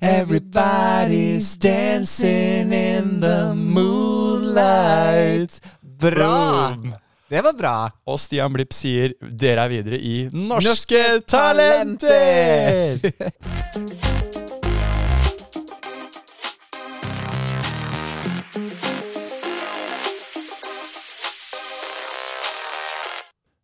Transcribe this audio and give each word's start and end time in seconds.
Everybody's 0.00 1.56
dancing 1.56 2.72
in 2.72 3.20
the 3.20 3.54
moonlight. 3.54 5.60
Bra! 5.82 6.76
Det 7.28 7.42
var 7.44 7.52
bra. 7.52 7.90
Og 8.08 8.16
Stian 8.20 8.52
Blipp 8.54 8.72
sier 8.72 9.12
dere 9.20 9.66
er 9.66 9.70
videre 9.72 9.98
i 10.00 10.30
Norske, 10.32 10.68
Norske 10.68 11.20
Talenter! 11.28 12.98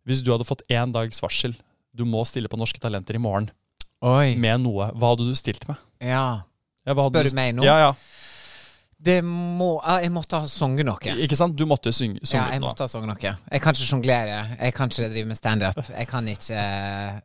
Hvis 0.04 0.20
du 0.20 0.28
hadde 0.34 0.44
fått 0.44 0.66
én 0.68 0.92
dags 0.92 1.22
varsel, 1.24 1.54
du 1.96 2.04
må 2.04 2.20
stille 2.28 2.48
på 2.52 2.58
Norske 2.60 2.80
Talenter 2.82 3.16
i 3.16 3.22
morgen 3.22 3.48
Oi. 4.02 4.34
med 4.36 4.60
noe, 4.60 4.90
hva 4.92 5.12
hadde 5.14 5.28
du 5.28 5.34
stilt 5.38 5.66
med? 5.68 5.76
Ja. 6.00 6.42
Ja, 6.86 6.92
Spør 6.94 7.24
du 7.24 7.34
meg 7.36 7.54
nå? 7.56 7.64
Ja, 7.64 7.78
ja. 7.80 7.92
Det 9.04 9.18
må 9.24 9.80
Jeg 10.00 10.10
måtte 10.12 10.38
ha 10.40 10.46
sunget 10.48 10.86
noe. 10.88 10.98
Ikke 11.20 11.36
sant? 11.36 11.56
Du 11.56 11.64
måtte 11.68 11.92
synge, 11.92 12.20
Ja, 12.32 12.50
jeg 12.52 12.60
noe. 12.60 12.70
måtte 12.70 12.84
ha 12.84 12.88
sunget 12.88 13.08
noe. 13.08 13.34
Jeg 13.52 13.60
kan 13.64 13.74
ikke 13.76 13.88
sjonglere. 13.88 14.56
Jeg 14.60 14.74
kan 14.74 14.88
ikke 14.88 15.10
drive 15.12 15.26
med 15.28 15.36
standup. 15.36 15.80
Jeg 15.90 16.06
kan 16.08 16.28
ikke 16.28 16.64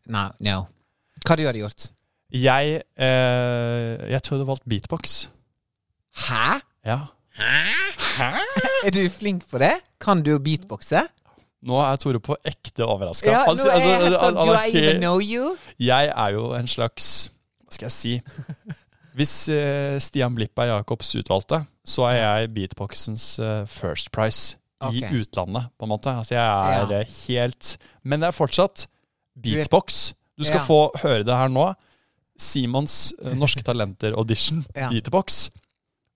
Nei, 0.08 0.30
no. 0.40 0.66
Hva 1.26 1.36
du 1.36 1.46
hadde 1.46 1.60
gjort? 1.60 1.90
Jeg, 2.32 2.82
eh, 2.98 4.10
jeg 4.12 4.22
tror 4.24 4.36
jeg 4.36 4.40
hadde 4.40 4.48
valgt 4.48 4.68
beatbox. 4.70 5.28
Hæ? 6.28 6.60
Ja. 6.86 7.00
Er 8.84 8.92
du 8.92 9.10
flink 9.10 9.48
på 9.50 9.60
det? 9.60 9.74
Kan 10.02 10.24
du 10.24 10.38
beatboxe? 10.40 11.06
Nå 11.62 11.76
er 11.84 11.98
Tore 12.00 12.20
på 12.24 12.38
ekte 12.48 12.86
overraska. 12.88 13.32
Ja, 13.34 13.42
nå 13.52 13.66
er 13.68 13.82
jeg 13.84 13.98
helt 14.06 14.20
sånn 14.22 14.38
Do 14.40 14.54
I 14.56 14.70
even 14.80 15.02
know 15.04 15.20
you? 15.20 15.56
Jeg 15.82 16.08
er 16.14 16.36
jo 16.38 16.54
en 16.56 16.70
slags 16.72 17.30
Hva 17.66 17.76
skal 17.76 17.90
jeg 17.90 17.96
si? 17.98 18.14
Hvis 19.20 19.34
uh, 19.52 19.98
Stian 20.00 20.36
Blipp 20.38 20.58
er 20.64 20.70
Jacobs 20.72 21.10
utvalgte, 21.20 21.64
så 21.84 22.06
er 22.08 22.20
jeg 22.22 22.52
beatboxens 22.56 23.26
uh, 23.44 23.66
first 23.68 24.12
prize 24.16 24.56
i 24.96 25.02
utlandet, 25.04 25.66
på 25.76 25.84
en 25.84 25.92
måte. 25.92 26.14
Altså 26.16 26.38
jeg 26.38 26.46
er 26.46 26.94
Ja. 26.94 27.04
helt 27.28 27.74
Men 28.08 28.22
det 28.24 28.30
er 28.30 28.38
fortsatt 28.38 28.86
beatbox. 29.36 30.14
Du 30.40 30.46
skal 30.48 30.62
Ja. 30.62 30.66
få 30.66 30.80
høre 31.04 31.26
det 31.28 31.36
her 31.36 31.50
nå. 31.52 31.74
Simons 32.40 33.12
uh, 33.20 33.34
Norske 33.36 33.64
Talenter-audition, 33.68 34.64
Ja. 34.76 34.88
beatbox. 34.90 35.50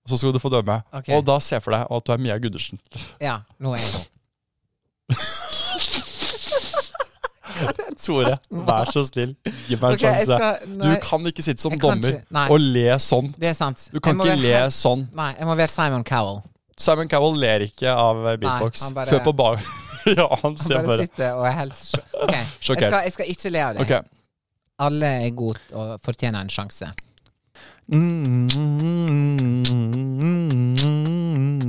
Og 0.04 0.10
så 0.14 0.16
skal 0.22 0.32
du 0.32 0.38
få 0.40 0.48
dømme. 0.52 0.82
Okay. 0.92 1.16
Og 1.18 1.24
da 1.26 1.38
se 1.40 1.60
for 1.60 1.72
deg 1.76 1.84
at 1.90 2.04
du 2.06 2.12
er 2.12 2.18
Mia 2.24 2.38
Gundersen. 2.38 2.80
Ja, 3.20 3.42
nå 3.60 3.74
er 3.74 3.80
jeg 3.82 3.90
sånn. 3.90 4.08
Tore, 8.04 8.34
vær 8.66 8.88
så 8.92 9.04
snill, 9.06 9.34
gi 9.68 9.76
meg 9.78 9.84
en 9.84 9.94
okay, 9.94 10.24
sjanse. 10.24 10.24
skal- 10.26 10.58
Du 10.80 10.94
kan 11.04 11.26
ikke 11.30 11.42
sitte 11.44 11.60
som 11.62 11.72
dommer 11.78 12.18
ikke- 12.18 12.50
og 12.50 12.60
le 12.60 12.88
sånn. 12.98 13.32
Det 13.38 13.48
er 13.48 13.54
sant. 13.54 13.88
Du 13.92 14.00
kan 14.00 14.16
ikke 14.18 14.36
le 14.40 14.52
helt- 14.56 14.72
sånn. 14.74 15.06
Nei, 15.14 15.34
jeg 15.38 15.46
må 15.46 15.54
være 15.56 15.68
Simon 15.68 16.04
Cowell. 16.04 16.42
Simon 16.76 17.08
Cowell 17.08 17.36
ler 17.38 17.60
ikke 17.60 17.86
av 17.88 18.16
beatbox. 18.40 18.82
han 18.82 18.94
bare- 18.94 19.06
Før 19.06 19.24
på 19.24 19.32
bar. 19.36 19.60
ja, 20.06 20.26
han 20.28 20.38
Han 20.42 20.56
ser 20.56 20.74
bare 20.74 20.86
bare 20.86 20.98
sitter 21.06 21.32
og 21.38 21.46
er 21.46 21.52
helt 21.52 21.74
sjokkert. 21.74 22.22
Ok, 22.24 22.32
jeg 22.32 22.46
skal, 22.90 23.02
jeg 23.04 23.12
skal 23.12 23.26
ikke 23.26 23.50
le 23.52 23.58
av 23.60 23.74
det. 23.74 23.80
Okay. 23.82 24.00
Alle 24.80 25.06
er 25.26 25.30
gode 25.30 25.58
og 25.72 26.00
fortjener 26.02 26.40
en 26.40 26.48
sjanse. 26.48 26.90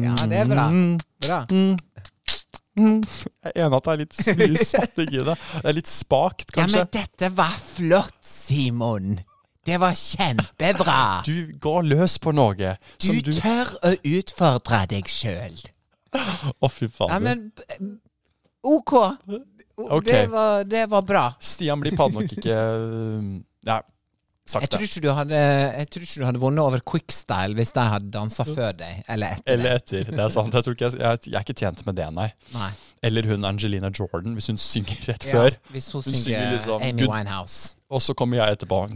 Ja, 0.01 0.15
det 0.27 0.37
er 0.41 0.47
bra. 0.49 0.65
Bra. 1.21 1.45
Jeg 2.75 3.53
er 3.53 3.61
enig 3.65 3.77
at 3.77 3.85
det 3.85 3.93
er 3.93 4.01
litt 4.01 4.17
spattig 4.17 4.49
mye 4.49 4.65
spatting 4.67 5.13
i 5.13 5.21
det. 5.29 5.35
Det 5.37 5.69
er 5.71 5.77
litt 5.77 5.91
spakt, 5.91 6.49
kanskje. 6.51 6.81
Ja, 6.81 6.83
men 6.83 6.91
dette 6.95 7.29
var 7.37 7.55
flott, 7.61 8.17
Simon. 8.25 9.15
Det 9.65 9.79
var 9.81 9.95
kjempebra. 9.97 10.99
Du 11.29 11.55
går 11.61 11.87
løs 11.87 12.19
på 12.21 12.35
noe 12.35 12.75
som 12.97 13.15
Du 13.17 13.31
du 13.31 13.39
tør 13.39 13.71
å 13.81 13.95
utfordre 14.17 14.83
deg 14.91 15.09
sjøl. 15.09 15.57
Å, 16.15 16.69
fy 16.71 16.87
faen. 16.91 17.11
Ja, 17.11 17.19
men 17.19 17.49
OK. 18.65 18.93
okay. 19.75 20.11
Det, 20.11 20.27
var, 20.31 20.63
det 20.69 20.85
var 20.91 21.07
bra. 21.07 21.25
Stian 21.39 21.81
blir 21.81 21.97
hadde 21.97 22.19
nok 22.19 22.37
ikke 22.37 22.59
Ja, 24.45 24.59
Jeg 24.61 24.69
tror 24.69 24.83
ikke 24.85 25.01
du 25.01 25.07
hadde, 25.17 25.37
jeg 25.79 25.87
tror 25.89 26.03
ikke 26.05 26.19
du 26.21 26.25
hadde 26.27 26.39
vunnet 26.43 26.61
over 26.61 26.81
Quickstyle 26.85 27.55
hvis 27.57 27.71
de 27.73 27.81
hadde 27.81 28.11
dansa 28.13 28.43
før 28.45 28.75
deg, 28.77 28.99
eller 29.09 29.27
etter 29.39 29.53
Eller 29.55 29.79
etter. 29.79 30.03
Det 30.11 30.19
er 30.21 30.29
sant. 30.35 30.53
Jeg, 30.53 30.63
tror 30.67 30.75
ikke 30.75 30.85
jeg, 30.85 30.99
jeg, 31.01 31.19
jeg 31.31 31.33
er 31.39 31.45
ikke 31.47 31.55
tjent 31.57 31.81
med 31.87 31.95
det, 31.97 32.05
nei. 32.13 32.27
Nei. 32.53 32.67
Eller 33.09 33.25
hun 33.31 33.43
Angelina 33.49 33.89
Jordan, 33.89 34.35
hvis 34.37 34.47
hun 34.53 34.57
synger 34.61 35.01
rett 35.09 35.25
Ja, 35.25 35.33
før. 35.33 35.57
hvis 35.73 35.89
hun 35.95 36.01
Hun 36.05 36.13
synger 36.13 36.21
synger 36.21 36.53
liksom 36.59 36.85
Amy 36.85 37.07
Winehouse. 37.09 37.73
Og 37.89 38.01
så 38.05 38.13
kommer 38.17 38.37
jeg 38.43 38.53
etterpå. 38.59 38.83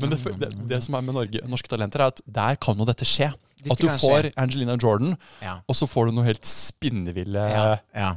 Men 0.00 0.10
det, 0.12 0.18
det, 0.40 0.50
det 0.70 0.80
som 0.84 0.94
er 0.96 1.04
med 1.04 1.14
Norge, 1.16 1.42
Norske 1.48 1.68
Talenter, 1.72 2.00
er 2.04 2.12
at 2.14 2.20
der 2.26 2.56
kan 2.60 2.78
jo 2.80 2.84
dette 2.88 3.04
skje. 3.08 3.30
Dette 3.60 3.74
at 3.74 3.82
du 3.82 3.88
får 4.00 4.28
skje. 4.28 4.32
Angelina 4.40 4.76
Jordan, 4.80 5.16
Ja. 5.44 5.58
og 5.68 5.76
så 5.76 5.88
får 5.88 6.08
du 6.08 6.12
noe 6.20 6.24
helt 6.28 6.44
spinneville 6.48 7.42
Ja. 7.50 7.66
ja. 7.96 8.12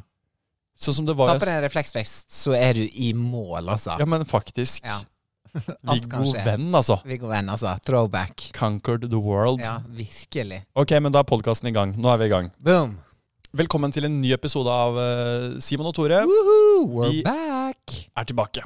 Sånn 0.84 0.98
som 1.00 1.08
det 1.08 1.16
Ta 1.16 1.38
på 1.40 1.46
deg 1.48 1.56
en 1.56 1.64
refleksvest, 1.64 2.28
så 2.34 2.56
er 2.58 2.76
du 2.76 2.84
i 2.84 3.14
mål, 3.16 3.70
altså. 3.72 3.96
Ja, 4.00 4.08
men 4.10 4.26
faktisk. 4.28 4.84
Ja. 4.86 5.00
Viggo. 5.94 6.24
Venn, 6.44 6.68
altså. 6.76 6.98
Viggo 7.08 7.30
Venn, 7.32 7.50
altså. 7.54 7.76
Throwback. 7.86 8.50
Conquered 8.58 9.08
the 9.10 9.22
world. 9.22 9.62
Ja, 9.64 9.78
virkelig. 9.88 10.64
Ok, 10.76 10.96
men 11.00 11.14
da 11.14 11.22
er 11.24 11.30
podkasten 11.30 11.70
i 11.70 11.76
gang. 11.76 11.94
Nå 11.96 12.10
er 12.14 12.22
vi 12.24 12.30
i 12.30 12.34
gang. 12.34 12.52
Boom. 12.64 12.98
Velkommen 13.54 13.94
til 13.94 14.08
en 14.08 14.16
ny 14.18 14.32
episode 14.34 14.72
av 14.74 14.98
eh, 14.98 15.44
Simon 15.62 15.92
og 15.92 15.94
Tore. 15.94 16.24
Woohoo, 16.26 16.88
we're 16.90 17.12
Vi- 17.12 17.22
back! 17.28 18.00
Er 18.18 18.26
tilbake. 18.26 18.66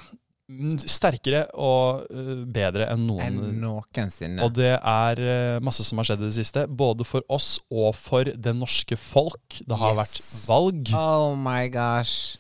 Sterkere 0.88 1.42
og 1.60 2.06
eh, 2.08 2.34
bedre 2.56 2.86
enn 2.94 3.02
noen. 3.08 3.22
Enn 3.26 3.62
noensinne. 3.62 4.40
Og 4.46 4.54
det 4.56 4.74
er 4.80 5.20
eh, 5.20 5.60
masse 5.64 5.84
som 5.84 6.00
har 6.00 6.08
skjedd 6.08 6.24
i 6.24 6.30
det 6.30 6.38
siste, 6.38 6.64
både 6.72 7.04
for 7.08 7.26
oss 7.28 7.58
og 7.68 7.92
for 8.00 8.24
det 8.32 8.54
norske 8.56 8.96
folk. 9.00 9.60
Det 9.68 9.76
har 9.82 9.92
Yes. 9.98 10.00
vært 10.00 10.28
valg. 10.48 10.92
Oh 10.96 11.36
my 11.36 11.68
gosh. 11.74 12.38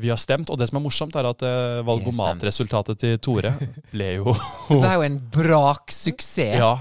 Vi 0.00 0.08
har 0.08 0.16
stemt, 0.16 0.48
og 0.48 0.56
det 0.56 0.70
som 0.70 0.78
er 0.80 0.84
morsomt, 0.86 1.16
er 1.20 1.26
at 1.28 1.42
eh, 1.44 1.82
valgomatresultatet 1.84 2.96
til 3.02 3.18
Tore 3.20 3.52
ble 3.92 4.14
jo 4.22 4.32
Det 4.70 4.86
er 4.88 4.94
jo 4.96 5.04
en 5.10 5.18
braksuksess. 5.34 6.56
Ja. 6.56 6.78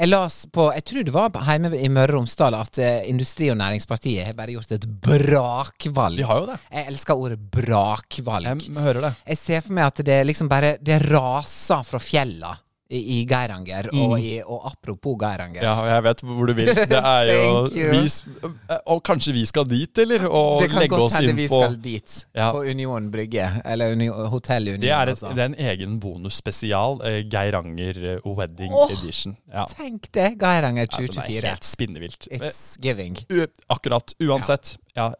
Jeg 0.00 0.08
las 0.08 0.46
på, 0.48 0.70
jeg 0.72 0.84
tror 0.88 1.04
det 1.04 1.12
var 1.12 1.34
hjemme 1.44 1.70
i 1.76 1.88
Møre 1.92 2.14
og 2.14 2.22
Romsdal 2.22 2.54
at 2.56 2.78
eh, 2.80 3.02
Industri- 3.10 3.50
og 3.52 3.58
Næringspartiet 3.60 4.30
har 4.30 4.36
bare 4.38 4.54
gjort 4.54 4.72
et 4.72 4.86
brakvalg. 5.04 6.16
De 6.16 6.24
har 6.24 6.40
jo 6.40 6.46
det. 6.48 6.56
Jeg 6.72 6.86
elsker 6.88 7.20
ordet 7.20 7.36
brakvalg. 7.52 8.48
Jeg 8.64 8.86
hører 8.86 9.04
det. 9.04 9.12
Jeg 9.28 9.40
ser 9.42 9.60
for 9.66 9.76
meg 9.76 9.90
at 9.90 10.00
det 10.08 10.16
liksom 10.24 10.48
bare 10.48 10.78
Det 10.80 10.96
raser 11.04 11.84
fra 11.84 12.00
fjella 12.00 12.54
i, 12.90 13.24
Geiranger. 13.28 13.86
Geiranger. 13.90 14.10
Og, 14.10 14.20
i, 14.20 14.40
og 14.42 14.66
apropos 14.66 15.16
Geiranger. 15.20 15.60
Mm. 15.60 15.66
Ja, 15.66 15.94
jeg 15.94 16.04
vet 16.08 16.22
hvor 16.26 16.50
du 16.50 16.54
vil. 16.58 16.70
Det 16.74 16.98
er 16.98 17.30
jo 17.30 17.50
Thank 17.70 17.94
vi, 17.94 18.78
Og 18.90 19.02
kanskje 19.06 19.34
vi 19.36 19.44
skal 19.46 19.68
dit, 19.70 20.02
eller? 20.02 20.26
Og 20.26 20.64
det 20.64 20.70
kan 20.72 20.88
godt 20.90 21.06
oss 21.06 21.18
hende 21.20 21.36
vi 21.38 21.46
skal 21.50 21.76
dit. 21.80 22.16
Ja. 22.34 22.50
På 22.54 22.64
Union 22.66 23.10
Brygge. 23.12 23.46
Eller 23.64 23.94
Uni 23.94 24.10
Hotell 24.10 24.68
Union. 24.74 24.82
det 24.82 24.90
er, 24.90 25.02
et, 25.02 25.16
altså. 25.16 25.32
det 25.36 25.44
er 25.44 25.52
en 25.52 25.58
egen 25.70 25.96
bonusspesial. 26.02 27.00
Eh, 27.06 27.20
Geiranger 27.30 28.02
eh, 28.16 28.26
Wedding 28.26 28.74
oh, 28.74 28.92
Edition. 28.92 29.36
Ja. 29.52 29.66
Tenk 29.70 30.10
det! 30.16 30.34
Geiranger 30.40 30.88
Ja, 30.90 31.06
det 31.06 31.40
er 31.40 31.50
helt 31.52 31.66
spinnevilt. 31.66 32.28
Eh, 32.30 32.48
It's 32.50 32.76
giving. 32.82 33.18
u- 33.28 33.46
Akkurat. 33.68 34.14
Uansett. 34.20 34.76
Ja. 34.98 35.12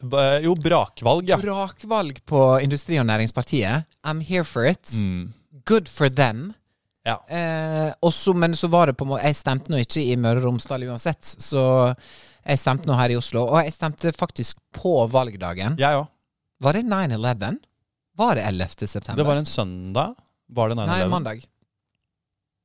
Jo, 0.42 0.54
brakvalg, 0.58 1.28
ja. 1.28 1.38
Brakvalg 1.38 2.24
på 2.26 2.58
Industri- 2.64 2.98
og 2.98 3.06
Næringspartiet. 3.06 3.86
I'm 4.06 4.22
here 4.26 4.44
for 4.44 4.66
it. 4.66 4.90
Mm. 5.04 5.32
Good 5.64 5.86
for 5.88 6.08
them. 6.08 6.50
Ja. 7.10 7.16
Eh, 7.28 7.90
også, 8.06 8.34
men 8.38 8.54
så 8.58 8.68
var 8.72 8.90
det 8.90 8.96
på 9.00 9.06
Jeg 9.18 9.36
stemte 9.38 9.72
nå 9.72 9.80
ikke 9.82 10.02
i 10.04 10.16
Møre 10.20 10.40
og 10.42 10.46
Romsdal 10.48 10.84
uansett, 10.88 11.22
så 11.42 11.62
jeg 12.46 12.58
stemte 12.62 12.88
nå 12.88 12.96
her 12.98 13.12
i 13.14 13.18
Oslo. 13.20 13.44
Og 13.50 13.60
jeg 13.64 13.74
stemte 13.76 14.12
faktisk 14.16 14.58
på 14.76 14.94
valgdagen. 15.12 15.76
Jeg 15.80 15.98
òg. 16.00 16.08
Var 16.60 16.76
det 16.76 16.84
9-11? 16.86 17.58
Var 18.20 18.34
det 18.36 18.44
11. 18.50 18.86
september? 18.86 19.16
Det 19.22 19.26
var 19.28 19.38
en 19.40 19.48
søndag. 19.48 20.14
Var 20.52 20.68
det 20.72 20.76
9-11? 20.76 20.86
Nei, 20.90 21.08
mandag. 21.08 21.44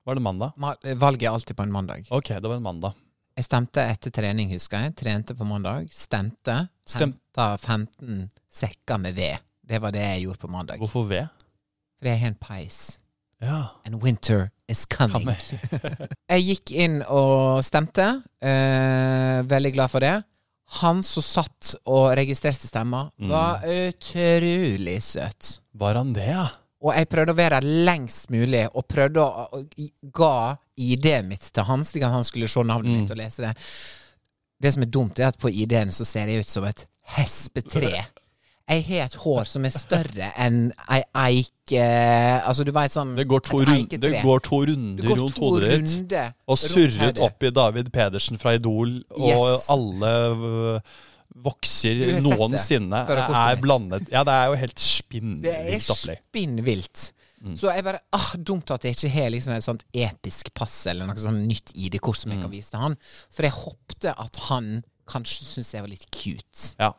Var 0.06 0.16
det 0.20 0.22
mandag? 0.22 0.54
Ma 0.62 0.74
valget 1.02 1.24
er 1.30 1.34
alltid 1.34 1.58
på 1.58 1.64
en 1.66 1.72
mandag. 1.74 2.06
Ok, 2.14 2.28
det 2.36 2.44
var 2.50 2.58
en 2.60 2.66
mandag. 2.66 2.94
Jeg 3.36 3.48
stemte 3.50 3.84
etter 3.84 4.14
trening, 4.16 4.52
husker 4.54 4.84
jeg. 4.86 4.96
Trente 4.96 5.36
på 5.36 5.48
mandag. 5.48 5.90
Stemte. 5.92 6.68
Stem- 6.88 7.16
Henta 7.36 7.58
15 7.60 8.30
sekker 8.54 9.00
med 9.02 9.16
ved 9.18 9.40
Det 9.66 9.80
var 9.82 9.92
det 9.92 10.04
jeg 10.06 10.22
gjorde 10.28 10.40
på 10.40 10.48
mandag. 10.54 10.78
Hvorfor 10.80 11.08
ved? 11.10 11.28
For 12.00 12.08
jeg 12.08 12.20
har 12.22 12.28
en 12.32 12.36
peis. 12.40 13.00
Ja. 13.44 13.70
And 13.86 14.02
winter 14.04 14.50
is 14.72 14.86
coming. 14.86 15.28
Jeg 16.32 16.46
gikk 16.48 16.72
inn 16.72 17.02
og 17.04 17.60
stemte. 17.66 18.06
Eh, 18.42 19.42
veldig 19.46 19.74
glad 19.76 19.92
for 19.92 20.00
det. 20.06 20.16
Han 20.82 21.04
som 21.06 21.22
satt 21.24 21.76
og 21.86 22.08
registrerte 22.18 22.66
stemmer, 22.68 23.12
Mm. 23.22 23.30
var 23.30 23.62
utrolig 23.70 24.98
søt. 25.04 25.60
Var 25.78 25.96
han 26.00 26.14
det, 26.14 26.26
ja? 26.32 26.48
Og 26.86 26.94
jeg 26.94 27.08
prøvde 27.10 27.34
å 27.34 27.38
være 27.38 27.60
lengst 27.86 28.30
mulig, 28.34 28.66
og 28.76 28.88
prøvde 28.88 29.22
å, 29.22 29.46
og 29.54 29.78
ga 30.14 30.56
ID-et 30.78 31.26
mitt 31.26 31.42
til 31.54 31.64
han, 31.66 31.84
slik 31.88 32.04
at 32.06 32.12
han 32.14 32.24
skulle 32.28 32.48
se 32.52 32.62
navnet 32.64 32.92
Mm. 32.92 33.00
mitt 33.02 33.12
og 33.12 33.18
lese 33.18 33.42
det. 33.46 33.54
Det 34.62 34.74
som 34.74 34.84
er 34.84 34.92
dumt, 34.94 35.20
er 35.20 35.28
at 35.28 35.38
på 35.40 35.50
ID-en 35.50 35.90
så 35.92 36.06
ser 36.06 36.28
jeg 36.28 36.40
ut 36.46 36.50
som 36.50 36.64
et 36.66 36.86
hespetre. 37.16 38.06
Jeg 38.66 38.82
har 38.88 39.06
et 39.06 39.16
hår 39.22 39.44
som 39.46 39.66
er 39.68 39.74
større 39.76 40.32
enn 40.42 40.72
ei 40.90 41.02
eik 41.22 41.74
eh, 41.78 42.40
Altså, 42.48 42.66
du 42.66 42.72
veit 42.74 42.94
sånn 42.96 43.12
Det 43.16 43.28
går 43.30 43.44
to, 43.46 43.60
runde, 43.62 44.00
det 44.02 44.24
går 44.26 44.42
to 44.48 44.62
runder 44.72 45.06
går 45.06 45.20
rundt 45.22 45.38
hodet 45.38 45.76
ditt. 45.86 46.16
Og 46.50 46.58
surret 46.58 47.22
opp 47.22 47.46
i 47.46 47.52
David 47.54 47.92
Pedersen 47.94 48.42
fra 48.42 48.56
Idol, 48.58 49.04
og 49.14 49.28
Yes. 49.30 49.68
alle 49.70 50.82
vokser 51.46 52.02
noensinne 52.24 53.04
er 53.06 53.60
blandet. 53.62 54.10
Ja, 54.14 54.24
det 54.26 54.34
er 54.34 54.50
jo 54.50 54.58
helt 54.64 54.82
Det 55.44 55.56
er 55.76 55.80
spinnvilt 55.86 57.12
Mm. 57.46 57.54
Så 57.60 57.70
jeg 57.70 57.84
bare 57.86 58.00
ah, 58.16 58.32
Dumt 58.42 58.72
at 58.74 58.86
jeg 58.88 58.96
ikke 58.96 59.10
har 59.14 59.30
liksom 59.30 59.54
et 59.54 59.62
sånt 59.66 59.84
episk 59.94 60.48
pass 60.58 60.88
eller 60.90 61.06
noe 61.06 61.20
sånt 61.22 61.44
nytt 61.46 61.74
ID-kort 61.78 62.18
som 62.18 62.32
jeg 62.32 62.40
Mm. 62.40 62.42
kan 62.48 62.52
vise 62.52 62.72
til 62.72 62.80
han. 62.80 62.96
For 63.30 63.44
jeg 63.44 63.52
håpte 63.52 64.14
at 64.18 64.36
han 64.50 64.84
kanskje 65.06 65.46
syntes 65.46 65.74
jeg 65.76 65.82
var 65.84 65.90
litt 65.92 66.08
cute. 66.10 66.74
Ja. 66.80 66.94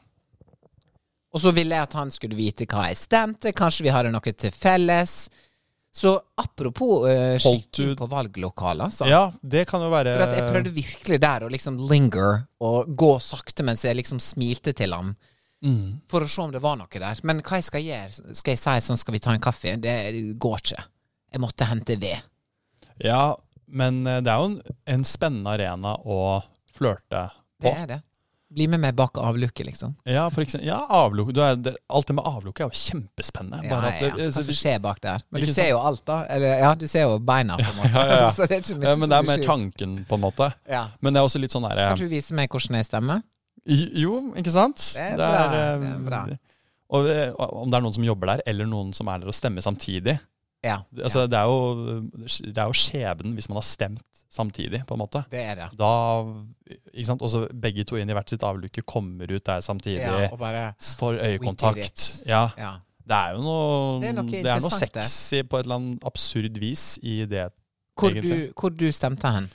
Og 1.37 1.43
så 1.43 1.53
ville 1.53 1.77
jeg 1.77 1.85
at 1.85 1.97
han 1.99 2.13
skulle 2.15 2.39
vite 2.39 2.65
hva 2.71 2.87
jeg 2.89 2.97
stemte. 2.97 3.53
Kanskje 3.57 3.85
vi 3.85 3.93
hadde 3.93 4.13
noe 4.15 4.33
til 4.33 4.55
felles. 4.55 5.27
Så 5.97 6.13
apropos 6.41 7.07
uh, 7.09 7.37
Holdt 7.41 7.69
skikking 7.71 7.95
på 7.97 8.09
valglokaler, 8.09 8.91
så. 8.93 9.07
ja, 9.09 9.31
det 9.41 9.63
kan 9.69 9.81
jo 9.81 9.89
være 9.89 10.13
For 10.13 10.25
at 10.27 10.35
jeg 10.37 10.51
prøvde 10.53 10.73
virkelig 10.77 11.19
der 11.25 11.47
å 11.47 11.49
liksom 11.53 11.79
linger 11.89 12.43
og 12.65 12.91
gå 13.01 13.15
sakte 13.25 13.65
mens 13.65 13.87
jeg 13.87 13.97
liksom 13.97 14.21
smilte 14.21 14.75
til 14.77 14.93
han. 14.93 15.15
mm. 15.65 16.03
For 16.13 16.25
å 16.25 16.29
se 16.29 16.43
om 16.45 16.53
det 16.53 16.61
var 16.65 16.77
noe 16.77 17.01
der. 17.01 17.23
Men 17.25 17.41
hva 17.41 17.61
jeg 17.63 17.69
skal 17.71 17.85
gjøre? 17.85 18.37
Skal 18.37 18.53
jeg 18.53 18.61
si 18.61 18.77
sånn, 18.89 19.01
skal 19.01 19.17
vi 19.17 19.23
ta 19.25 19.33
en 19.33 19.45
kaffe? 19.45 19.77
Det 19.81 19.97
går 20.37 20.61
ikke. 20.61 20.85
Jeg 21.33 21.45
måtte 21.45 21.69
hente 21.73 21.97
ved. 22.01 22.29
Ja, 23.05 23.35
men 23.67 24.05
øh, 24.07 24.21
det 24.25 24.33
er 24.33 24.41
jo 24.41 24.51
en, 24.53 24.61
en 24.97 25.05
spennende 25.09 25.57
arena 25.57 25.97
å 26.05 26.21
flørte 26.77 27.29
på. 27.57 27.69
Det 27.69 27.73
er 27.73 27.89
det. 27.95 28.01
Bli 28.57 28.65
med 28.73 28.81
meg 28.81 28.95
bak 28.97 29.19
avluket, 29.21 29.67
liksom. 29.69 29.93
Ja, 30.09 30.25
for 30.33 30.41
eksempel, 30.41 30.65
ja, 30.71 30.79
avluk, 30.97 31.29
du 31.37 31.43
er, 31.45 31.59
det, 31.61 31.75
alt 31.93 32.09
det 32.09 32.15
med 32.17 32.25
avlukket 32.25 32.65
er 32.65 32.71
jo 32.71 32.79
kjempespennende. 32.81 33.59
Ja, 33.67 33.71
Bare 33.75 33.91
ja, 33.91 33.93
at 33.93 34.05
ja. 34.07 34.13
det, 34.17 34.29
Hva 34.33 34.45
som 34.47 34.57
skjer 34.57 34.79
bak 34.87 35.03
der. 35.05 35.25
Men 35.29 35.45
du 35.45 35.53
ser 35.53 35.69
jo 35.69 35.83
alt, 35.85 36.01
da. 36.09 36.23
Eller 36.33 36.63
ja, 36.63 36.71
du 36.81 36.87
ser 36.89 37.05
jo 37.05 37.19
beina, 37.21 37.59
på 37.61 37.69
en 37.69 37.77
måte. 37.83 37.93
Ja, 37.97 38.05
ja, 38.09 38.21
ja. 38.23 38.31
Så 38.39 38.49
det 38.49 38.57
er 38.57 38.63
ikke 38.65 38.79
mye 38.81 38.89
ja, 38.89 38.97
men 39.03 39.13
det 39.13 39.19
er 39.19 39.29
mer 39.29 39.45
tanken, 39.45 39.99
på 40.09 40.17
en 40.17 40.25
måte. 40.25 40.49
Ja. 40.73 40.87
Men 41.05 41.13
det 41.13 41.21
er 41.21 41.29
også 41.29 41.43
litt 41.43 41.53
sånn 41.53 41.69
derre 41.69 41.91
Kan 41.93 42.01
du 42.01 42.09
vise 42.09 42.37
meg 42.39 42.49
hvordan 42.49 42.81
jeg 42.81 42.89
stemmer? 42.89 43.21
Jo, 43.67 44.19
ikke 44.41 44.55
sant? 44.55 44.81
Det 44.95 45.05
er 45.05 45.21
bra, 45.21 45.29
eh, 45.45 45.77
det 45.83 45.93
er 45.93 46.03
bra. 46.07 46.23
Og 46.97 47.09
eh, 47.11 47.33
om 47.37 47.69
det 47.69 47.77
er 47.77 47.85
noen 47.85 47.97
som 47.99 48.09
jobber 48.09 48.33
der, 48.33 48.45
eller 48.49 48.69
noen 48.71 48.93
som 48.97 49.09
er 49.11 49.21
der 49.21 49.33
og 49.33 49.37
stemmer 49.37 49.65
samtidig. 49.65 50.17
Ja. 50.65 50.81
Altså, 51.03 51.27
det, 51.31 51.39
er 51.39 51.45
jo, 51.45 52.01
det 52.27 52.59
er 52.59 52.67
jo 52.67 52.77
skjebnen 52.77 53.35
hvis 53.37 53.49
man 53.49 53.61
har 53.61 53.67
stemt 53.67 54.03
samtidig, 54.33 54.83
på 54.87 54.97
en 54.97 55.01
måte. 55.01 55.23
Det 55.31 55.41
er 55.41 55.55
det. 55.55 55.69
Da 55.79 55.91
ikke 56.93 57.07
sant? 57.07 57.23
Også 57.23 57.45
begge 57.55 57.85
to 57.89 57.97
inn 58.01 58.11
i 58.11 58.17
hvert 58.17 58.33
sitt 58.33 58.43
avlukke 58.45 58.83
kommer 58.89 59.31
ut 59.31 59.45
der 59.47 59.63
samtidig. 59.65 60.03
Ja, 60.03 60.27
og 60.33 60.39
bare 60.41 60.73
Får 60.99 61.21
øyekontakt. 61.23 62.07
Ja. 62.27 62.49
Ja. 62.59 62.73
Det 63.07 63.15
er 63.15 63.37
jo 63.37 63.43
noe 63.45 64.01
Det 64.03 64.09
er 64.09 64.17
noe 64.19 64.31
det 64.33 64.51
er 64.51 64.65
noe 64.65 64.75
sexy 64.75 65.45
på 65.47 65.61
et 65.61 65.69
eller 65.69 65.79
annet 65.79 66.07
absurd 66.09 66.59
vis 66.59 66.97
i 67.07 67.21
det. 67.31 67.47
Hvor 67.97 68.13
du, 68.13 68.33
hvor 68.59 68.75
du 68.75 68.89
stemte 68.93 69.31
hen? 69.33 69.47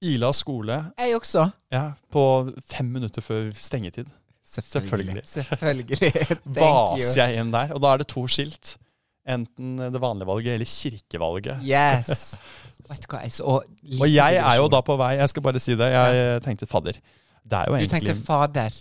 Ila 0.00 0.30
skole 0.32 0.76
Jeg 0.98 1.16
også. 1.16 1.48
ja, 1.72 1.90
på 2.12 2.22
fem 2.70 2.86
minutter 2.92 3.24
før 3.24 3.50
stengetid. 3.56 4.06
Selvfølgelig. 4.44 5.22
Selvfølgelig. 5.24 5.98
You. 6.44 6.54
Vaser 6.56 7.24
jeg 7.24 7.40
inn 7.40 7.52
der. 7.54 7.72
Og 7.74 7.82
da 7.82 7.92
er 7.94 8.02
det 8.02 8.08
to 8.10 8.24
skilt. 8.30 8.76
Enten 9.28 9.76
det 9.92 10.00
vanlige 10.00 10.26
valget 10.26 10.54
eller 10.54 10.66
kirkevalget. 10.66 11.56
Yes. 11.66 12.38
Vet 12.90 13.02
du 13.04 13.08
hva, 13.12 13.20
jeg 13.26 13.32
så 13.36 13.44
Og 13.44 13.64
jeg 14.08 14.36
er 14.40 14.54
jo 14.56 14.68
da 14.72 14.80
på 14.82 14.96
vei, 14.98 15.10
jeg 15.20 15.28
skal 15.28 15.42
bare 15.44 15.60
si 15.62 15.76
det, 15.78 15.90
jeg 15.92 16.40
tenkte 16.46 16.66
fadder. 16.70 16.92
Det 17.50 17.56
er 17.58 17.64
jo 17.68 17.72
Du 17.74 17.76
egentlig 17.76 17.90
tenkte 17.90 18.14
fader. 18.24 18.70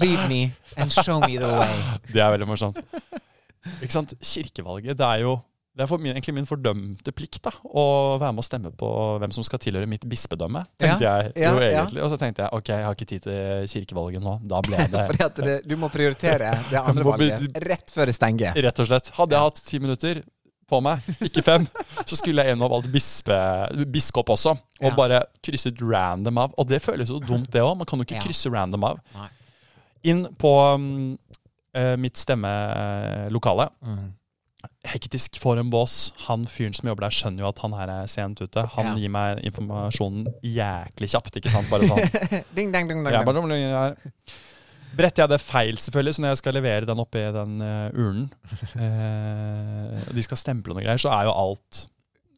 Leave 0.00 0.28
me 0.28 0.52
and 0.76 0.92
show 0.92 1.20
me 1.20 1.36
the 1.36 1.48
way. 1.58 1.76
Det 2.12 2.20
er 2.22 2.30
veldig 2.30 2.46
morsomt. 2.48 2.78
Ikke 3.82 3.92
sant? 3.92 4.14
Kirkevalget, 4.22 4.98
det 4.98 5.06
er 5.06 5.16
jo 5.24 5.38
det 5.76 5.84
er 5.84 5.88
for 5.90 6.00
min, 6.00 6.14
egentlig 6.16 6.32
min 6.38 6.46
fordømte 6.48 7.12
plikt 7.12 7.42
da, 7.44 7.50
å 7.68 7.82
være 8.16 8.32
med 8.32 8.40
og 8.40 8.46
stemme 8.46 8.70
på 8.80 8.86
hvem 9.20 9.32
som 9.36 9.44
skal 9.44 9.60
tilhøre 9.60 9.88
mitt 9.90 10.06
bispedømme. 10.08 10.62
tenkte 10.80 11.04
Ja, 11.04 11.16
jeg 11.28 11.34
jo 11.36 11.58
ja. 11.60 11.82
egentlig. 11.82 12.00
Og 12.06 12.08
så 12.14 12.16
tenkte 12.22 12.46
jeg 12.46 12.56
ok, 12.56 12.70
jeg 12.72 12.86
har 12.86 12.96
ikke 12.96 13.08
tid 13.10 13.26
til 13.26 13.66
kirkevalget 13.74 14.24
nå. 14.24 14.38
Da 14.48 14.62
ble 14.64 14.80
det 14.94 15.02
Fordi 15.10 15.24
at 15.26 15.42
det, 15.44 15.56
du 15.68 15.76
må 15.76 15.90
prioritere 15.92 16.54
det 16.70 16.80
andre 16.88 17.04
valget 17.04 17.60
rett 17.68 17.92
før 17.92 18.08
det 18.08 18.16
stenger. 18.16 18.56
Rett 18.64 18.80
og 18.80 18.88
slett. 18.88 19.12
Hadde 19.18 19.36
jeg 19.36 19.48
hatt 19.50 19.62
ti 19.68 19.82
minutter 19.84 20.22
på 20.66 20.80
meg, 20.82 21.04
ikke 21.22 21.44
fem, 21.46 21.68
så 22.08 22.16
skulle 22.18 22.42
jeg 22.42 22.50
gjennom 22.56 22.72
valgt 22.72 22.88
bispe, 22.90 23.36
biskop 23.92 24.32
også. 24.34 24.56
Og 24.80 24.88
Ja. 24.90 24.96
bare 24.98 25.20
krysset 25.44 25.78
random 25.84 26.40
av. 26.42 26.56
Og 26.58 26.66
det 26.72 26.80
føles 26.82 27.12
jo 27.12 27.20
dumt, 27.22 27.52
det 27.54 27.60
òg. 27.62 27.76
Man 27.78 27.86
kan 27.86 28.00
jo 28.00 28.08
ikke 28.08 28.24
krysse 28.24 28.50
random 28.50 28.88
av. 28.88 28.98
Nei. 29.14 29.28
Inn 30.10 30.24
på 30.40 30.50
um, 30.74 30.88
mitt 32.00 32.16
stemmelokale. 32.18 33.68
Mm. 33.84 34.06
Hektisk 34.86 35.38
for 35.42 35.58
en 35.60 35.70
bås. 35.72 36.12
Han 36.28 36.46
fyren 36.50 36.74
som 36.76 36.88
jobber 36.90 37.08
der, 37.08 37.14
skjønner 37.16 37.42
jo 37.44 37.48
at 37.50 37.62
han 37.64 37.74
her 37.74 37.92
er 37.98 38.10
sent 38.10 38.40
ute. 38.42 38.66
Han 38.76 38.92
Ja. 38.92 38.94
gir 39.00 39.12
meg 39.12 39.40
informasjonen 39.46 40.28
jæklig 40.42 41.08
kjapt, 41.12 41.36
ikke 41.40 41.50
sant? 41.52 41.70
Bare 41.72 41.88
sånn. 41.90 42.44
Ding, 42.56 42.70
dang, 42.74 42.86
ding, 42.88 43.02
dang, 43.04 43.12
Jeg 43.12 43.26
bare. 43.26 43.96
Bretter 44.96 45.26
jeg 45.26 45.28
det 45.34 45.40
feil, 45.42 45.76
selvfølgelig, 45.76 46.14
så 46.16 46.22
når 46.24 46.30
jeg 46.32 46.40
skal 46.40 46.54
levere 46.56 46.86
den 46.88 47.02
oppi 47.02 47.20
den 47.34 47.58
uh, 47.60 47.90
urnen, 47.92 48.30
og 50.06 50.14
de 50.16 50.24
skal 50.24 50.40
stemple 50.40 50.72
noe 50.72 50.84
greier, 50.86 51.00
så 51.02 51.12
er 51.12 51.28
jo 51.28 51.34
alt 51.36 51.82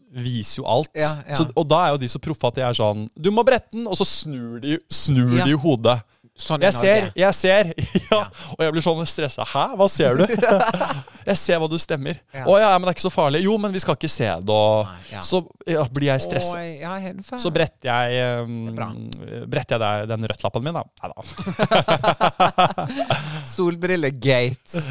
Viser 0.09 0.63
jo 0.63 0.65
alt. 0.65 0.89
Ja, 0.97 1.11
ja. 1.29 1.37
Så, 1.37 1.45
og 1.53 1.67
da 1.69 1.83
er 1.85 1.91
jo 1.93 1.99
de 2.01 2.09
så 2.09 2.17
proffe 2.25 2.49
at 2.49 2.57
de 2.57 2.63
er 2.65 2.77
sånn 2.77 3.03
Du 3.13 3.29
må 3.35 3.43
brette 3.45 3.75
den! 3.77 3.85
Og 3.85 3.99
så 4.01 4.07
snur 4.09 4.57
de, 4.63 4.79
snur 4.89 5.35
de 5.45 5.53
hodet. 5.61 5.99
Sånn 6.39 6.63
Jeg 6.63 6.75
ser, 6.77 7.09
jeg 7.19 7.35
ser! 7.35 7.73
ja. 8.13 8.21
Og 8.55 8.61
jeg 8.63 8.75
blir 8.77 8.85
sånn 8.85 9.01
stressa. 9.11 9.43
Hæ, 9.49 9.65
hva 9.79 9.89
ser 9.91 10.21
du? 10.21 10.25
jeg 11.31 11.41
ser 11.41 11.59
hva 11.59 11.69
du 11.71 11.75
stemmer. 11.83 12.21
Ja. 12.35 12.45
Å 12.47 12.59
ja, 12.63 12.69
men 12.77 12.87
det 12.87 12.93
er 12.93 12.99
ikke 12.99 13.07
så 13.09 13.13
farlig. 13.15 13.43
Jo, 13.43 13.57
men 13.61 13.75
vi 13.75 13.83
skal 13.83 13.99
ikke 13.99 14.11
se 14.13 14.29
det. 14.29 14.55
Og 14.55 15.11
ja. 15.11 15.25
så 15.27 15.43
ja, 15.67 15.83
blir 15.91 16.13
jeg 16.13 16.25
stressa. 16.29 16.63
Ja. 16.63 16.95
Så 17.43 17.51
bretter 17.55 17.91
jeg, 17.91 18.47
um, 18.47 18.71
bretter 19.51 19.77
jeg 19.77 19.83
der, 19.83 20.07
den 20.15 20.31
rødtlappen 20.31 20.69
min, 20.69 20.79
da. 20.79 20.87
Nei 21.03 21.09
da. 21.11 22.87
Solbrillegate. 23.57 24.87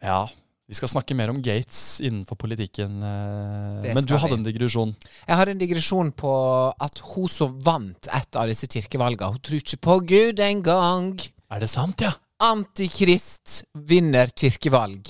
Ja. 0.00 0.24
Vi 0.66 0.74
skal 0.74 0.90
snakke 0.90 1.14
mer 1.14 1.30
om 1.30 1.36
Gates 1.42 2.00
innenfor 2.02 2.34
politikken. 2.36 2.96
eh, 3.02 3.94
Men 3.94 4.04
du 4.04 4.16
hadde 4.16 4.32
vi. 4.34 4.38
en 4.40 4.46
digresjon. 4.48 4.94
Jeg 5.28 5.36
hadde 5.38 5.50
en 5.54 5.58
digresjon 5.60 6.10
på 6.12 6.32
at 6.80 6.98
hun 7.14 7.28
som 7.30 7.58
vant 7.62 8.08
et 8.10 8.36
av 8.36 8.48
disse 8.50 8.66
kirkevalgene, 8.66 9.30
hun 9.30 9.38
tror 9.38 9.60
ikke 9.62 9.78
på 9.78 9.98
Gud 10.06 10.40
engang. 10.42 11.12
Er 11.50 11.60
det 11.60 11.70
sant, 11.70 12.00
ja? 12.02 12.12
Antikrist 12.42 13.62
vinner 13.86 14.26
kirkevalg. 14.34 15.06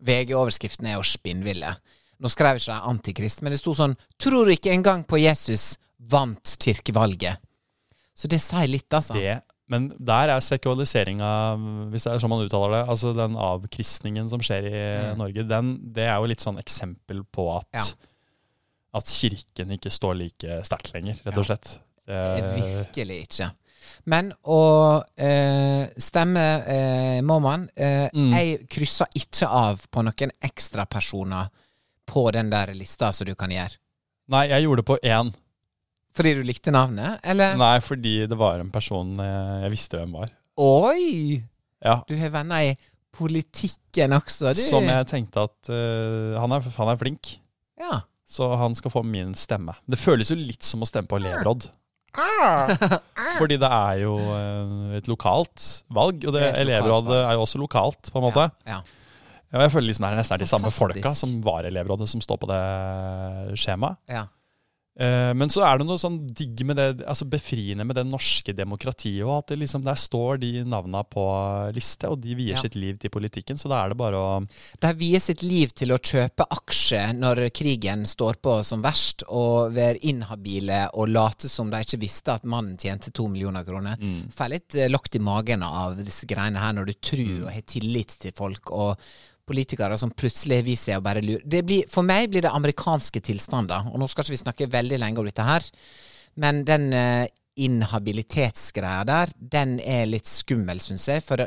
VG-overskriften 0.00 0.86
er 0.86 0.94
jo 0.96 1.02
spinnville. 1.04 1.74
Nå 2.20 2.30
skrev 2.30 2.56
ikke 2.60 2.70
de 2.70 2.88
antikrist, 2.92 3.42
men 3.42 3.52
det 3.52 3.58
sto 3.60 3.74
sånn 3.74 3.96
'Tror 4.18 4.46
ikke 4.52 4.70
engang 4.72 5.04
på 5.04 5.18
Jesus 5.20 5.76
vant 5.98 6.42
kirkevalget'. 6.44 7.36
Så 8.14 8.28
det 8.28 8.40
sier 8.40 8.68
litt, 8.68 8.88
altså. 8.92 9.14
Det, 9.14 9.42
men 9.70 9.84
der 10.02 10.32
er 10.34 10.42
sekulariseringa, 10.42 11.28
hvis 11.92 12.04
det 12.06 12.12
er 12.12 12.22
sånn 12.22 12.32
man 12.32 12.42
uttaler 12.44 12.72
det, 12.74 12.82
altså 12.90 13.12
den 13.14 13.36
avkristningen 13.38 14.28
som 14.32 14.42
skjer 14.42 14.66
i 14.66 14.80
Mm. 15.12 15.18
Norge, 15.22 15.44
den, 15.48 15.68
det 15.94 16.08
er 16.10 16.16
jo 16.18 16.26
litt 16.32 16.42
sånn 16.42 16.58
eksempel 16.58 17.22
på 17.32 17.46
at, 17.56 17.68
Ja. 17.78 17.84
at 18.98 19.06
kirken 19.06 19.70
ikke 19.76 19.90
står 19.94 20.16
like 20.18 20.60
sterkt 20.66 20.92
lenger, 20.94 21.20
rett 21.24 21.38
og 21.38 21.46
slett. 21.46 21.78
Ja. 22.10 22.34
Det, 22.40 22.54
Virkelig 22.60 23.20
ikke. 23.28 23.50
Men 24.10 24.32
å 24.44 24.58
eh, 25.16 25.86
stemme 25.96 26.44
eh, 26.66 27.20
må 27.22 27.38
man. 27.40 27.68
Eh, 27.76 28.08
Mm. 28.12 28.32
Jeg 28.34 28.66
krysser 28.68 29.06
ikke 29.14 29.46
av 29.48 29.86
på 29.90 30.02
noen 30.02 30.32
ekstrapersoner 30.42 31.48
på 32.10 32.24
den 32.34 32.50
der 32.50 32.74
lista 32.74 33.12
som 33.12 33.26
du 33.26 33.34
kan 33.38 33.50
gjøre. 33.50 33.76
nei, 34.30 34.48
jeg 34.48 34.62
gjorde 34.64 34.82
det 34.82 34.86
på 34.86 34.98
én. 35.02 35.32
Fordi 36.16 36.34
du 36.38 36.42
likte 36.46 36.72
navnet, 36.74 37.20
eller? 37.22 37.54
Nei, 37.60 37.76
fordi 37.84 38.14
det 38.30 38.38
var 38.38 38.62
en 38.62 38.70
person 38.74 39.12
eh, 39.22 39.60
jeg 39.66 39.74
visste 39.76 40.00
hvem 40.00 40.16
var. 40.18 40.32
Oi! 40.60 41.40
Ja, 41.80 42.00
Du 42.08 42.12
har 42.18 42.32
venner 42.34 42.72
i 42.72 42.72
politikken 43.16 44.12
også, 44.16 44.52
du. 44.54 44.60
Som 44.62 44.84
jeg 44.90 45.06
tenkte 45.10 45.46
at 45.48 45.70
uh, 45.72 46.36
han, 46.40 46.52
er, 46.52 46.66
han 46.76 46.90
er 46.92 46.98
flink. 47.00 47.36
Ja. 47.80 48.02
Så 48.28 48.46
han 48.60 48.76
skal 48.78 48.92
få 48.92 49.02
min 49.06 49.32
stemme. 49.38 49.74
Det 49.90 49.98
føles 49.98 50.30
jo 50.30 50.36
litt 50.38 50.66
som 50.66 50.84
å 50.84 50.88
stemme 50.88 51.10
på 51.10 51.18
elevråd. 51.18 51.66
Fordi 53.38 53.56
det 53.62 53.68
er 53.70 54.00
jo 54.02 54.16
eh, 54.18 54.96
et 54.98 55.08
lokalt 55.10 55.62
valg, 55.94 56.24
og 56.26 56.34
det, 56.34 56.42
Det 56.42 56.48
er 56.50 56.62
elevrådet 56.64 57.18
er 57.20 57.36
jo 57.38 57.44
også 57.44 57.60
lokalt, 57.62 58.10
på 58.10 58.18
en 58.18 58.26
måte. 58.26 58.46
Ja. 58.66 58.80
Ja, 59.50 59.64
jeg 59.64 59.72
føler 59.74 59.88
liksom 59.88 60.06
det 60.06 60.10
er 60.12 60.20
nesten 60.20 60.42
de 60.42 60.46
samme 60.50 60.70
folka 60.74 61.10
som 61.18 61.38
var 61.42 61.66
i 61.66 61.70
elevrådet, 61.72 62.06
som 62.10 62.22
står 62.22 62.38
på 62.42 62.50
det 62.50 62.60
skjemaet. 63.58 63.98
ja. 64.10 64.26
Eh, 64.98 65.32
Men 65.38 65.48
så 65.48 65.62
er 65.64 65.78
det 65.78 65.86
noe 65.86 66.00
sånn 66.02 66.16
digg 66.26 66.64
med 66.66 66.76
det, 66.76 67.04
altså 67.08 67.24
befriende 67.30 67.84
med 67.86 67.94
det 67.96 68.02
norske 68.08 68.52
demokratiet 68.52 69.22
og 69.24 69.36
At 69.38 69.52
det 69.52 69.60
liksom, 69.62 69.84
der 69.86 69.94
står 69.94 70.40
de 70.42 70.64
navna 70.66 71.04
på 71.06 71.22
liste, 71.76 72.10
og 72.10 72.18
de 72.20 72.34
vier 72.34 72.56
Ja. 72.56 72.60
sitt 72.60 72.74
liv 72.74 72.98
til 72.98 73.08
politikken. 73.10 73.56
Så 73.56 73.68
da 73.70 73.84
er 73.84 73.90
det 73.90 73.96
bare 73.98 74.18
å 74.18 74.46
De 74.80 74.92
vier 74.94 75.20
sitt 75.20 75.42
liv 75.42 75.70
til 75.72 75.90
å 75.94 75.98
kjøpe 75.98 76.44
aksjer 76.50 77.14
når 77.16 77.50
krigen 77.54 78.04
står 78.04 78.40
på 78.42 78.64
som 78.64 78.82
verst, 78.82 79.22
og 79.28 79.72
være 79.72 80.02
inhabile 80.02 80.90
og 80.94 81.08
late 81.08 81.48
som 81.48 81.70
de 81.70 81.76
ikke 81.78 82.00
visste 82.00 82.34
at 82.34 82.44
mannen 82.44 82.76
tjente 82.76 83.12
to 83.12 83.28
millioner 83.28 83.64
kroner. 83.64 83.96
Får 84.34 84.50
litt 84.50 84.74
lukt 84.90 85.14
i 85.16 85.18
magen 85.22 85.62
av 85.62 85.96
disse 85.96 86.26
greiene 86.26 86.58
her, 86.58 86.72
når 86.72 86.86
du 86.86 86.92
tror 86.94 87.46
og 87.46 87.52
har 87.54 87.62
tillit 87.62 88.18
til 88.20 88.32
folk, 88.32 88.70
og 88.72 88.98
politikere 89.46 89.96
som 89.98 90.10
plutselig 90.10 90.62
viser 90.66 90.92
seg 90.92 91.00
å 91.00 91.04
bare 91.04 91.22
lure. 91.24 91.42
Det 91.44 91.62
blir, 91.66 91.86
for 91.90 92.06
meg 92.06 92.30
blir 92.30 92.42
det 92.46 92.52
amerikanske 92.54 93.20
tilstander, 93.20 93.88
og 93.90 93.98
nå 93.98 94.08
skal 94.08 94.24
ikke 94.24 94.36
vi 94.36 94.42
snakke 94.44 94.70
veldig 94.70 94.98
lenge 95.02 95.18
om 95.22 95.26
dette 95.28 95.46
her, 95.46 95.66
men 96.40 96.62
den 96.64 96.92
uh, 96.94 97.26
inhabilitetsgreia 97.60 99.04
der, 99.08 99.32
den 99.36 99.78
er 99.82 100.06
litt 100.06 100.28
skummel, 100.30 100.80
syns 100.80 101.08
jeg. 101.10 101.24
For 101.26 101.42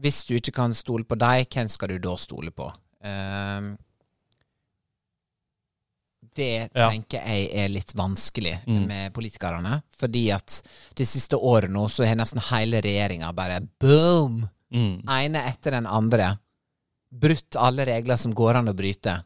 hvis 0.00 0.22
du 0.28 0.36
ikke 0.38 0.54
kan 0.62 0.74
stole 0.74 1.04
på 1.04 1.18
dem, 1.18 1.44
hvem 1.50 1.68
skal 1.70 1.94
du 1.94 1.98
da 2.06 2.14
stole 2.20 2.54
på? 2.54 2.70
Uh, 3.04 3.74
det 6.34 6.70
Ja. 6.74 6.88
tenker 6.90 7.22
jeg 7.22 7.50
er 7.54 7.68
litt 7.68 7.92
vanskelig 7.94 8.56
Mm. 8.66 8.86
med 8.86 9.12
politikerne. 9.14 9.82
Fordi 9.96 10.30
at 10.34 10.62
det 10.96 11.06
siste 11.06 11.36
året 11.36 11.70
nå 11.70 11.86
så 11.88 12.06
har 12.06 12.16
nesten 12.16 12.40
hele 12.50 12.80
regjeringa 12.82 13.32
bare 13.34 13.60
boom! 13.80 14.48
mm. 14.72 15.02
ene 15.08 15.38
etter 15.48 15.70
den 15.70 15.86
andre 15.86 16.38
brutt 17.14 17.56
alle 17.60 17.86
regler 17.88 18.18
som 18.20 18.34
går 18.34 18.58
an 18.60 18.72
å 18.72 18.76
bryte. 18.76 19.20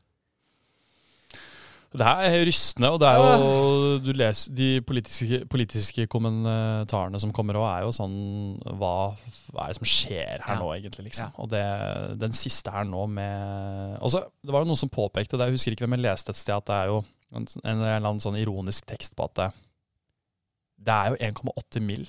Det 1.89 2.05
her 2.05 2.19
er 2.29 2.43
rystende, 2.45 2.91
og 2.93 2.99
det 3.01 3.09
er 3.09 3.19
jo 3.23 4.01
Du 4.05 4.11
leser 4.13 4.53
de 4.53 4.67
politiske, 4.85 5.39
politiske 5.49 6.05
kommentarene 6.13 7.17
som 7.23 7.33
kommer 7.33 7.57
òg, 7.57 7.65
er 7.71 7.87
jo 7.87 7.95
sånn 7.97 8.19
hva, 8.77 8.91
hva 9.55 9.65
er 9.65 9.73
det 9.73 9.79
som 9.79 9.89
skjer 9.89 10.45
her 10.45 10.53
Ja. 10.53 10.59
nå, 10.61 10.69
egentlig? 10.77 11.07
liksom? 11.09 11.31
Ja. 11.33 11.41
Og 11.41 11.49
det, 11.49 11.63
den 12.21 12.37
siste 12.37 12.71
her 12.75 12.85
nå 12.85 13.07
med 13.09 13.97
også, 14.05 14.21
Det 14.45 14.53
var 14.53 14.67
jo 14.67 14.69
noen 14.69 14.83
som 14.85 14.93
påpekte 14.93 15.39
det, 15.41 15.49
jeg 15.49 15.57
husker 15.57 15.73
ikke 15.73 15.87
hvem 15.89 15.97
jeg 15.97 16.05
leste 16.05 16.35
et 16.37 16.37
sted, 16.43 16.55
at 16.61 16.69
det 16.69 16.77
er 16.77 16.93
jo 16.93 17.01
en, 17.33 17.49
en 17.65 17.81
eller 17.81 17.97
annen 18.05 18.21
sånn 18.21 18.37
ironisk 18.37 18.85
tekst 18.89 19.17
på 19.17 19.25
at 19.25 19.35
det, 19.41 19.49
det 20.85 20.93
er 20.95 21.09
jo 21.15 21.17
1,8 21.33 21.81
mill. 21.85 22.05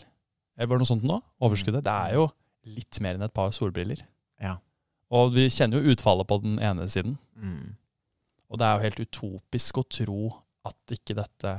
Eller 0.60 0.68
var 0.68 0.76
det 0.78 0.84
noe 0.84 0.92
sånt 0.92 1.08
nå? 1.08 1.22
Overskuddet. 1.40 1.86
Det 1.88 1.96
er 1.96 2.18
jo 2.20 2.28
litt 2.68 3.00
mer 3.00 3.16
enn 3.16 3.24
et 3.24 3.34
par 3.34 3.52
solbriller. 3.56 4.04
Ja. 4.44 4.58
Og 5.16 5.32
vi 5.34 5.48
kjenner 5.50 5.82
jo 5.82 5.94
utfallet 5.96 6.28
på 6.30 6.38
den 6.44 6.60
ene 6.62 6.86
siden. 6.92 7.16
Mm. 7.40 7.76
Og 8.50 8.60
det 8.62 8.66
er 8.68 8.76
jo 8.76 8.86
helt 8.88 9.00
utopisk 9.06 9.80
å 9.82 9.86
tro 9.90 10.20
at 10.70 10.94
ikke 10.94 11.16
dette 11.18 11.54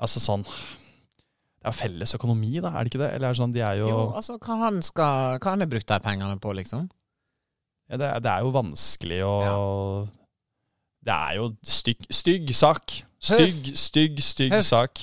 Altså 0.00 0.18
sånn 0.22 0.42
Det 0.46 1.68
er 1.68 1.74
felles 1.76 2.14
økonomi, 2.16 2.56
da, 2.62 2.72
er 2.74 2.84
det 2.86 2.90
ikke 2.92 3.00
det? 3.02 3.10
Eller 3.14 3.28
er 3.28 3.34
det 3.34 3.40
sånn, 3.40 3.52
de 3.54 3.62
er 3.62 3.78
jo, 3.82 3.88
Jo, 3.90 4.00
altså, 4.18 4.36
hva 4.42 4.56
han 4.64 4.80
skal 4.82 5.36
Hva 5.38 5.52
han 5.54 5.62
har 5.64 5.70
brukt 5.70 5.90
de 5.90 5.98
pengene 6.02 6.38
på, 6.42 6.52
liksom? 6.58 6.88
ja, 7.90 7.98
det, 8.00 8.08
det 8.24 8.30
er 8.32 8.46
jo 8.46 8.52
vanskelig 8.54 9.20
å 9.28 9.34
Det 11.04 11.14
er 11.14 11.36
jo 11.38 11.50
stygg, 11.62 12.06
stygg 12.08 12.54
sak. 12.56 12.96
Stygg, 13.24 13.70
stygg, 13.76 14.22
stygg 14.24 14.54
Huff. 14.56 14.64
sak. 14.70 15.02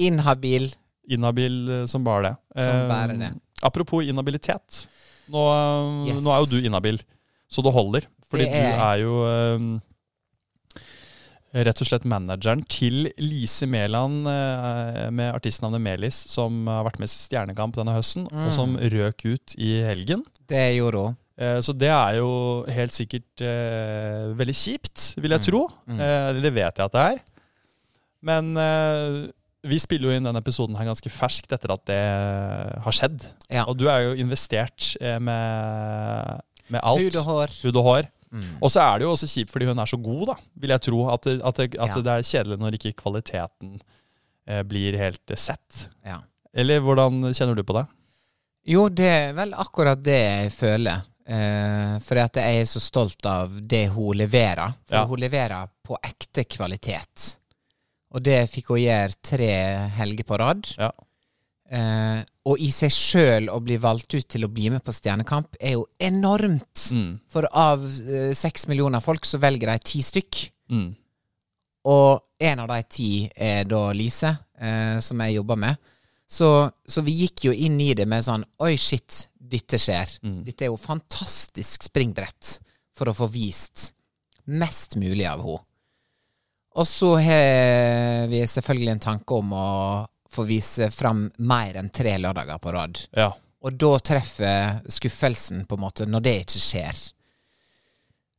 Inhabil. 0.00 0.70
Inhabil 1.08 1.56
eh, 1.70 1.84
som 1.90 2.04
bare 2.04 2.28
det. 2.28 2.34
Som 2.58 2.76
Eh, 2.82 2.88
bare 2.90 3.16
det. 3.20 3.30
Apropos 3.64 4.04
inhabilitet. 4.04 4.84
Nå, 5.32 5.42
eh, 5.54 6.12
Yes. 6.14 6.22
nå 6.22 6.30
er 6.34 6.38
jo 6.44 6.50
du 6.52 6.66
inhabil, 6.68 6.98
så 7.48 7.62
det 7.64 7.72
holder. 7.72 8.06
Fordi 8.30 8.44
Det 8.44 8.52
er 8.52 8.76
du 8.76 8.82
er 8.82 8.96
jo 8.98 9.14
eh, 11.54 11.62
rett 11.64 11.80
og 11.80 11.86
slett 11.86 12.04
manageren 12.10 12.64
til 12.68 13.12
Lise 13.22 13.66
Mæland 13.70 14.26
eh, 14.26 15.10
med 15.14 15.34
artistnavnet 15.36 15.80
Melis, 15.80 16.16
som 16.32 16.66
har 16.66 16.82
vært 16.88 16.98
med 16.98 17.08
i 17.08 17.14
Stjernekamp 17.14 17.76
denne 17.78 17.94
høsten, 17.94 18.26
Mm. 18.30 18.46
og 18.48 18.52
som 18.56 18.76
røk 18.76 19.24
ut 19.24 19.54
i 19.56 19.76
helgen. 19.86 20.24
Det 20.48 20.76
gjorde 20.76 21.04
hun. 21.06 21.16
Så 21.62 21.72
det 21.76 21.88
er 21.90 22.14
jo 22.20 22.64
helt 22.70 22.92
sikkert 22.94 23.42
veldig 24.38 24.54
kjipt, 24.54 25.14
vil 25.18 25.30
jeg 25.32 25.40
Mm. 25.40 25.46
tro. 25.46 25.62
Mm. 25.88 25.98
Eh, 26.00 26.28
Eller 26.30 26.40
det 26.42 26.52
vet 26.54 26.76
jeg 26.76 26.84
at 26.84 26.92
det 26.92 27.00
er. 27.12 27.18
Men 28.22 28.54
vi 29.64 29.78
spiller 29.80 30.10
jo 30.10 30.16
inn 30.18 30.26
denne 30.28 30.40
episoden 30.42 30.76
her 30.78 30.88
ganske 30.90 31.10
ferskt 31.12 31.52
etter 31.56 31.72
at 31.74 31.84
det 31.88 32.00
har 32.84 32.94
skjedd. 32.96 33.24
Ja. 33.48 33.64
Og 33.70 33.78
du 33.80 33.86
er 33.88 34.04
jo 34.08 34.14
investert 34.20 34.92
eh, 35.00 35.16
med, 35.22 36.42
med 36.72 36.80
alt. 36.84 37.02
Hud 37.06 37.16
og 37.22 37.24
hår. 37.30 37.54
Hud 37.64 37.78
og 37.80 37.88
hår. 37.88 38.10
Mm. 38.34 38.48
Og 38.66 38.70
så 38.74 38.82
er 38.82 38.98
det 38.98 39.06
jo 39.06 39.12
også 39.14 39.28
kjipt 39.30 39.52
fordi 39.54 39.68
hun 39.70 39.78
er 39.78 39.86
så 39.86 39.98
god, 40.02 40.24
da, 40.32 40.36
vil 40.58 40.72
jeg 40.74 40.82
tro. 40.88 41.00
At 41.14 41.26
det, 41.28 41.36
at 41.46 41.60
det, 41.60 41.68
at 41.78 41.96
Ja. 41.96 42.02
det 42.02 42.14
er 42.16 42.28
kjedelig 42.30 42.58
når 42.62 42.78
ikke 42.80 42.94
kvaliteten 43.04 43.74
eh, 44.48 44.62
blir 44.68 44.98
helt 44.98 45.34
sett. 45.38 45.88
Ja. 46.04 46.18
Eller 46.54 46.82
hvordan 46.82 47.22
kjenner 47.34 47.54
du 47.58 47.62
på 47.66 47.76
det? 47.78 47.86
Jo, 48.74 48.88
det 48.88 49.10
er 49.10 49.32
vel 49.36 49.52
akkurat 49.60 50.00
det 50.02 50.18
jeg 50.20 50.52
føler. 50.56 51.02
Eh, 51.24 51.94
for 52.04 52.20
at 52.20 52.36
jeg 52.36 52.60
er 52.60 52.66
så 52.68 52.80
stolt 52.84 53.24
av 53.28 53.54
det 53.64 53.86
hun 53.94 54.16
leverer. 54.18 54.74
For 54.88 54.98
Ja. 54.98 55.06
hun 55.08 55.20
leverer 55.22 55.70
på 55.84 55.96
ekte 56.04 56.44
kvalitet. 56.44 57.38
Og 58.14 58.22
det 58.22 58.44
fikk 58.50 58.70
hun 58.70 58.82
gjøre 58.84 59.18
tre 59.24 59.50
helger 59.96 60.26
på 60.28 60.38
rad. 60.38 60.68
Ja. 60.78 60.92
Eh, 61.74 62.20
og 62.44 62.60
i 62.60 62.68
seg 62.74 62.92
sjøl 62.92 63.48
å 63.50 63.56
bli 63.64 63.78
valgt 63.80 64.14
ut 64.14 64.26
til 64.30 64.44
å 64.46 64.50
bli 64.52 64.68
med 64.70 64.84
på 64.84 64.92
Stjernekamp 64.94 65.56
er 65.58 65.78
jo 65.78 65.86
enormt. 65.98 66.90
Mm. 66.94 67.16
For 67.30 67.48
av 67.50 67.82
eh, 67.82 68.30
seks 68.36 68.68
millioner 68.70 69.02
folk 69.02 69.26
så 69.26 69.40
velger 69.42 69.72
de 69.72 69.78
ti 69.82 70.02
stykk. 70.04 70.44
Mm. 70.74 70.92
Og 71.90 72.44
en 72.44 72.62
av 72.62 72.70
de 72.70 72.78
ti 72.88 73.10
er 73.34 73.66
da 73.68 73.88
Lise, 73.96 74.30
eh, 74.60 75.00
som 75.04 75.24
jeg 75.24 75.38
jobber 75.40 75.60
med. 75.66 75.90
Så, 76.30 76.50
så 76.88 77.02
vi 77.04 77.18
gikk 77.24 77.48
jo 77.48 77.52
inn 77.52 77.76
i 77.82 77.92
det 77.96 78.06
med 78.08 78.24
sånn 78.24 78.46
Oi, 78.64 78.74
shit, 78.80 79.26
dette 79.34 79.78
skjer. 79.80 80.16
Mm. 80.24 80.38
Dette 80.46 80.66
er 80.66 80.72
jo 80.72 80.80
fantastisk 80.80 81.88
springbrett 81.90 82.58
for 82.94 83.10
å 83.10 83.16
få 83.16 83.28
vist 83.32 83.90
mest 84.44 84.98
mulig 85.00 85.26
av 85.28 85.42
henne. 85.44 85.64
Og 86.74 86.86
så 86.88 87.12
har 87.22 88.26
vi 88.30 88.42
selvfølgelig 88.50 88.92
en 88.96 89.02
tanke 89.04 89.34
om 89.38 89.52
å 89.54 89.68
få 90.34 90.42
vise 90.48 90.90
fram 90.90 91.28
mer 91.46 91.78
enn 91.78 91.90
tre 91.94 92.16
lørdager 92.18 92.58
på 92.58 92.72
rad. 92.74 92.98
Ja. 93.14 93.28
Og 93.64 93.76
da 93.78 93.92
treffer 94.02 94.80
skuffelsen, 94.92 95.64
på 95.66 95.78
en 95.78 95.84
måte, 95.84 96.06
når 96.10 96.24
det 96.24 96.34
ikke 96.42 96.62
skjer. 96.64 97.04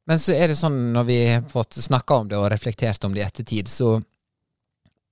Men 0.06 0.20
så 0.22 0.36
er 0.36 0.52
det 0.52 0.58
sånn, 0.60 0.76
når 0.94 1.08
vi 1.08 1.20
har 1.32 1.48
fått 1.50 1.80
snakka 1.82 2.20
om 2.22 2.28
det 2.30 2.38
og 2.38 2.50
reflektert 2.54 3.08
om 3.08 3.16
det 3.16 3.24
i 3.24 3.26
ettertid, 3.26 3.72
så 3.72 3.96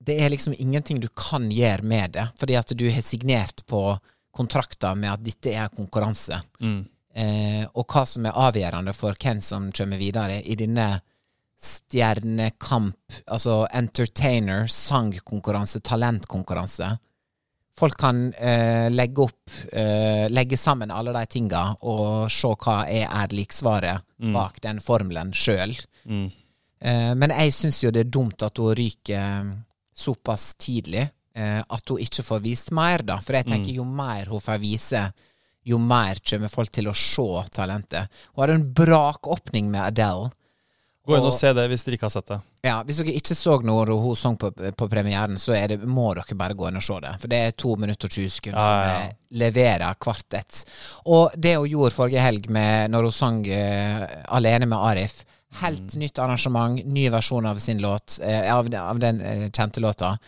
det 0.04 0.18
er 0.20 0.30
liksom 0.30 0.54
ingenting 0.58 1.00
du 1.00 1.08
kan 1.16 1.48
gjøre 1.50 1.82
med 1.82 2.14
det, 2.18 2.26
fordi 2.38 2.58
at 2.60 2.74
du 2.76 2.84
har 2.92 3.02
signert 3.02 3.64
på 3.66 3.96
kontrakter 4.34 4.94
med 4.98 5.14
at 5.14 5.24
dette 5.24 5.54
er 5.54 5.72
konkurranse. 5.72 6.38
Mm. 6.60 6.82
Eh, 7.14 7.64
og 7.72 7.86
hva 7.88 8.04
som 8.06 8.26
er 8.26 8.38
avgjørende 8.44 8.94
for 8.94 9.16
hvem 9.18 9.40
som 9.42 9.70
kommer 9.72 9.98
videre 9.98 10.40
i 10.42 10.56
denne 10.58 10.88
stjernekamp, 11.64 13.18
altså 13.26 13.64
entertainer, 13.72 14.68
sangkonkurranse, 14.70 15.80
talentkonkurranse. 15.84 16.92
Folk 17.74 17.96
kan 17.98 18.28
eh, 18.34 18.86
legge 18.92 19.24
opp, 19.24 19.50
eh, 19.72 20.30
legge 20.30 20.56
sammen 20.60 20.92
alle 20.94 21.10
de 21.16 21.24
tinga 21.26 21.64
og 21.82 22.30
se 22.30 22.52
hva 22.54 22.84
er 22.86 23.08
ærliksvaret 23.10 24.04
bak 24.34 24.60
den 24.62 24.78
formelen 24.80 25.32
sjøl. 25.34 25.74
Mm. 26.06 26.28
Eh, 26.84 27.12
men 27.18 27.34
jeg 27.34 27.54
syns 27.56 27.82
jo 27.82 27.92
det 27.94 28.06
er 28.06 28.14
dumt 28.14 28.44
at 28.46 28.60
hun 28.60 28.76
ryker 28.78 29.52
såpass 29.94 30.54
tidlig. 30.60 31.08
Eh, 31.34 31.60
at 31.60 31.90
hun 31.90 32.02
ikke 32.02 32.22
får 32.22 32.42
vist 32.44 32.70
mer, 32.76 33.02
da. 33.02 33.18
For 33.18 33.34
jeg 33.38 33.48
tenker 33.48 33.74
jo 33.74 33.86
mer 33.88 34.30
hun 34.30 34.42
får 34.42 34.60
vise, 34.62 35.02
jo 35.66 35.80
mer 35.82 36.20
kommer 36.22 36.52
folk 36.52 36.70
til 36.74 36.90
å 36.90 36.94
se 36.94 37.26
talentet. 37.56 38.22
Hun 38.34 38.44
har 38.44 38.54
en 38.54 38.66
brakåpning 38.76 39.70
med 39.72 39.82
Adele. 39.88 40.30
Gå 41.06 41.12
inn 41.18 41.20
og 41.20 41.26
Og- 41.32 41.34
se 41.36 41.52
det 41.52 41.68
hvis 41.68 41.82
dere 41.84 41.96
ikke 41.98 42.06
har 42.08 42.14
sett 42.14 42.26
det. 42.32 42.38
Ja, 42.64 42.82
Hvis 42.82 42.96
dere 42.96 43.12
ikke 43.12 43.34
så 43.36 43.58
når 43.62 43.90
hun 44.00 44.16
sang 44.16 44.36
på, 44.40 44.50
på 44.72 44.88
premieren, 44.88 45.36
så 45.36 45.52
det, 45.68 45.82
må 45.84 46.14
dere 46.14 46.34
bare 46.34 46.54
gå 46.56 46.68
inn 46.70 46.76
og 46.80 46.82
se 46.82 46.96
det. 47.04 47.12
For 47.20 47.28
det 47.28 47.40
er 47.44 47.50
to 47.52 47.76
minutter 47.76 48.06
og 48.08 48.10
20 48.16 48.30
sekunder 48.30 48.58
Ja, 48.58 48.86
ja, 48.86 48.92
ja. 48.94 49.00
som 49.04 49.38
leverer 49.42 49.94
hvert 50.00 50.34
ett. 50.40 50.64
Og 51.06 51.30
det 51.36 51.56
hun 51.58 51.68
gjorde 51.68 51.92
forrige 51.92 52.20
helg 52.24 52.48
med, 52.48 52.90
når 52.90 53.02
hun 53.02 53.12
sang 53.12 53.44
uh, 53.46 54.06
alene 54.28 54.66
med 54.66 54.78
Arif 54.78 55.24
Helt 55.60 55.92
Mm. 55.94 56.00
nytt 56.00 56.18
arrangement, 56.18 56.80
ny 56.84 57.08
versjon 57.10 57.46
av 57.46 57.60
sin 57.62 57.78
låt, 57.78 58.18
uh, 58.24 58.50
av, 58.56 58.66
av 58.74 58.98
den 58.98 59.20
uh, 59.20 59.48
kjente 59.54 59.78
låta. 59.80 60.18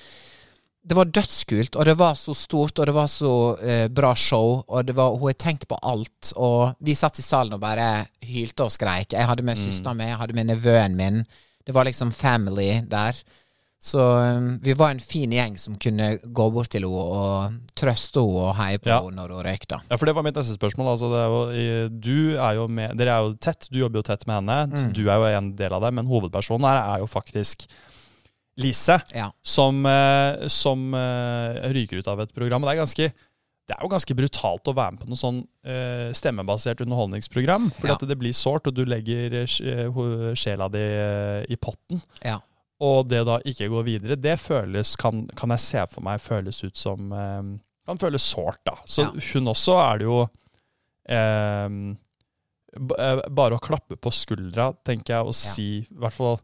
Det 0.87 0.95
var 0.95 1.09
dødskult, 1.11 1.75
og 1.75 1.89
det 1.89 1.97
var 1.99 2.15
så 2.15 2.35
stort, 2.39 2.79
og 2.79 2.87
det 2.87 2.95
var 2.95 3.09
så 3.11 3.31
eh, 3.59 3.87
bra 3.91 4.13
show, 4.15 4.61
og 4.69 4.87
det 4.87 4.95
var, 4.95 5.17
hun 5.19 5.33
har 5.33 5.39
tenkt 5.41 5.67
på 5.67 5.79
alt. 5.83 6.31
Og 6.39 6.77
vi 6.79 6.95
satt 6.95 7.19
i 7.19 7.25
salen 7.27 7.57
og 7.57 7.65
bare 7.65 8.05
hylte 8.23 8.69
og 8.69 8.71
skreik. 8.75 9.17
Jeg 9.17 9.27
hadde 9.27 9.43
med 9.43 9.59
mm. 9.59 9.65
søstera 9.65 9.97
mi, 9.99 10.07
jeg 10.07 10.21
hadde 10.21 10.39
med 10.39 10.47
nevøen 10.53 10.95
min. 10.99 11.25
Det 11.67 11.75
var 11.75 11.89
liksom 11.89 12.15
family 12.15 12.85
der. 12.87 13.19
Så 13.83 14.01
um, 14.01 14.61
vi 14.63 14.73
var 14.75 14.91
en 14.91 15.01
fin 15.01 15.33
gjeng 15.33 15.59
som 15.61 15.77
kunne 15.79 16.17
gå 16.23 16.47
bort 16.51 16.71
til 16.73 16.87
henne 16.87 17.03
og 17.03 17.59
trøste 17.77 18.23
henne 18.23 18.47
og 18.47 18.55
heie 18.59 18.81
på 18.81 18.89
Ja. 18.91 19.01
henne 19.05 19.19
når 19.21 19.35
hun 19.35 19.45
røykte. 19.47 19.81
Ja, 19.91 19.99
for 19.99 20.09
det 20.09 20.15
var 20.17 20.25
mitt 20.27 20.39
neste 20.39 20.57
spørsmål. 20.57 20.95
Altså, 20.95 21.11
det 21.13 21.21
er 21.21 21.35
jo, 21.35 21.91
du 21.91 22.17
er 22.39 22.63
med, 22.73 22.97
dere 22.99 23.13
er 23.19 23.27
jo 23.27 23.37
tett, 23.37 23.69
du 23.71 23.79
jobber 23.83 24.01
jo 24.01 24.07
tett 24.09 24.25
med 24.27 24.41
henne. 24.41 24.59
Mm. 24.73 24.89
Du 24.97 25.05
er 25.07 25.21
jo 25.21 25.29
en 25.43 25.53
del 25.59 25.77
av 25.77 25.85
det, 25.85 25.93
men 25.99 26.09
hovedpersonen 26.09 26.67
her 26.67 26.81
er 26.97 27.05
jo 27.05 27.11
faktisk 27.11 27.67
Lise, 28.59 29.01
Ja. 29.15 29.31
som, 29.45 29.85
eh, 29.87 30.47
som 30.49 30.95
eh, 30.95 31.69
ryker 31.73 31.99
ut 32.01 32.09
av 32.09 32.21
et 32.21 32.33
program. 32.35 32.63
Og 32.65 32.71
Det 32.71 32.75
er, 32.77 32.81
ganske, 32.85 33.13
det 33.69 33.75
er 33.77 33.83
jo 33.83 33.89
ganske 33.93 34.15
brutalt 34.17 34.65
å 34.71 34.75
være 34.75 34.93
med 34.95 35.01
på 35.03 35.09
noe 35.11 35.21
sånn 35.21 35.41
uh, 35.67 36.13
stemmebasert 36.17 36.81
underholdningsprogram. 36.81 37.71
Fordi 37.77 37.93
Ja. 37.93 38.07
det 38.09 38.19
blir 38.19 38.33
sårt, 38.33 38.67
og 38.67 38.75
du 38.75 38.85
legger 38.87 39.43
uh, 39.43 40.35
sjela 40.35 40.69
di 40.73 40.79
uh, 40.79 41.45
i 41.51 41.57
potten. 41.57 42.01
Ja. 42.25 42.39
Og 42.81 43.09
det 43.09 43.25
da 43.27 43.39
ikke 43.45 43.69
går 43.73 43.85
videre, 43.85 44.17
det 44.21 44.39
føles, 44.41 44.97
kan, 44.97 45.27
kan 45.37 45.51
jeg 45.51 45.61
se 45.61 45.87
for 45.91 46.01
meg 46.03 46.21
føles 46.21 46.63
ut 46.65 46.77
som 46.77 47.09
Kan 47.87 47.99
føles 47.99 48.23
sårt, 48.23 48.59
da. 48.67 48.75
Så 48.87 49.03
Ja. 49.05 49.11
hun 49.33 49.47
også 49.49 49.77
er 49.79 49.99
det 49.99 50.07
jo 50.09 50.29
Bare 52.77 53.57
å 53.57 53.63
klappe 53.63 53.97
på 53.97 54.11
skuldra, 54.13 54.73
tenker 54.85 55.15
jeg, 55.15 55.25
og 55.27 55.35
si 55.35 55.69
i 55.81 55.87
hvert 55.97 56.13
fall 56.13 56.41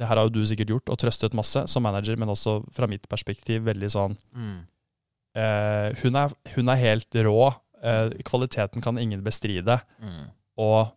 Det 0.00 0.08
her 0.08 0.16
har 0.16 0.24
jo 0.30 0.32
du 0.32 0.42
sikkert 0.48 0.70
gjort, 0.72 0.88
og 0.88 0.96
trøstet 1.02 1.34
masse 1.36 1.60
som 1.68 1.84
manager, 1.84 2.16
men 2.16 2.30
også 2.32 2.58
fra 2.72 2.86
mitt 2.88 3.04
perspektiv 3.10 3.66
veldig 3.68 3.90
sånn 3.92 4.14
Mm. 4.32 4.62
eh, 5.36 5.90
hun, 6.02 6.16
er, 6.16 6.32
hun 6.54 6.68
er 6.72 6.80
helt 6.80 7.18
rå. 7.26 7.50
Eh, 7.84 8.10
kvaliteten 8.24 8.80
kan 8.84 8.96
ingen 9.00 9.20
bestride. 9.24 9.76
Mm. 10.00 10.24
Og 10.60 10.88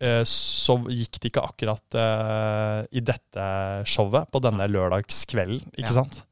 eh, 0.00 0.22
så 0.28 0.76
gikk 0.92 1.18
det 1.22 1.30
ikke 1.32 1.42
akkurat 1.48 1.96
eh, 1.96 2.84
i 2.92 3.00
dette 3.00 3.48
showet 3.88 4.28
på 4.30 4.40
denne 4.44 4.68
lørdagskvelden, 4.68 5.72
ikke 5.72 5.88
Ja. 5.88 5.96
sant? 6.02 6.22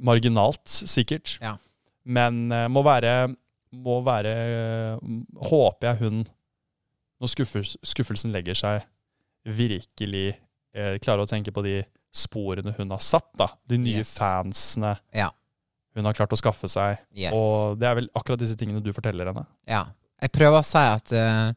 Marginalt, 0.00 0.64
sikkert. 0.68 1.38
Ja. 1.40 1.56
Men 2.04 2.50
eh, 2.52 2.68
må 2.72 2.82
være 2.84 3.34
Må 3.72 4.00
være 4.02 4.30
Håper 5.46 5.86
jeg 5.92 5.98
hun, 6.00 6.24
når 7.20 7.28
skuffels, 7.30 7.76
skuffelsen 7.86 8.32
legger 8.32 8.56
seg, 8.58 8.82
virkelig 9.46 10.34
eh, 10.74 10.98
klarer 10.98 11.24
å 11.24 11.30
tenke 11.30 11.52
på 11.54 11.62
de 11.66 11.78
sporene 12.12 12.74
hun 12.76 12.90
har 12.90 12.98
satt. 13.04 13.30
da. 13.38 13.48
De 13.68 13.78
nye 13.78 13.98
Yes. 14.02 14.16
fansene 14.18 14.96
Ja. 15.14 15.30
hun 15.94 16.04
har 16.04 16.14
klart 16.14 16.32
å 16.32 16.38
skaffe 16.38 16.68
seg. 16.68 16.98
Yes. 17.14 17.32
Og 17.34 17.78
det 17.78 17.86
er 17.88 17.94
vel 17.94 18.08
akkurat 18.14 18.38
disse 18.38 18.56
tingene 18.56 18.82
du 18.82 18.92
forteller 18.92 19.26
henne. 19.26 19.46
Ja. 19.66 19.86
Jeg 20.20 20.32
prøver 20.32 20.60
å 20.60 20.64
si 20.66 20.78
at 20.78 21.12
uh, 21.12 21.52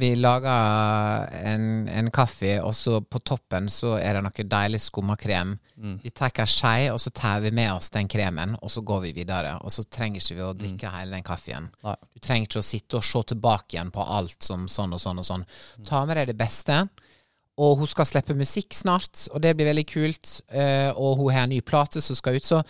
vi 0.00 0.14
lager 0.16 1.28
en, 1.46 1.88
en 1.88 2.10
kaffe, 2.10 2.58
og 2.60 2.74
så 2.74 3.00
på 3.00 3.20
toppen 3.24 3.68
så 3.72 3.94
er 4.02 4.14
det 4.18 4.22
noe 4.26 4.44
deilig 4.44 4.80
skummakrem. 4.82 5.54
Mm. 5.78 5.94
Vi 6.02 6.10
tar 6.10 6.32
en 6.42 6.46
skje, 6.50 6.90
og 6.92 6.98
så 7.00 7.10
tar 7.14 7.40
vi 7.40 7.50
med 7.54 7.72
oss 7.72 7.88
den 7.94 8.08
kremen, 8.10 8.56
og 8.60 8.68
så 8.70 8.82
går 8.82 9.00
vi 9.06 9.12
videre. 9.22 9.54
Og 9.64 9.70
så 9.72 9.84
trenger 9.88 10.20
ikke 10.20 10.36
vi 10.36 10.42
å 10.44 10.52
drikke 10.58 10.90
hele 10.90 11.14
den 11.16 11.22
kaffen. 11.24 11.70
Nei. 11.86 11.94
Du 12.12 12.18
trenger 12.20 12.48
ikke 12.50 12.60
å 12.60 12.66
sitte 12.66 12.98
og 12.98 13.04
se 13.06 13.22
tilbake 13.32 13.76
igjen 13.78 13.92
på 13.94 14.04
alt 14.04 14.42
som 14.42 14.66
sånn 14.68 14.92
og 14.92 15.00
sånn 15.00 15.22
og 15.22 15.24
sånn. 15.30 15.46
Ta 15.86 16.04
med 16.04 16.16
deg 16.20 16.26
det 16.34 16.36
beste. 16.36 16.82
Og 17.60 17.80
hun 17.80 17.90
skal 17.90 18.08
slippe 18.08 18.36
musikk 18.36 18.72
snart, 18.76 19.26
og 19.34 19.42
det 19.44 19.52
blir 19.56 19.68
veldig 19.68 19.86
kult. 19.88 20.38
Uh, 20.48 20.90
og 20.94 21.20
hun 21.20 21.34
har 21.34 21.44
en 21.44 21.52
ny 21.54 21.60
plate 21.66 22.00
som 22.04 22.16
skal 22.16 22.38
ut, 22.38 22.46
så 22.46 22.62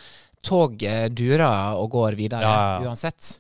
toget 0.45 1.13
durer 1.15 1.77
og 1.77 1.91
går 1.93 2.17
videre 2.19 2.43
Ja, 2.47 2.57
ja, 2.57 2.75
ja. 2.81 2.91
uansett. 2.91 3.37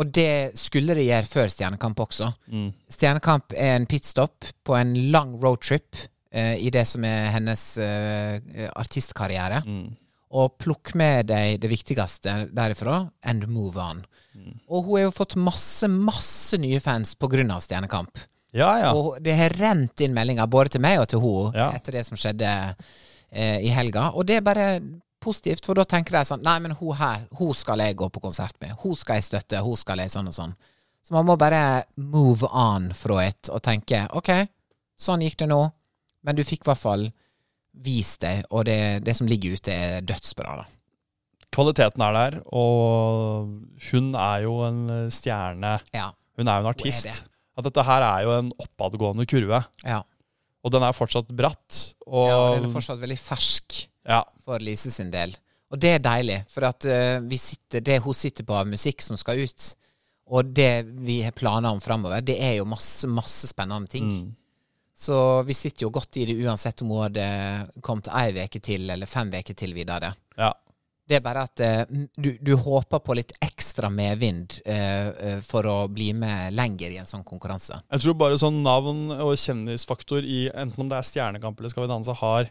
Og 0.00 0.08
det 0.10 0.56
skulle 0.58 0.96
det 0.96 1.04
gjøre 1.06 1.28
før 1.30 1.52
Stjernekamp 1.52 2.00
også. 2.02 2.32
Mm. 2.50 2.70
Stjernekamp 2.90 3.54
er 3.54 3.76
en 3.76 3.86
pitstop 3.86 4.48
på 4.66 4.74
en 4.74 4.96
lang 5.14 5.36
roadtrip 5.42 5.94
uh, 6.34 6.56
i 6.58 6.72
det 6.74 6.86
som 6.90 7.06
er 7.06 7.30
hennes 7.36 7.66
uh, 7.78 8.40
artistkarriere. 8.74 9.62
Mm. 9.68 9.92
Og 10.34 10.56
plukk 10.58 10.96
med 10.98 11.28
deg 11.30 11.60
det 11.62 11.70
viktigste 11.70 12.48
derifra, 12.50 13.04
and 13.22 13.46
move 13.46 13.78
on. 13.78 14.02
Mm. 14.34 14.56
Og 14.66 14.88
hun 14.88 14.96
har 14.96 15.06
jo 15.06 15.14
fått 15.14 15.36
masse, 15.38 15.86
masse 15.86 16.58
nye 16.58 16.80
fans 16.82 17.14
på 17.14 17.30
grunn 17.30 17.54
av 17.54 17.62
Stjernekamp. 17.62 18.18
Ja, 18.54 18.70
ja. 18.78 18.90
Og 18.94 19.16
det 19.24 19.34
har 19.38 19.54
rent 19.58 20.00
inn 20.04 20.14
meldinger 20.14 20.46
både 20.50 20.76
til 20.76 20.84
meg 20.84 21.00
og 21.02 21.08
til 21.10 21.20
henne 21.24 21.54
Ja. 21.58 21.70
etter 21.74 21.96
det 21.98 22.04
som 22.06 22.16
skjedde 22.18 22.50
eh, 23.32 23.58
i 23.66 23.72
helga. 23.74 24.12
Og 24.14 24.26
det 24.28 24.36
er 24.38 24.46
bare 24.46 24.68
positivt, 25.24 25.64
for 25.66 25.74
da 25.74 25.84
tenker 25.88 26.18
de 26.18 26.24
sånn 26.28 26.42
Nei, 26.44 26.58
men 26.60 26.76
hun 26.78 26.94
her, 27.00 27.24
hun 27.38 27.54
skal 27.56 27.80
jeg 27.82 27.96
gå 27.96 28.08
på 28.12 28.22
konsert 28.22 28.54
med. 28.60 28.76
Hun 28.84 28.94
skal 28.96 29.18
jeg 29.18 29.24
støtte. 29.30 29.62
Hun 29.64 29.76
skal 29.80 29.98
jeg 30.04 30.12
sånn 30.12 30.28
og 30.30 30.36
sånn. 30.36 30.54
Så 31.04 31.12
man 31.16 31.26
må 31.26 31.36
bare 31.40 31.84
move 31.96 32.46
on 32.48 32.92
fra 32.96 33.24
et 33.26 33.50
og 33.52 33.60
tenke 33.64 34.06
OK, 34.16 34.30
sånn 34.96 35.20
gikk 35.24 35.36
det 35.42 35.50
nå, 35.50 35.60
men 36.24 36.36
du 36.38 36.44
fikk 36.46 36.62
i 36.64 36.70
hvert 36.70 36.80
fall 36.80 37.04
vist 37.84 38.22
deg, 38.22 38.44
og 38.54 38.64
det, 38.68 39.02
det 39.04 39.16
som 39.18 39.26
ligger 39.28 39.58
ute, 39.58 39.74
er 39.74 40.04
dødsbra, 40.06 40.54
da. 40.62 40.64
Kvaliteten 41.54 42.02
er 42.06 42.14
der, 42.16 42.36
og 42.54 43.50
hun 43.90 44.14
er 44.14 44.44
jo 44.46 44.54
en 44.66 44.80
stjerne. 45.12 45.76
Ja. 45.94 46.08
Hun 46.38 46.48
er 46.48 46.62
jo 46.62 46.64
en 46.64 46.64
Hun 46.64 46.70
er 46.70 46.70
artist. 46.72 47.24
At 47.56 47.64
dette 47.68 47.84
her 47.86 48.02
er 48.02 48.24
jo 48.26 48.32
en 48.38 48.50
oppadgående 48.58 49.26
kurve, 49.30 49.60
Ja. 49.86 50.00
og 50.64 50.72
den 50.74 50.82
er 50.82 50.92
fortsatt 50.96 51.28
bratt. 51.36 51.94
Og 52.06 52.28
ja 52.28 52.36
og 52.40 52.56
den 52.58 52.68
er 52.68 52.74
fortsatt 52.74 52.98
veldig 53.02 53.18
fersk. 53.20 53.88
ja, 54.08 54.22
for 54.44 54.58
Lise 54.58 54.90
sin 54.90 55.10
del. 55.12 55.34
Og 55.70 55.78
det 55.80 55.94
er 55.96 56.02
deilig, 56.04 56.40
for 56.50 56.66
at 56.68 56.84
uh, 56.86 57.20
vi 57.26 57.38
sitter, 57.40 57.80
det 57.80 58.00
hun 58.04 58.14
sitter 58.14 58.44
på 58.46 58.54
av 58.54 58.66
musikk 58.68 59.00
som 59.02 59.16
skal 59.16 59.38
ut, 59.46 59.68
og 60.30 60.50
det 60.54 60.84
vi 61.04 61.22
har 61.22 61.32
planer 61.36 61.70
om 61.70 61.80
framover, 61.80 62.20
det 62.24 62.36
er 62.40 62.56
jo 62.58 62.64
masse, 62.68 63.06
masse 63.10 63.46
spennende 63.50 63.88
ting. 63.90 64.06
Mm. 64.10 64.34
Så 64.94 65.16
vi 65.44 65.54
sitter 65.58 65.84
jo 65.86 65.90
godt 65.90 66.16
i 66.16 66.24
det 66.28 66.36
uansett 66.46 66.80
om 66.84 66.92
hun 66.94 67.02
hadde 67.08 67.24
kommet 67.82 68.08
ei 68.14 68.30
uke 68.44 68.60
til 68.62 68.88
eller 68.94 69.06
fem 69.10 69.32
uker 69.34 69.54
til 69.54 69.74
videre. 69.74 70.14
ja. 70.38 70.52
Det 71.04 71.18
er 71.18 71.24
bare 71.24 71.42
at 71.44 71.60
eh, 71.60 71.82
du, 72.16 72.30
du 72.40 72.54
håper 72.56 73.02
på 73.04 73.16
litt 73.18 73.34
ekstra 73.44 73.90
medvind 73.92 74.56
eh, 74.64 75.08
eh, 75.08 75.40
for 75.44 75.66
å 75.68 75.76
bli 75.92 76.12
med 76.16 76.54
lenger 76.56 76.94
i 76.94 77.00
en 77.02 77.08
sånn 77.08 77.26
konkurranse. 77.28 77.76
Jeg 77.92 78.04
tror 78.04 78.16
bare 78.22 78.40
sånn 78.40 78.62
navn 78.64 79.10
og 79.18 79.34
kjendisfaktor 79.36 80.24
i 80.24 80.46
enten 80.48 80.86
om 80.86 80.88
det 80.88 81.00
er 81.00 81.08
Stjernekamp 81.10 81.60
eller 81.60 81.74
Skal 81.74 81.84
vi 81.84 81.92
danse, 81.92 82.16
har 82.22 82.48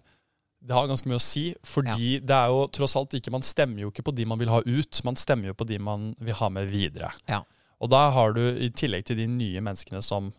det 0.64 0.76
har 0.78 0.88
ganske 0.88 1.10
mye 1.10 1.20
å 1.20 1.24
si. 1.24 1.48
Fordi 1.68 2.20
det 2.24 2.36
er 2.36 2.54
jo 2.54 2.68
tross 2.72 2.96
alt 3.00 3.18
ikke 3.18 3.34
Man 3.34 3.44
stemmer 3.44 3.84
jo 3.84 3.90
ikke 3.92 4.06
på 4.08 4.14
de 4.16 4.28
man 4.30 4.40
vil 4.40 4.54
ha 4.54 4.62
ut, 4.64 5.02
man 5.04 5.18
stemmer 5.20 5.52
jo 5.52 5.58
på 5.58 5.68
de 5.68 5.82
man 5.82 6.14
vil 6.24 6.38
ha 6.40 6.50
med 6.54 6.70
videre. 6.72 7.10
Ja. 7.28 7.42
Og 7.84 7.92
da 7.92 8.06
har 8.16 8.38
du, 8.38 8.44
i 8.64 8.70
tillegg 8.72 9.10
til 9.10 9.20
de 9.20 9.28
nye 9.28 9.60
menneskene 9.66 10.00
som 10.06 10.30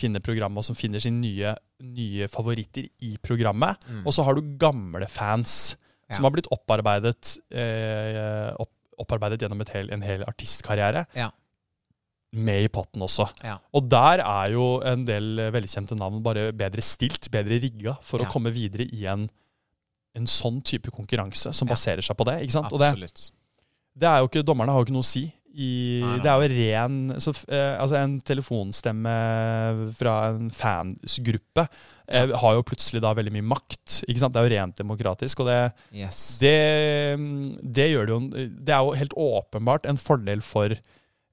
finner 0.00 0.22
programmet, 0.24 0.58
og 0.58 0.66
som 0.66 0.78
finner 0.78 1.02
sine 1.02 1.20
nye, 1.20 1.52
nye 1.84 2.26
favoritter 2.32 2.88
i 3.04 3.12
programmet, 3.22 3.78
og 4.00 4.14
så 4.16 4.24
har 4.24 4.34
du 4.34 4.56
gamle 4.58 5.06
fans 5.12 5.76
Ja. 6.10 6.16
som 6.16 6.24
har 6.26 6.32
blitt 6.34 6.48
opparbeidet, 6.50 7.36
eh, 7.54 8.50
opp, 8.58 8.72
opparbeidet 8.98 9.40
gjennom 9.44 9.62
hel, 9.72 9.90
en 9.94 10.02
hel 10.02 10.24
artistkarriere, 10.26 11.06
Ja. 11.14 11.30
med 12.32 12.64
i 12.64 12.68
potten 12.68 13.02
også. 13.02 13.28
Ja. 13.42 13.58
Og 13.74 13.88
der 13.90 14.20
er 14.22 14.50
jo 14.52 14.80
en 14.86 15.04
del 15.04 15.36
velkjente 15.50 15.96
navn 15.98 16.22
bare 16.22 16.52
bedre 16.52 16.82
stilt, 16.82 17.30
bedre 17.30 17.58
rigga, 17.62 17.96
for 18.02 18.18
å 18.22 18.28
komme 18.30 18.52
videre 18.54 18.86
i 18.92 19.06
en, 19.06 19.28
en 20.14 20.26
sånn 20.26 20.60
type 20.62 20.90
konkurranse 20.90 21.52
som 21.54 21.68
baserer 21.68 22.02
seg 22.02 22.16
på 22.16 22.24
det. 22.26 22.40
ikke 22.42 22.52
sant? 22.58 22.72
Og 22.72 22.78
det, 22.78 22.92
Absolutt. 22.92 23.30
det 23.96 24.08
er 24.08 24.18
jo 24.20 24.28
ikke, 24.28 24.44
Dommerne 24.46 24.70
har 24.70 24.78
jo 24.80 24.84
ikke 24.86 24.92
noe 24.98 25.06
å 25.06 25.10
si. 25.10 25.32
I, 25.50 25.98
Nei, 25.98 26.10
nei. 26.12 26.18
Det 26.22 26.30
er 26.30 26.42
jo 26.44 26.50
ren 26.54 26.96
så, 27.18 27.32
eh, 27.50 27.72
altså 27.82 27.96
En 27.98 28.12
telefonstemme 28.22 29.14
fra 29.98 30.12
en 30.30 30.46
fansgruppe 30.54 31.64
eh, 32.06 32.30
har 32.38 32.54
jo 32.54 32.62
plutselig 32.68 33.02
da 33.02 33.10
veldig 33.18 33.32
mye 33.34 33.48
makt. 33.50 34.04
ikke 34.06 34.22
sant? 34.22 34.32
Det 34.36 34.40
er 34.42 34.46
jo 34.48 34.54
rent 34.54 34.78
demokratisk. 34.78 35.40
og 35.42 35.50
det, 35.50 35.58
Yes. 35.92 36.38
det, 36.38 36.54
det 37.62 37.88
gjør 37.90 38.06
det 38.06 38.14
jo 38.14 38.20
Det 38.62 38.74
er 38.76 38.84
jo 38.86 38.94
helt 39.02 39.16
åpenbart 39.18 39.86
en 39.90 39.98
fordel 40.00 40.40
for 40.44 40.76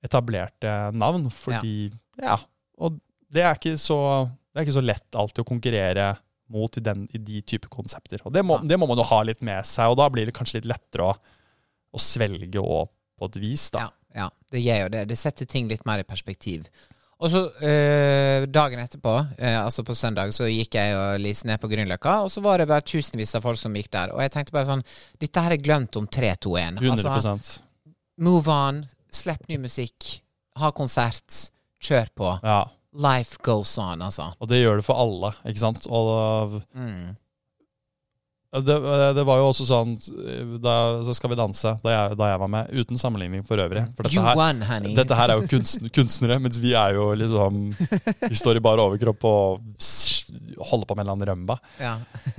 etablerte 0.04 0.92
navn, 0.94 1.30
fordi 1.34 1.92
Ja. 2.22 2.38
og 2.80 3.00
det 3.32 3.44
er 3.44 3.56
ikke 3.58 3.78
så 3.78 4.30
det 4.54 4.62
er 4.64 4.66
ikke 4.66 4.80
så 4.80 4.86
lett 4.86 5.14
alltid 5.14 5.44
å 5.44 5.48
konkurrere 5.48 6.06
mot 6.50 6.78
i, 6.78 6.82
den, 6.82 7.04
i 7.14 7.20
de 7.20 7.42
type 7.46 7.68
konsepter. 7.70 8.22
Og 8.26 8.32
det 8.34 8.42
må, 8.44 8.56
Ja. 8.58 8.66
det 8.72 8.80
må 8.80 8.88
man 8.88 8.98
jo 8.98 9.04
ha 9.04 9.22
litt 9.22 9.42
med 9.44 9.64
seg, 9.68 9.92
og 9.92 9.98
da 10.00 10.08
blir 10.10 10.26
det 10.26 10.34
kanskje 10.34 10.56
litt 10.62 10.70
lettere 10.72 11.12
å, 11.12 11.18
å 11.94 12.00
svelge 12.02 12.58
og 12.58 12.90
på 13.20 13.26
et 13.30 13.36
vis, 13.42 13.68
da. 13.70 13.80
Ja, 13.80 13.90
ja, 14.16 14.30
det 14.52 14.62
gjør 14.64 14.84
jo 14.86 14.92
det. 14.94 15.08
Det 15.10 15.18
setter 15.20 15.46
ting 15.50 15.68
litt 15.70 15.84
mer 15.86 16.00
i 16.00 16.08
perspektiv. 16.08 16.68
Og 17.18 17.32
så 17.34 17.40
øh, 17.50 18.46
dagen 18.54 18.80
etterpå, 18.80 19.14
øh, 19.18 19.58
altså 19.64 19.82
på 19.84 19.96
søndag, 19.98 20.30
så 20.36 20.46
gikk 20.52 20.76
jeg 20.78 20.94
og 20.94 21.20
Lise 21.20 21.48
ned 21.50 21.58
på 21.58 21.70
Grünerløkka, 21.72 22.20
og 22.28 22.30
så 22.30 22.44
var 22.46 22.62
det 22.62 22.68
bare 22.70 22.86
tusenvis 22.86 23.34
av 23.40 23.42
folk 23.42 23.58
som 23.58 23.74
gikk 23.74 23.90
der. 23.96 24.14
Og 24.14 24.22
jeg 24.22 24.36
tenkte 24.36 24.54
bare 24.54 24.70
sånn 24.70 24.84
Dette 25.18 25.42
her 25.42 25.56
er 25.56 25.64
glemt 25.66 25.98
om 25.98 26.06
3, 26.06 26.36
2, 26.46 26.56
1. 26.62 26.78
100% 26.84 27.10
Altså, 27.18 27.62
move 28.22 28.54
on, 28.54 28.84
slipp 29.14 29.48
ny 29.50 29.58
musikk, 29.66 30.20
ha 30.62 30.70
konsert, 30.78 31.48
kjør 31.82 32.14
på. 32.18 32.34
Ja. 32.46 32.62
Life 32.98 33.42
goes 33.46 33.74
on, 33.82 34.02
altså. 34.06 34.32
Og 34.42 34.50
det 34.50 34.62
gjør 34.62 34.80
det 34.80 34.86
for 34.86 35.02
alle, 35.02 35.34
ikke 35.50 35.62
sant? 35.66 35.90
Og 35.90 36.62
Mm. 36.74 37.16
Det, 38.48 38.76
det 39.18 39.24
var 39.28 39.42
jo 39.42 39.50
også 39.50 39.66
sånn 39.68 39.90
da, 40.64 40.74
Så 41.04 41.18
Skal 41.18 41.34
vi 41.34 41.38
danse, 41.40 41.74
da 41.84 41.92
jeg, 41.92 42.16
da 42.20 42.30
jeg 42.32 42.40
var 42.40 42.52
med, 42.54 42.70
uten 42.72 43.00
sammenligning 43.02 43.44
for 43.48 43.60
øvrig. 43.60 43.84
For 43.98 44.08
dette 44.08 44.24
her, 44.24 44.40
won, 44.40 44.64
dette 44.96 45.18
her 45.20 45.34
er 45.34 45.42
jo 45.42 45.50
kunstner, 45.52 45.92
kunstnere, 45.98 46.40
mens 46.44 46.62
vi 46.64 46.72
er 46.78 46.96
jo 46.96 47.10
liksom 47.20 47.60
Vi 47.76 48.40
står 48.40 48.62
i 48.62 48.64
bar 48.64 48.80
overkropp 48.84 49.28
og 49.28 49.68
holder 50.72 50.88
på 50.88 50.96
med 50.96 51.04
en 51.04 51.06
eller 51.06 51.18
annen 51.18 51.30
rømba. 51.32 51.60
Ja. 51.82 51.98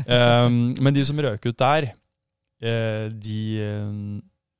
Um, 0.09 0.73
men 0.83 0.97
de 0.97 1.05
som 1.07 1.21
røk 1.23 1.45
ut 1.45 1.61
der, 1.61 1.91
eh, 2.65 3.07
de 3.13 3.43
eh, 3.63 4.01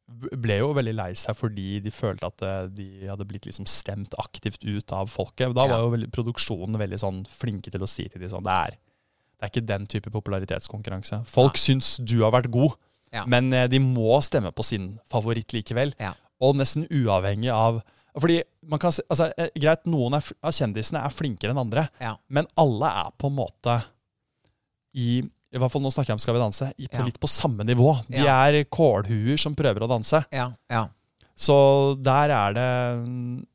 ble 0.09 0.59
jo 0.61 0.71
veldig 0.77 0.95
lei 0.97 1.11
seg 1.19 1.37
fordi 1.37 1.79
de 1.85 1.93
følte 1.95 2.29
at 2.31 2.45
eh, 2.45 2.61
de 2.73 2.89
hadde 3.11 3.27
blitt 3.29 3.49
liksom 3.49 3.69
stemt 3.69 4.17
aktivt 4.21 4.65
ut 4.65 4.95
av 4.97 5.11
folket. 5.13 5.53
Da 5.57 5.67
var 5.69 5.85
jo 5.85 5.93
veldig, 5.97 6.11
produksjonen 6.15 6.79
veldig 6.81 7.01
sånn 7.03 7.25
flinke 7.33 7.73
til 7.73 7.85
å 7.85 7.91
si 7.91 8.09
til 8.09 8.25
de 8.25 8.31
sånn 8.33 8.47
Det 8.47 8.57
er, 8.69 8.79
det 9.39 9.47
er 9.47 9.53
ikke 9.53 9.67
den 9.67 9.87
type 9.87 10.11
popularitetskonkurranse. 10.11 11.21
Folk 11.27 11.57
syns 11.57 11.97
du 12.05 12.23
har 12.25 12.33
vært 12.35 12.51
god, 12.51 12.75
Ja. 13.13 13.25
men 13.25 13.53
eh, 13.55 13.67
de 13.69 13.79
må 13.81 14.19
stemme 14.23 14.51
på 14.53 14.65
sin 14.65 14.99
favoritt 15.09 15.53
likevel. 15.55 15.95
Ja. 15.99 16.13
Og 16.41 16.57
nesten 16.57 16.87
uavhengig 16.91 17.51
av 17.55 17.83
fordi 18.19 18.43
man 18.67 18.79
kan 18.81 18.91
altså, 18.91 19.29
eh, 19.39 19.49
Greit, 19.55 19.85
noen 19.87 20.15
av 20.19 20.27
kjendisene 20.51 21.05
er 21.05 21.11
flinkere 21.15 21.51
enn 21.55 21.59
andre, 21.61 21.89
Ja. 22.01 22.17
men 22.29 22.47
alle 22.57 22.87
er 22.87 23.11
på 23.19 23.29
en 23.31 23.37
måte 23.37 23.85
i 24.95 25.23
i 25.51 25.57
hvert 25.57 25.71
fall 25.73 25.81
nå 25.81 25.89
snakker 25.89 26.11
jeg 26.13 26.19
om 26.19 26.19
Skal 26.21 26.35
vi 26.35 26.41
danse, 26.43 26.67
i, 26.77 26.87
på 26.89 26.99
Ja. 26.99 27.05
litt 27.07 27.19
på 27.21 27.27
samme 27.29 27.65
nivå. 27.65 28.05
De 28.11 28.19
Ja. 28.19 28.49
er 28.51 28.65
kålhuer 28.65 29.39
som 29.39 29.55
prøver 29.55 29.81
å 29.81 29.89
danse. 29.89 30.25
Ja. 30.31 30.53
ja. 30.69 30.89
Så 31.35 31.97
der 32.03 32.29
er 32.29 32.53
det 32.53 33.47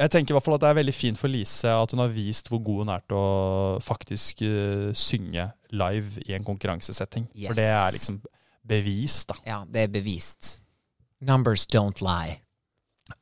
Jeg 0.00 0.12
tenker 0.14 0.32
i 0.32 0.36
hvert 0.36 0.46
fall 0.46 0.56
at 0.56 0.62
det 0.64 0.70
er 0.70 0.78
veldig 0.78 0.96
fint 0.96 1.20
for 1.20 1.28
Lise 1.28 1.72
at 1.76 1.92
hun 1.92 2.00
har 2.00 2.12
vist 2.14 2.48
hvor 2.48 2.62
god 2.64 2.84
hun 2.84 2.92
er 2.94 3.02
til 3.04 3.18
å 3.18 3.80
faktisk 3.84 4.40
uh, 4.48 4.88
synge 4.96 5.44
live 5.76 6.24
i 6.24 6.36
en 6.36 6.46
konkurransesetting. 6.46 7.28
Yes. 7.34 7.50
For 7.50 7.60
det 7.60 7.68
er 7.68 7.96
liksom 7.96 8.20
bevist, 8.70 9.28
da. 9.32 9.36
Ja, 9.44 9.62
det 9.68 9.86
er 9.86 9.92
bevist. 9.92 10.60
Numbers 11.20 11.66
don't 11.68 12.00
lie. 12.04 12.38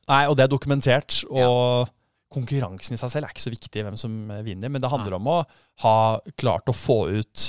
Nei, 0.07 0.23
og 0.29 0.37
det 0.37 0.45
er 0.45 0.51
dokumentert. 0.51 1.23
Og 1.27 1.89
konkurransen 2.33 2.95
i 2.95 2.99
seg 3.01 3.11
selv 3.11 3.27
er 3.27 3.33
ikke 3.33 3.47
så 3.47 3.53
viktig 3.53 3.85
hvem 3.85 3.97
som 3.99 4.13
vinner, 4.45 4.71
men 4.71 4.81
det 4.81 4.91
handler 4.91 5.17
om 5.17 5.31
å 5.31 5.39
ha 5.83 5.95
klart 6.39 6.69
å 6.69 6.75
få 6.77 6.99
ut 7.09 7.45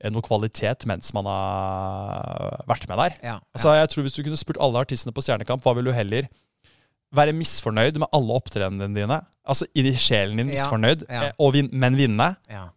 eh, 0.00 0.10
noe 0.10 0.24
kvalitet 0.24 0.86
mens 0.88 1.12
man 1.16 1.28
har 1.28 2.62
vært 2.70 2.88
med 2.88 3.02
der. 3.02 3.18
Ja. 3.34 3.36
Altså, 3.52 3.74
jeg 3.76 3.90
tror 3.92 4.06
Hvis 4.06 4.16
du 4.16 4.22
kunne 4.24 4.40
spurt 4.40 4.60
alle 4.64 4.80
artistene 4.80 5.14
på 5.14 5.24
Stjernekamp, 5.24 5.64
hva 5.64 5.76
vil 5.76 5.90
du 5.90 5.92
heller 5.94 6.30
være 7.14 7.34
misfornøyd 7.36 7.98
med 8.02 8.10
alle 8.16 8.38
opptredenene 8.38 8.90
dine? 8.94 9.20
Altså 9.44 9.68
i 9.76 9.84
sjelen 10.00 10.40
din 10.40 10.50
misfornøyd, 10.52 11.06
ja. 11.08 11.28
ja. 11.28 11.34
og 11.38 11.54
vin 11.56 11.70
men 11.72 11.98
vinne? 11.98 12.34
ja. 12.50 12.68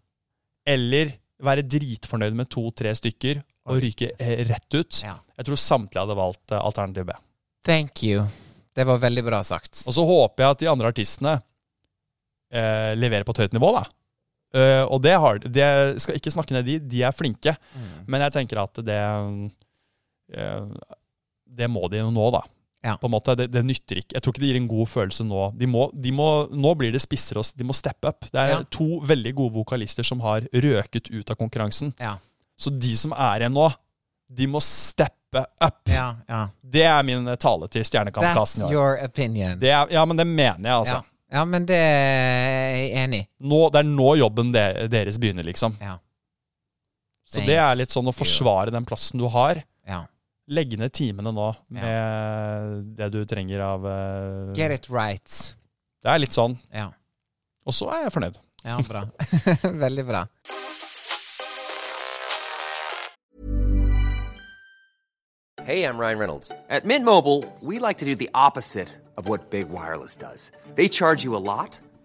Eller 0.68 1.14
være 1.44 1.64
dritfornøyd 1.64 2.36
med 2.36 2.50
to-tre 2.52 2.92
stykker 2.98 3.40
og 3.72 3.80
ryke 3.84 4.10
eh, 4.20 4.42
rett 4.50 4.76
ut? 4.76 5.00
Jeg 5.04 5.48
tror 5.48 5.60
samtlige 5.62 6.04
hadde 6.04 6.18
valgt 6.18 6.54
eh, 6.54 6.60
alternativ 6.60 7.08
B. 7.08 7.16
Thank 7.68 8.04
you. 8.04 8.26
Det 8.76 8.86
var 8.88 9.00
veldig 9.02 9.24
bra 9.26 9.42
sagt. 9.46 9.84
Og 9.88 9.96
så 9.96 10.04
håper 10.06 10.44
jeg 10.44 10.56
at 10.56 10.64
de 10.64 10.70
andre 10.72 10.92
artistene 10.92 11.38
eh, 12.54 12.94
leverer 12.98 13.26
på 13.28 13.36
et 13.36 13.46
høyt 13.46 13.56
nivå, 13.58 13.72
da. 13.76 13.86
Eh, 14.56 14.84
og 14.86 15.02
det 15.04 15.16
har 15.20 15.42
de. 15.44 15.66
skal 16.00 16.20
ikke 16.20 16.32
snakke 16.32 16.56
ned 16.56 16.68
de, 16.68 16.78
de 16.80 17.04
er 17.04 17.16
flinke. 17.16 17.56
Mm. 17.74 17.90
Men 18.08 18.28
jeg 18.28 18.38
tenker 18.38 18.62
at 18.62 18.80
det 18.86 19.00
eh, 20.34 20.94
Det 21.58 21.72
må 21.72 21.88
de 21.92 22.04
nå, 22.06 22.30
da. 22.36 22.44
Ja. 22.88 22.96
På 23.02 23.10
en 23.10 23.14
måte, 23.18 23.36
det, 23.36 23.50
det 23.52 23.64
nytter 23.68 24.00
ikke. 24.02 24.16
Jeg 24.16 24.24
tror 24.24 24.34
ikke 24.36 24.44
det 24.46 24.50
gir 24.54 24.60
en 24.62 24.70
god 24.72 24.88
følelse 24.92 25.26
nå. 25.28 25.42
De 25.60 25.68
må, 25.68 25.90
de 25.94 26.14
må, 26.16 26.28
nå 26.56 26.72
blir 26.80 26.94
det 26.96 27.02
spissere. 27.04 27.44
De 27.60 27.68
må 27.68 27.76
steppe 27.76 28.08
up. 28.14 28.30
Det 28.32 28.40
er 28.40 28.54
Ja. 28.56 28.62
to 28.72 29.02
veldig 29.04 29.34
gode 29.36 29.54
vokalister 29.60 30.08
som 30.08 30.24
har 30.24 30.48
røket 30.54 31.12
ut 31.12 31.30
av 31.34 31.36
konkurransen. 31.42 31.92
Ja. 32.00 32.16
Så 32.58 32.72
de 32.74 32.96
som 32.98 33.12
er 33.14 33.44
igjen 33.44 33.54
nå, 33.58 33.68
de 34.30 34.48
må 34.50 34.62
steppe 34.64 35.44
up. 35.62 35.84
Ja, 35.92 36.08
ja. 36.28 36.40
Det 36.64 36.84
er 36.88 37.04
min 37.06 37.28
tale 37.38 37.68
til 37.70 37.84
Stjernekamp-kassen. 37.86 38.64
That's 38.66 38.72
your 38.74 38.98
opinion. 39.04 39.60
Er, 39.62 39.86
ja, 39.92 40.06
men 40.08 40.18
det 40.18 40.26
mener 40.28 40.64
jeg, 40.64 40.74
altså. 40.82 41.02
ja. 41.04 41.38
ja, 41.38 41.46
men 41.46 41.66
det 41.70 41.78
er 41.78 42.76
jeg 42.80 42.92
enig 43.04 43.20
i. 43.22 43.28
Det 43.76 43.82
er 43.84 43.88
nå 43.92 44.10
jobben 44.24 44.52
de, 44.56 44.66
deres 44.92 45.20
begynner, 45.22 45.44
liksom. 45.48 45.76
Ja. 45.84 46.00
Så 47.28 47.44
det 47.44 47.58
er 47.60 47.76
litt 47.76 47.92
sånn 47.92 48.08
å 48.08 48.14
forsvare 48.16 48.72
den 48.72 48.86
plassen 48.88 49.20
du 49.20 49.28
har. 49.34 49.60
ja. 49.88 50.06
Legge 50.48 50.78
ned 50.80 50.94
timene 50.96 51.34
nå 51.36 51.48
med 51.76 52.84
det 52.96 53.10
du 53.12 53.20
trenger 53.28 53.60
av 53.66 53.84
uh, 53.84 54.54
Get 54.56 54.72
it 54.72 54.88
right. 54.90 55.56
Det 56.04 56.14
er 56.14 56.22
litt 56.24 56.36
sånn. 56.36 56.56
Ja. 56.72 56.88
Og 57.68 57.76
så 57.76 57.90
er 57.92 58.06
jeg 58.06 58.14
fornøyd. 58.16 58.38
Ja, 58.64 58.78
bra. 58.88 59.04
Veldig 59.86 60.06
bra. 60.08 60.24
Hey, 65.68 65.84
I'm 65.84 65.98
Ryan 65.98 66.18
Reynolds. 66.18 66.50
At 66.70 66.86
Mint 66.86 67.04
Mobile, 67.04 67.44
we 67.60 67.78
like 67.78 67.98
to 67.98 68.06
do 68.06 68.16
the 68.16 68.30
opposite 68.34 68.88
of 69.18 69.28
what 69.28 69.50
Big 69.50 69.68
Wireless 69.68 70.16
does. 70.16 70.50
They 70.76 70.88
charge 70.88 71.26
you 71.26 71.36
a 71.36 71.44
lot, 71.44 71.78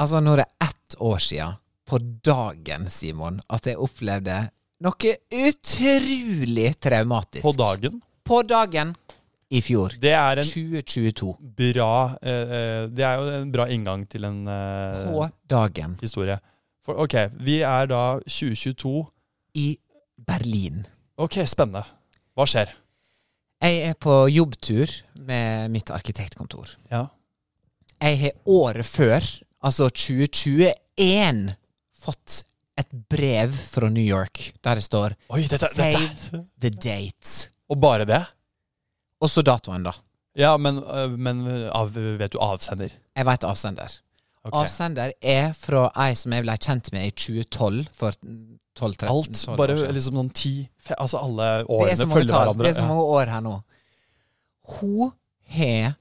Altså, 0.00 0.20
nå 0.24 0.32
er 0.34 0.42
det 0.44 0.48
ett 0.64 0.96
år 1.04 1.20
siden, 1.20 1.58
på 1.90 1.98
dagen, 2.24 2.86
Simon, 2.88 3.40
at 3.50 3.66
jeg 3.66 3.80
opplevde 3.82 4.36
noe 4.80 5.14
utrolig 5.34 6.70
traumatisk. 6.80 7.44
På 7.44 7.52
dagen. 7.58 7.98
På 8.24 8.42
dagen 8.46 8.94
i 9.50 9.60
fjor. 9.64 9.96
Det 10.00 10.12
er 10.14 10.40
en 10.40 10.46
2022. 10.46 11.32
bra 11.58 11.92
eh, 12.22 12.52
eh, 12.58 12.84
Det 12.94 13.04
er 13.04 13.18
jo 13.18 13.32
en 13.40 13.50
bra 13.52 13.66
inngang 13.74 14.04
til 14.08 14.24
en 14.28 14.44
eh, 14.46 15.00
På 15.10 15.26
dagen. 15.50 15.96
historie. 16.00 16.38
For 16.86 17.02
ok, 17.02 17.16
vi 17.42 17.58
er 17.66 17.90
da 17.90 18.04
2022. 18.24 18.94
I 19.58 19.68
Berlin. 20.16 20.84
Ok, 21.18 21.40
spennende. 21.50 21.82
Hva 22.38 22.46
skjer? 22.48 22.70
Jeg 23.60 23.80
er 23.90 23.96
på 23.98 24.22
jobbtur 24.30 24.92
med 25.18 25.74
mitt 25.74 25.90
arkitektkontor. 25.92 26.70
Ja. 26.92 27.08
Jeg 28.00 28.20
har 28.22 28.38
året 28.48 28.86
før, 28.86 29.26
altså 29.66 29.88
2021, 29.92 31.54
fått 32.00 32.42
et 32.80 32.92
brev 33.12 33.52
fra 33.52 33.90
New 33.92 34.04
York 34.04 34.52
der 34.64 34.78
det 34.80 34.84
står 34.86 35.14
Oi, 35.34 35.42
dette, 35.50 35.68
dette. 35.76 35.98
Save 35.98 36.44
the 36.62 36.70
date. 36.72 37.50
Og 37.70 37.80
bare 37.80 38.06
det? 38.08 38.22
Og 39.20 39.28
så 39.30 39.44
datoen, 39.44 39.84
da. 39.84 39.92
Ja, 40.38 40.54
men, 40.56 40.78
øh, 40.80 41.16
men 41.18 41.42
av, 41.76 41.90
vet 41.92 42.32
du 42.32 42.38
avsender? 42.40 42.94
Jeg 43.16 43.26
veit 43.28 43.44
avsender. 43.44 43.98
Okay. 44.40 44.62
Avsender 44.62 45.12
er 45.20 45.50
fra 45.52 45.90
ei 46.06 46.14
som 46.16 46.32
jeg 46.32 46.46
ble 46.46 46.54
kjent 46.56 46.88
med 46.94 47.10
i 47.10 47.12
2012, 47.12 47.82
for 47.92 48.16
12-13 48.80 49.10
Alt. 49.10 49.42
Bare 49.60 49.76
liksom 49.92 50.16
noen 50.16 50.30
ti 50.32 50.54
Altså 50.96 51.20
alle 51.20 51.48
årene 51.66 52.06
følger 52.08 52.30
tall. 52.30 52.46
hverandre. 52.46 52.64
Det 52.64 52.72
er 52.72 52.78
så 52.78 52.86
mange 52.88 53.04
år 53.18 53.32
her 53.34 53.44
nå. 53.44 53.58
Hun 54.78 55.12
har 55.52 55.92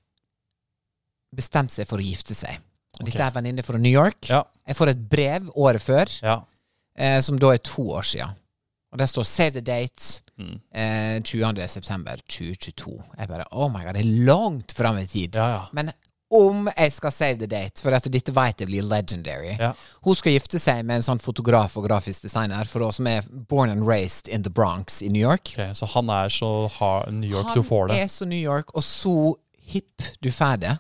bestemt 1.35 1.73
seg 1.73 1.89
for 1.89 1.99
å 1.99 2.05
gifte 2.05 2.37
seg. 2.37 2.61
Og 2.99 3.05
Dette 3.07 3.23
er 3.23 3.31
venninne 3.31 3.63
fra 3.63 3.77
New 3.79 3.91
York. 3.91 4.29
Ja. 4.29 4.41
Jeg 4.67 4.75
får 4.75 4.91
et 4.93 5.09
brev 5.09 5.49
året 5.55 5.81
før, 5.81 6.11
Ja. 6.23 6.41
eh, 6.97 7.21
som 7.21 7.39
da 7.39 7.53
er 7.53 7.57
to 7.63 7.81
år 7.95 8.01
siden. 8.03 8.35
Og 8.91 8.97
der 8.99 9.05
står 9.05 9.23
'Save 9.23 9.51
the 9.51 9.61
date'. 9.61 10.21
Mm. 10.39 10.59
Eh, 10.73 11.21
20. 11.21 11.67
september 11.67 12.15
2022. 12.27 13.03
Jeg 13.17 13.27
bare 13.27 13.43
Oh 13.51 13.69
my 13.71 13.83
god, 13.85 13.93
det 13.93 14.01
er 14.05 14.25
langt 14.25 14.71
fram 14.73 14.97
i 14.97 15.05
tid. 15.05 15.35
Ja. 15.35 15.65
Men 15.73 15.91
om 16.31 16.69
jeg 16.77 16.91
skal 16.93 17.11
save 17.11 17.37
the 17.37 17.47
date, 17.47 17.81
for 17.81 17.91
at 17.91 18.03
dette 18.03 18.31
vet 18.35 18.59
jeg 18.61 18.67
blir 18.67 18.81
legendary. 18.85 19.55
Hun 20.05 20.15
skal 20.15 20.31
gifte 20.35 20.59
seg 20.59 20.85
med 20.85 20.95
en 20.95 21.01
sånn 21.01 21.19
fotograf 21.19 21.77
og 21.77 21.87
grafisk 21.87 22.21
designer 22.21 22.65
for 22.65 22.83
oss 22.85 22.95
som 22.95 23.07
er 23.07 23.21
born 23.49 23.69
and 23.69 23.87
raised 23.87 24.27
in 24.27 24.43
the 24.43 24.49
Bronx 24.49 25.01
i 25.01 25.09
New 25.09 25.21
York. 25.21 25.53
Okay, 25.55 25.73
så 25.73 25.85
han 25.87 26.09
er 26.09 26.29
så 26.29 26.69
hard, 26.69 27.13
New 27.13 27.29
York 27.29 27.53
du 27.55 27.63
får 27.63 27.89
Han 27.89 27.97
er 27.97 28.07
så 28.07 28.25
New 28.27 28.39
York, 28.39 28.75
og 28.75 28.83
så 28.83 29.33
hipp 29.71 30.01
du 30.21 30.29
får 30.31 30.59
det. 30.59 30.77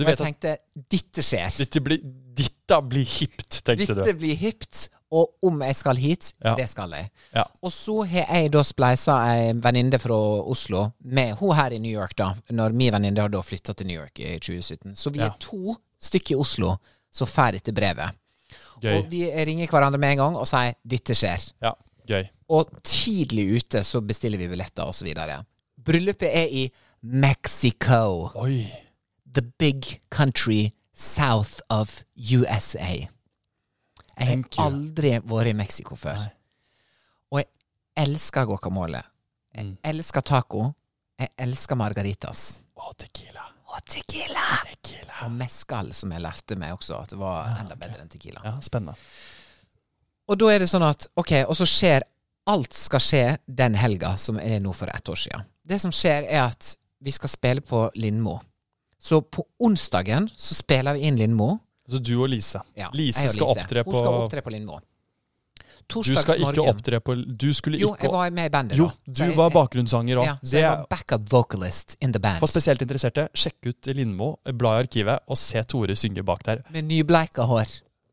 Du 0.00 0.06
og 0.06 0.10
jeg 0.14 0.18
tenkte 0.20 0.56
dette 0.90 1.22
skjer. 1.26 1.50
dette 1.60 1.82
blir, 1.84 2.00
dette 2.40 2.78
blir 2.88 3.04
hipt, 3.04 3.58
tenkte 3.66 3.86
Dette 3.94 4.12
du. 4.14 4.18
blir 4.22 4.36
hipt, 4.40 4.88
Og 5.12 5.26
om 5.42 5.56
jeg 5.66 5.74
skal 5.74 5.96
hit, 5.98 6.28
Ja. 6.44 6.52
det 6.54 6.68
skal 6.70 6.92
jeg. 6.94 7.08
Ja. 7.34 7.42
Og 7.66 7.72
så 7.74 7.96
har 8.06 8.28
jeg 8.30 8.52
da 8.54 8.60
spleisa 8.62 9.16
ei 9.26 9.52
venninne 9.58 9.98
fra 9.98 10.14
Oslo 10.46 10.92
med 11.02 11.34
hun 11.40 11.50
her 11.56 11.72
i 11.74 11.78
New 11.82 11.90
York, 11.90 12.14
da. 12.16 12.28
Når 12.48 12.72
min 12.72 12.92
venninne 12.94 13.18
har 13.18 13.28
da 13.28 13.40
flytta 13.42 13.74
til 13.74 13.88
New 13.88 13.98
York 14.00 14.20
i 14.22 14.38
2017. 14.38 14.94
Så 14.94 15.10
vi 15.10 15.18
Ja. 15.18 15.26
er 15.26 15.34
to 15.40 15.74
stykker 16.00 16.36
i 16.36 16.38
Oslo 16.38 16.76
som 17.10 17.26
får 17.26 17.52
dette 17.58 17.72
brevet. 17.74 18.14
Gøy. 18.80 18.98
Og 18.98 19.10
vi 19.10 19.26
ringer 19.44 19.66
hverandre 19.66 19.98
med 19.98 20.12
en 20.12 20.16
gang 20.18 20.36
og 20.36 20.46
sier 20.46 20.74
'dette 20.86 21.10
skjer'. 21.12 21.52
Ja, 21.60 21.72
gøy. 22.06 22.28
Og 22.48 22.70
tidlig 22.84 23.56
ute 23.56 23.82
så 23.82 24.00
bestiller 24.00 24.38
vi 24.38 24.46
billetter 24.46 24.84
og 24.86 24.94
så 24.94 25.04
videre. 25.04 25.44
Bryllupet 25.84 26.30
er 26.32 26.46
i 26.48 26.70
Mexico. 27.02 28.30
Oi. 28.36 28.64
The 29.32 29.42
big 29.58 30.00
country 30.10 30.72
south 30.92 31.60
of 31.70 32.02
USA. 32.16 33.06
Jeg 34.20 34.44
har 34.56 34.64
aldri 34.66 35.14
vært 35.24 35.46
i 35.52 35.52
Mexico 35.56 35.96
før. 35.96 36.18
Nei. 36.18 36.30
Og 37.32 37.38
jeg 37.40 37.48
elsker 38.04 38.44
guacamole. 38.50 39.02
Jeg 39.54 39.64
Mm. 39.66 39.76
elsker 39.84 40.20
taco. 40.20 40.74
Jeg 41.18 41.28
elsker 41.38 41.76
margaritas. 41.76 42.60
Og 42.76 42.96
tequila. 42.98 43.42
Og 43.72 43.80
tequila! 43.86 44.44
Tequila. 44.64 45.24
Og 45.24 45.30
mescal, 45.32 45.92
som 45.92 46.10
jeg 46.12 46.20
lærte 46.20 46.56
meg 46.58 46.72
også, 46.74 47.00
at 47.02 47.08
det 47.10 47.18
var 47.18 47.56
enda 47.60 47.74
bedre 47.76 48.00
enn 48.02 48.08
tequila. 48.08 48.40
Ja, 48.44 48.58
spennende. 48.60 48.94
Og 50.28 50.38
da 50.38 50.46
er 50.48 50.58
det 50.58 50.68
sånn 50.68 50.82
at 50.88 51.06
Ok, 51.16 51.32
og 51.48 51.54
så 51.56 51.66
skjer 51.66 52.02
Alt 52.46 52.72
skal 52.74 53.00
skje 53.00 53.38
den 53.46 53.74
helga 53.74 54.16
som 54.18 54.38
er 54.40 54.58
nå 54.60 54.72
for 54.74 54.86
ett 54.88 55.04
år 55.08 55.14
siden. 55.16 55.44
Det 55.66 55.78
som 55.80 55.90
skjer, 55.92 56.24
er 56.28 56.42
at 56.48 56.76
vi 57.00 57.10
skal 57.10 57.28
spille 57.28 57.60
på 57.60 57.90
Lindmo. 57.94 58.40
Så 59.00 59.22
på 59.24 59.46
onsdagen 59.64 60.28
så 60.36 60.54
spiller 60.58 60.94
vi 60.98 61.08
inn 61.08 61.16
Lindmo. 61.16 61.54
Så 61.90 61.98
du 61.98 62.12
og 62.22 62.28
Lise. 62.30 62.60
Ja, 62.78 62.90
Lise 62.94 63.24
og 63.24 63.32
skal 63.32 63.46
Lise. 63.46 63.60
opptre 63.64 63.82
Hun 63.84 63.92
på 63.94 63.98
skal 64.02 64.18
opptre 64.20 64.42
på 64.46 64.52
Lindmo. 64.54 64.80
Du 65.90 66.14
skal 66.14 66.38
ikke 66.38 66.62
opptre 66.70 67.00
på 67.02 67.14
Du 67.36 67.48
skulle 67.56 67.80
ikke 67.80 67.88
Jo, 67.88 67.96
jeg 67.98 68.10
var 68.12 68.30
med 68.30 68.46
i 68.46 68.52
bandet. 68.52 68.76
Da. 68.76 68.84
Jo, 68.84 68.90
du 69.06 69.22
jeg- 69.24 69.36
var 69.36 69.50
bakgrunnssanger 69.50 70.20
òg. 70.20 70.24
Ja, 70.24 70.36
så 70.42 70.52
jeg 70.60 70.70
var 70.70 70.86
backup 70.90 71.28
vocalist 71.30 71.96
in 72.00 72.12
the 72.12 72.20
band. 72.20 72.38
For 72.38 72.46
spesielt 72.46 72.80
interesserte, 72.82 73.28
sjekk 73.34 73.66
ut 73.72 73.86
Lindmo, 73.86 74.36
bla 74.54 74.76
i 74.78 74.84
arkivet, 74.84 75.18
og 75.26 75.36
se 75.36 75.62
Tore 75.64 75.96
synge 75.96 76.22
bak 76.24 76.44
der. 76.44 76.62
Med 76.70 76.84
nybleika 76.84 77.42
hår. 77.42 77.66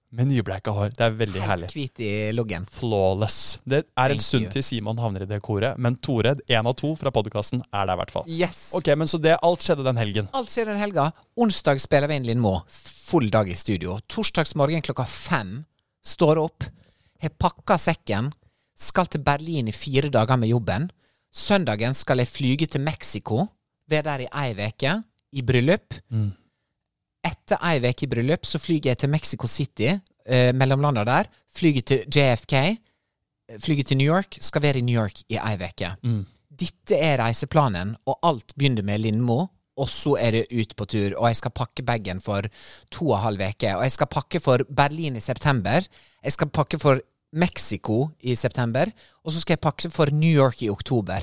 Med 0.09 0.29
nybleika 0.29 0.71
hår. 0.71 0.93
Det 0.95 1.03
er 1.03 1.15
veldig 1.19 1.41
Helt 1.41 1.49
herlig. 1.49 1.67
hvit 1.73 1.99
i 1.99 2.11
luggen. 2.31 2.63
Flawless. 2.71 3.59
Det 3.67 3.81
er 3.83 4.13
en 4.13 4.15
Thank 4.15 4.21
stund 4.23 4.45
you. 4.45 4.51
til 4.53 4.63
Simon 4.63 4.97
havner 5.03 5.25
i 5.25 5.27
det 5.27 5.41
koret, 5.43 5.75
men 5.77 5.97
Tore, 5.99 6.35
én 6.47 6.65
av 6.69 6.75
to 6.79 6.93
fra 6.95 7.11
podkasten, 7.11 7.59
er 7.73 7.85
der 7.89 7.93
i 7.93 7.99
hvert 7.99 8.11
fall. 8.15 8.23
Yes! 8.31 8.69
Ok, 8.73 8.87
men 8.95 9.07
Så 9.07 9.19
det, 9.19 9.35
alt 9.43 9.59
skjedde 9.65 9.83
den 9.83 9.97
helgen. 9.99 10.29
Alt 10.33 10.49
skjer 10.53 10.65
den 10.71 10.79
helga. 10.79 11.09
Onsdag 11.35 11.81
spiller 11.83 12.07
vi 12.07 12.15
inn 12.21 12.23
Lindmo. 12.29 12.61
Full 12.69 13.29
dag 13.29 13.49
i 13.51 13.55
studio. 13.59 13.99
Torsdagsmorgen 14.07 14.81
klokka 14.81 15.05
fem 15.05 15.65
står 16.05 16.39
opp, 16.39 16.63
har 17.19 17.29
pakka 17.35 17.75
sekken, 17.77 18.31
skal 18.77 19.07
til 19.11 19.19
Berlin 19.25 19.67
i 19.67 19.75
fire 19.75 20.07
dager 20.13 20.37
med 20.39 20.47
jobben. 20.53 20.89
Søndagen 21.33 21.93
skal 21.93 22.19
jeg 22.23 22.27
flyge 22.31 22.67
til 22.71 22.81
Mexico, 22.81 23.47
være 23.89 24.03
der 24.03 24.23
i 24.23 24.27
ei 24.31 24.67
uke, 24.69 25.03
i 25.33 25.41
bryllup. 25.43 25.99
Etter 27.27 27.59
ei 27.67 27.81
uke 27.83 28.05
i 28.05 28.09
bryllup 28.11 28.47
så 28.47 28.59
flyger 28.61 28.93
jeg 28.93 29.01
til 29.03 29.11
Mexico 29.11 29.47
City, 29.51 29.91
eh, 30.25 30.53
mellomlanda 30.55 31.03
der. 31.07 31.27
Flyger 31.51 31.81
til 31.81 32.05
JFK, 32.07 32.53
eh, 32.53 33.59
flyger 33.59 33.83
til 33.83 33.97
New 33.97 34.07
York, 34.07 34.37
skal 34.41 34.61
være 34.61 34.79
i 34.79 34.81
New 34.81 34.95
York 34.95 35.23
i 35.29 35.35
ei 35.35 35.55
veke. 35.57 35.95
Dette 36.57 36.95
er 36.95 37.19
reiseplanen, 37.21 37.95
og 38.07 38.19
alt 38.23 38.55
begynner 38.57 38.83
med 38.83 38.99
Lindmo. 38.99 39.47
Og 39.77 39.89
så 39.89 40.15
er 40.17 40.31
det 40.31 40.47
ut 40.51 40.75
på 40.75 40.85
tur, 40.89 41.13
og 41.19 41.27
jeg 41.27 41.35
skal 41.35 41.51
pakke 41.51 41.83
bagen 41.85 42.19
for 42.19 42.41
to 42.89 43.11
og 43.11 43.17
en 43.19 43.23
halv 43.27 43.41
uke. 43.49 43.75
Og 43.77 43.83
jeg 43.83 43.91
skal 43.91 44.07
pakke 44.07 44.39
for 44.41 44.57
Berlin 44.75 45.15
i 45.15 45.19
september. 45.19 45.85
Jeg 46.23 46.33
skal 46.33 46.49
pakke 46.49 46.79
for 46.79 46.99
Mexico 47.33 48.09
i 48.23 48.33
september. 48.35 48.89
Og 49.23 49.31
så 49.33 49.39
skal 49.41 49.53
jeg 49.53 49.59
pakke 49.59 49.91
for 49.91 50.09
New 50.09 50.33
York 50.33 50.63
i 50.63 50.69
oktober. 50.69 51.21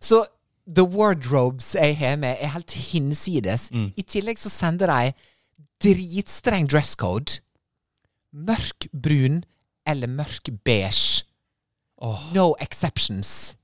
Så 0.00 0.24
the 0.66 0.84
wardrobes 0.84 1.74
jeg 1.74 1.98
har 1.98 2.16
med, 2.16 2.36
er 2.40 2.54
helt 2.54 2.72
hinsides. 2.72 3.68
I 3.96 4.02
tillegg 4.02 4.38
så 4.38 4.48
sender 4.48 4.86
de 4.86 5.12
dritstreng 5.82 6.68
dresscode. 6.70 7.40
Mørk 8.32 8.86
brun 8.92 9.42
eller 9.88 10.08
mørk 10.08 10.48
beige. 10.64 11.24
No 12.34 12.52
exceptions. 12.60 13.54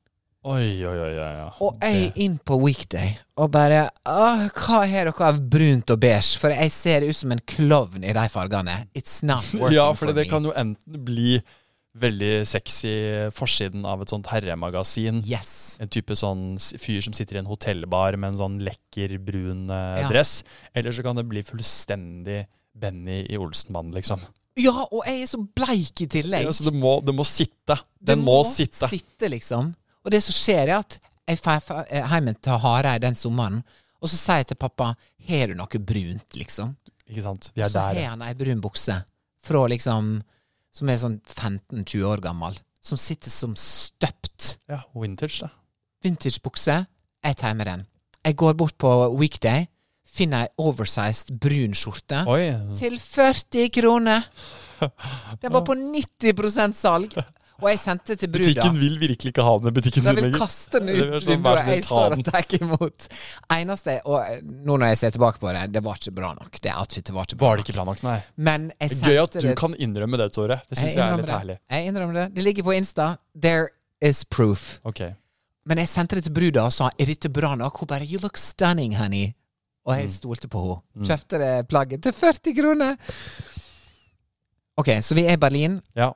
Oi, 0.48 0.84
oi, 0.87 0.94
oi. 0.94 1.14
oi, 1.18 1.30
oi 1.42 1.46
Og 1.66 1.80
jeg 1.82 2.12
inn 2.22 2.37
på 2.46 2.54
weekday 2.62 3.16
og 3.42 3.50
bare 3.52 3.88
Åh, 4.06 4.44
Hva 4.54 4.84
har 4.87 5.08
dere 5.11 5.26
av 5.26 5.40
brunt 5.50 5.90
og 5.90 5.98
beige? 6.00 6.38
For 6.38 6.54
jeg 6.54 6.70
ser 6.72 7.04
ut 7.08 7.16
som 7.18 7.34
en 7.34 7.42
klovn 7.42 8.06
i 8.06 8.14
de 8.14 8.24
fargene. 8.30 8.76
It's 8.94 9.18
not 9.26 9.42
working 9.58 9.74
Ja, 9.74 9.88
for 9.92 10.06
for 10.06 10.14
det 10.14 10.28
me. 10.28 10.30
kan 10.30 10.46
jo 10.46 10.54
enten 10.54 11.02
bli 11.04 11.40
veldig 12.00 12.32
sexy 12.48 12.92
forsiden 13.34 13.87
av 13.88 14.02
et 14.02 14.12
sånt 14.12 14.28
herremagasin. 14.30 15.22
Yes. 15.28 15.76
En 15.82 15.90
type 15.92 16.14
sånn 16.18 16.56
fyr 16.58 17.02
som 17.04 17.14
sitter 17.16 17.38
i 17.38 17.42
en 17.42 17.50
hotellbar 17.50 18.16
med 18.16 18.32
en 18.34 18.40
sånn 18.42 18.58
lekker 18.66 19.16
brun 19.24 19.68
eh, 19.70 20.02
Ja. 20.02 20.08
dress. 20.11 20.42
Eller 20.74 20.94
så 20.94 21.04
kan 21.06 21.18
det 21.18 21.26
bli 21.28 21.42
fullstendig 21.46 22.46
Benny 22.78 23.24
i 23.28 23.38
Olsenbanden, 23.38 23.94
liksom. 23.98 24.22
Ja, 24.58 24.74
og 24.90 25.04
jeg 25.06 25.22
er 25.22 25.30
så 25.30 25.38
bleik 25.42 26.00
i 26.02 26.08
tillegg. 26.11 26.46
Ja, 26.46 26.52
så 26.54 26.66
det 26.66 26.74
må, 26.74 26.98
det 27.04 27.14
må 27.14 27.26
sitte. 27.26 27.78
Det 28.00 28.16
må, 28.18 28.40
må, 28.40 28.46
sitte. 28.46 28.88
sitte, 28.90 29.30
liksom. 29.30 29.72
Og 30.04 30.14
det 30.14 30.22
som 30.24 30.34
skjer, 30.34 30.72
er 30.72 30.80
at 30.80 30.98
jeg 31.28 31.42
drar 31.44 32.08
hjem 32.14 32.32
til 32.34 32.58
Hareid 32.62 33.04
den 33.04 33.18
sommeren, 33.18 33.61
og 33.98 34.11
så 34.11 34.16
sier 34.16 34.42
jeg 34.42 34.52
til 34.52 34.58
pappa 34.62 34.92
Har 35.28 35.50
du 35.50 35.56
noe 35.58 35.80
brunt, 35.82 36.37
liksom? 36.38 36.76
Ikke 37.08 37.24
sant? 37.24 37.50
Vi 37.54 37.62
er 37.64 37.70
så 37.72 37.82
der. 37.82 37.98
har 37.98 38.12
han 38.14 38.22
ei 38.22 38.34
brun 38.38 38.61
bukse 38.62 38.94
fra 39.42 39.62
liksom 39.70 40.18
Som 40.74 40.90
er 40.92 41.00
sånn 41.00 41.18
15-20 41.24 42.04
år 42.09 42.22
gammel. 42.24 42.59
Som 42.85 43.00
sitter 43.00 43.33
som 43.33 43.54
støpt. 43.59 44.57
Ja, 44.70 44.83
vintage, 44.94 45.40
da. 45.42 45.50
Vintage-bukse. 46.04 46.78
Jeg 47.24 47.37
tar 47.40 47.57
med 47.59 47.66
den. 47.66 47.87
Jeg 48.24 48.37
går 48.38 48.54
bort 48.59 48.76
på 48.78 48.90
weekday, 49.18 49.66
finner 50.07 50.46
ei 50.46 50.52
oversized 50.62 51.33
brun 51.40 51.74
skjorte. 51.76 52.22
Oi. 52.31 52.52
Til 52.78 52.98
40 53.00 53.68
kroner! 53.74 54.26
Den 55.42 55.50
var 55.50 55.64
på 55.66 55.74
90% 55.74 56.76
salg. 56.78 57.16
Og 57.59 57.66
jeg 57.73 57.79
sendte 57.83 58.14
til 58.14 58.29
bruda. 58.31 58.47
Butikken 58.49 58.77
vil 58.79 58.99
virkelig 59.01 59.33
ikke 59.33 59.42
ha 59.42 59.53
den 59.59 59.75
butikken 59.75 60.05
De 60.05 60.09
sin 60.12 60.16
vil 60.21 60.25
lenger. 60.29 60.38
kaste 60.44 60.79
den 60.79 60.88
ut 60.92 60.99
sånn, 61.25 61.31
vinduet. 61.33 61.66
Jeg 61.73 61.85
står 61.88 62.14
og 62.14 62.25
tar 62.29 62.44
imot. 62.61 63.07
Eneste 63.51 63.97
Og 64.07 64.18
eh, 64.23 64.40
nå 64.44 64.77
når 64.79 64.92
jeg 64.92 64.99
ser 65.03 65.11
tilbake 65.16 65.42
på 65.42 65.51
det, 65.57 65.64
det 65.75 65.83
var 65.83 65.99
ikke 65.99 66.14
bra 66.14 66.31
nok. 66.38 66.61
Det 66.62 66.71
outfitet 66.75 67.11
var 67.16 67.27
ikke 67.27 67.37
bra 67.40 67.49
Var 67.49 67.57
det 67.57 67.64
ikke 67.66 67.77
bra 67.81 67.85
nok, 67.90 68.03
nei. 68.07 68.18
Men 68.37 68.68
jeg 68.79 68.90
er 68.94 69.11
Gøy 69.11 69.18
at 69.25 69.33
du 69.35 69.40
det 69.49 69.57
kan 69.59 69.75
innrømme 69.75 70.21
det, 70.23 70.29
Tore. 70.37 70.61
Det 70.71 70.79
syns 70.79 70.94
jeg, 70.94 71.03
er 71.03 71.16
litt 71.18 71.27
det. 71.27 71.35
herlig. 71.40 71.59
Jeg 71.75 71.90
innrømmer 71.90 72.14
det. 72.21 72.27
Det 72.38 72.44
ligger 72.47 72.68
på 72.71 72.77
Insta. 72.79 73.09
There 73.35 73.68
is 74.01 74.23
proof. 74.25 74.79
Ok. 74.87 75.03
Men 75.66 75.83
jeg 75.83 75.88
sendte 75.90 76.16
det 76.16 76.25
til 76.29 76.33
bruda 76.38 76.68
og 76.71 76.73
sa 76.73 76.92
er 76.94 77.11
dette 77.11 77.29
bra 77.35 77.57
nok? 77.59 77.83
Hun 77.83 77.90
bare 77.90 78.07
you 78.07 78.23
look 78.23 78.38
stunning, 78.38 78.94
honey. 79.01 79.33
Og 79.88 79.94
Mm. 79.97 80.01
jeg 80.05 80.11
stolte 80.12 80.49
på 80.53 80.61
henne. 80.62 81.07
Kjøpte 81.09 81.38
det 81.42 81.53
plagget 81.68 82.03
til 82.03 82.12
40 82.12 82.55
kroner. 82.55 82.97
Ok, 84.79 84.90
så 85.03 85.14
vi 85.16 85.25
er 85.27 85.35
i 85.35 85.40
Berlin. 85.40 85.81
Ja. 85.97 86.12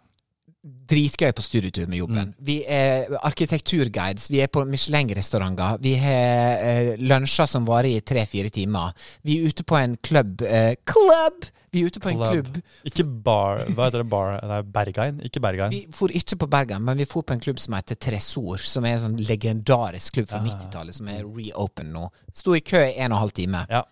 Dritgøy 0.63 1.33
på 1.35 1.43
studietur 1.43 1.89
med 1.91 1.99
jobben. 1.99 2.29
Mm. 2.31 2.35
Vi 2.47 2.61
er 2.71 3.11
arkitekturguides, 3.27 4.29
vi 4.31 4.45
er 4.45 4.51
på 4.53 4.63
Michelin-restauranter. 4.69 5.81
Vi 5.83 5.97
har 5.99 6.63
eh, 6.63 6.93
lunsjer 7.03 7.49
som 7.51 7.67
varer 7.67 7.97
i 7.97 8.05
tre-fire 8.07 8.53
timer. 8.55 8.93
Vi 9.27 9.41
er 9.41 9.51
ute 9.51 9.67
på 9.67 9.79
en 9.81 9.97
klubb 9.99 10.45
eh, 10.47 10.77
Club! 10.87 11.49
Vi 11.73 11.81
er 11.81 11.89
ute 11.89 12.03
på 12.05 12.11
en 12.13 12.21
klubb. 12.21 12.61
Ikke 12.85 13.05
bar 13.25 13.63
Hva 13.73 13.87
heter 13.89 14.03
det? 14.03 14.09
Bar, 14.13 14.37
nei, 14.45 14.61
Bergein? 14.75 15.19
Ikke 15.25 15.41
Bergein. 15.43 15.73
Vi 15.73 15.81
for 15.97 16.13
ikke 16.13 16.37
på 16.45 16.49
Bergein, 16.53 16.85
men 16.85 17.01
vi 17.01 17.09
for 17.09 17.25
på 17.27 17.35
en 17.35 17.41
klubb 17.43 17.59
som 17.63 17.75
heter 17.79 17.97
Tresor, 17.97 18.61
som 18.61 18.85
er 18.87 18.99
en 18.99 19.03
sånn 19.07 19.17
legendarisk 19.25 20.19
klubb 20.19 20.29
fra 20.31 20.43
90-tallet, 20.45 20.99
som 20.99 21.09
er 21.11 21.25
reopen 21.25 21.91
nå. 21.95 22.05
Sto 22.29 22.55
i 22.55 22.61
kø 22.61 22.85
i 22.85 22.99
en 22.99 23.15
og 23.15 23.17
en 23.17 23.23
halv 23.25 23.35
time. 23.41 23.65
Ja. 23.73 23.83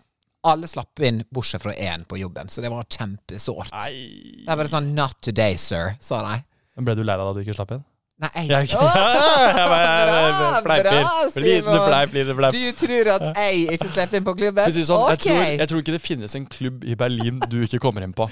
Alle 0.47 0.69
slapp 0.69 1.01
inn, 1.05 1.23
bortsett 1.33 1.65
fra 1.65 1.73
én 1.73 2.05
på 2.09 2.21
jobben, 2.21 2.47
så 2.49 2.61
det 2.63 2.71
var 2.73 2.85
kjempesårt. 2.85 3.73
Det 3.73 4.47
er 4.47 4.55
bare 4.55 4.71
sånn 4.71 4.93
'Not 4.93 5.19
today, 5.21 5.57
sir', 5.57 5.97
sa 5.99 6.21
de. 6.29 6.39
Men 6.77 6.87
Ble 6.87 6.95
du 6.99 7.03
lei 7.03 7.15
deg 7.17 7.25
da 7.27 7.33
du 7.35 7.41
ikke 7.43 7.57
slapp 7.57 7.73
inn? 7.75 7.83
Nei, 8.21 8.29
jeg 8.37 8.49
Jeg, 8.51 8.67
jeg, 8.69 8.77
Åh, 8.77 9.61
bare 9.65 10.61
fleiper. 10.61 11.41
Liten 11.41 11.77
fleip, 11.87 12.13
liten 12.13 12.37
fleip. 12.37 12.53
Du 12.53 12.85
tror 12.85 13.09
at 13.15 13.27
jeg 13.41 13.61
ikke 13.75 13.89
slipper 13.89 14.19
inn 14.19 14.27
på 14.27 14.35
klubben? 14.37 14.75
Sånn, 14.77 15.05
jeg, 15.09 15.21
tror, 15.25 15.43
jeg 15.57 15.69
tror 15.71 15.83
ikke 15.83 15.95
det 15.95 16.01
finnes 16.03 16.35
en 16.37 16.45
klubb 16.45 16.85
i 16.85 16.97
Berlin 16.99 17.41
du 17.49 17.57
ikke 17.65 17.81
kommer 17.81 18.05
inn 18.05 18.13
på. 18.13 18.29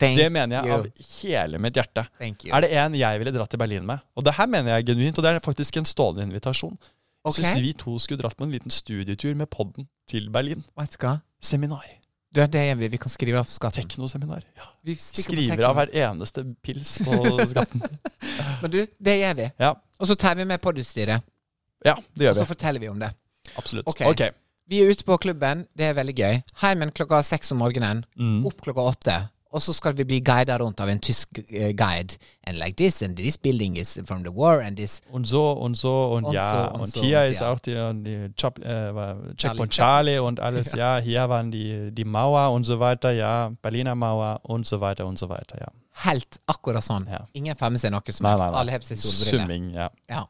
Thank 0.00 0.16
Det 0.16 0.28
mener 0.32 0.60
jeg 0.60 0.68
you. 0.68 0.76
av 0.76 1.08
hele 1.20 1.60
mitt 1.60 1.76
hjerte. 1.76 2.06
Thank 2.20 2.46
you. 2.46 2.52
Er 2.56 2.64
det 2.64 2.70
en 2.82 2.96
jeg 2.96 3.20
ville 3.20 3.32
dratt 3.36 3.52
til 3.52 3.60
Berlin 3.60 3.84
med? 3.88 4.00
Og 4.16 4.24
det 4.24 4.36
her 4.38 4.48
mener 4.48 4.76
jeg 4.78 4.90
genuint, 4.92 5.18
og 5.20 5.24
det 5.24 5.34
er 5.34 5.44
faktisk 5.44 5.76
en 5.80 5.88
stående 5.88 6.24
invitasjon. 6.28 6.76
Okay. 6.80 6.96
Ok. 7.20 7.36
syns 7.36 7.56
vi 7.60 7.72
to 7.76 7.98
skulle 8.00 8.22
dratt 8.22 8.36
på 8.36 8.46
en 8.48 8.52
liten 8.54 8.72
studietur 8.72 9.34
med 9.36 9.50
podden 9.52 9.88
til 10.08 10.30
Berlin. 10.32 10.64
Seminar. 11.40 11.84
Du, 12.30 12.40
det 12.46 12.60
gjør 12.68 12.76
vi. 12.78 12.88
Vi 12.92 12.98
kan 13.02 13.10
skrive 13.10 13.40
av 13.42 13.48
skatten. 13.50 13.82
Teknoseminar. 13.82 14.44
Ja. 14.56 14.68
Vi 14.86 14.94
Skriver 14.94 15.56
tekno. 15.56 15.66
av 15.66 15.78
hver 15.80 15.90
eneste 16.04 16.44
pils 16.62 16.92
på 17.02 17.16
skatten. 17.50 17.82
Men 18.62 18.70
du, 18.70 18.78
det 19.02 19.16
gjør 19.18 19.34
vi. 19.40 19.48
Ja, 19.58 19.72
Og 19.98 20.06
så 20.06 20.14
tar 20.14 20.36
vi 20.38 20.46
med 20.46 20.60
podutstyret. 20.62 21.26
ja 21.84 21.96
det 22.14 22.28
gjør 22.28 22.36
vi. 22.36 22.38
Og 22.38 22.44
så 22.44 22.46
forteller 22.52 22.80
vi 22.84 22.88
om 22.92 23.00
det. 23.02 23.10
Absolutt. 23.58 23.88
Okay. 23.90 24.06
Ok. 24.06 24.22
Vi 24.70 24.78
er 24.78 24.92
ute 24.94 25.02
på 25.02 25.16
klubben, 25.18 25.64
det 25.74 25.88
er 25.90 25.96
veldig 25.98 26.14
gøy. 26.14 26.36
Heimen 26.62 26.92
klokka 26.94 27.18
seks 27.26 27.50
om 27.50 27.58
morgenen. 27.58 28.04
Mm. 28.14 28.44
Opp 28.46 28.60
klokka 28.62 28.84
åtte. 28.92 29.16
Og 29.50 29.62
så 29.62 29.72
skal 29.74 29.96
vi 29.98 30.04
bli 30.06 30.20
guida 30.22 30.58
rundt 30.62 30.80
av 30.80 30.88
en 30.88 31.00
tysk 31.02 31.40
eh, 31.48 31.72
guide. 31.74 32.18
And 32.46 32.58
like 32.58 32.76
this, 32.76 33.02
and 33.02 33.16
this 33.16 33.36
building 33.36 33.76
is 33.76 33.98
from 34.06 34.22
the 34.22 34.30
war, 34.30 34.60
and 34.60 34.76
this 34.76 35.00
Und 35.10 35.26
so 35.26 35.52
und 35.52 35.74
so 35.74 36.12
und, 36.14 36.24
Und 36.24 36.34
ja. 36.34 36.50
so 36.52 36.74
und 36.74 36.80
und 36.80 36.86
so 36.86 37.00
hier 37.02 37.20
und 37.20 37.30
ist 37.30 37.40
ja. 37.40 37.52
auch 37.52 37.58
die, 37.58 37.74
die 38.04 38.14
äh, 38.14 38.30
Checkpoint 38.36 39.36
Charlie. 39.36 39.68
Charlie 39.70 40.18
und 40.18 40.40
alles. 40.46 40.72
ja. 40.72 40.98
hier 40.98 41.28
waren 41.28 41.50
die, 41.50 41.90
die 41.90 42.04
Mauer 42.04 42.52
und 42.52 42.64
so 42.64 42.78
weiter. 42.78 43.10
Ja, 43.10 43.50
Berliner 43.60 43.94
Mauer 43.94 44.40
und 44.42 44.66
so 44.66 44.80
weiter 44.80 45.06
und 45.06 45.18
so 45.18 45.28
weiter. 45.28 45.58
Ja. 45.58 45.68
Helt 46.06 46.38
akkurat 46.46 46.84
sånn. 46.84 47.08
Ja. 47.10 47.26
Ingen 47.34 47.58
får 47.58 47.74
med 47.74 47.82
seg 47.82 47.92
noe 47.92 48.14
som 48.14 48.26
helst. 48.30 48.44
Alle 48.54 48.72
har 48.72 48.80
på 48.80 48.86
seg 48.88 49.02
solbriller. 49.02 49.42
Summing, 49.44 49.70
ja. 49.74 49.90
Ja. 50.08 50.22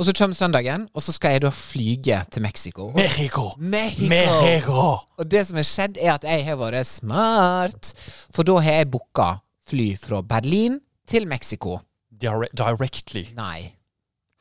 Og 0.00 0.06
så 0.08 0.14
kommer 0.16 0.32
søndagen, 0.32 0.86
og 0.96 1.02
så 1.04 1.12
skal 1.12 1.34
jeg 1.34 1.42
da 1.44 1.50
flyge 1.52 2.18
til 2.32 2.40
Mexico. 2.40 2.86
Mexico. 2.96 3.50
Mexico! 3.58 4.08
Mexico! 4.08 4.84
Og 5.20 5.28
det 5.28 5.42
som 5.44 5.58
har 5.60 5.66
skjedd, 5.68 5.98
er 6.00 6.14
at 6.14 6.24
jeg 6.24 6.46
har 6.46 6.56
vært 6.56 6.88
smart. 6.88 7.90
For 8.32 8.48
da 8.48 8.54
har 8.64 8.78
jeg 8.78 8.88
booka 8.94 9.26
fly 9.68 9.90
fra 10.00 10.22
Berlin 10.24 10.78
til 11.04 11.28
Mexico. 11.28 11.82
Dire 12.08 12.48
directly. 12.56 13.26
Nei, 13.36 13.74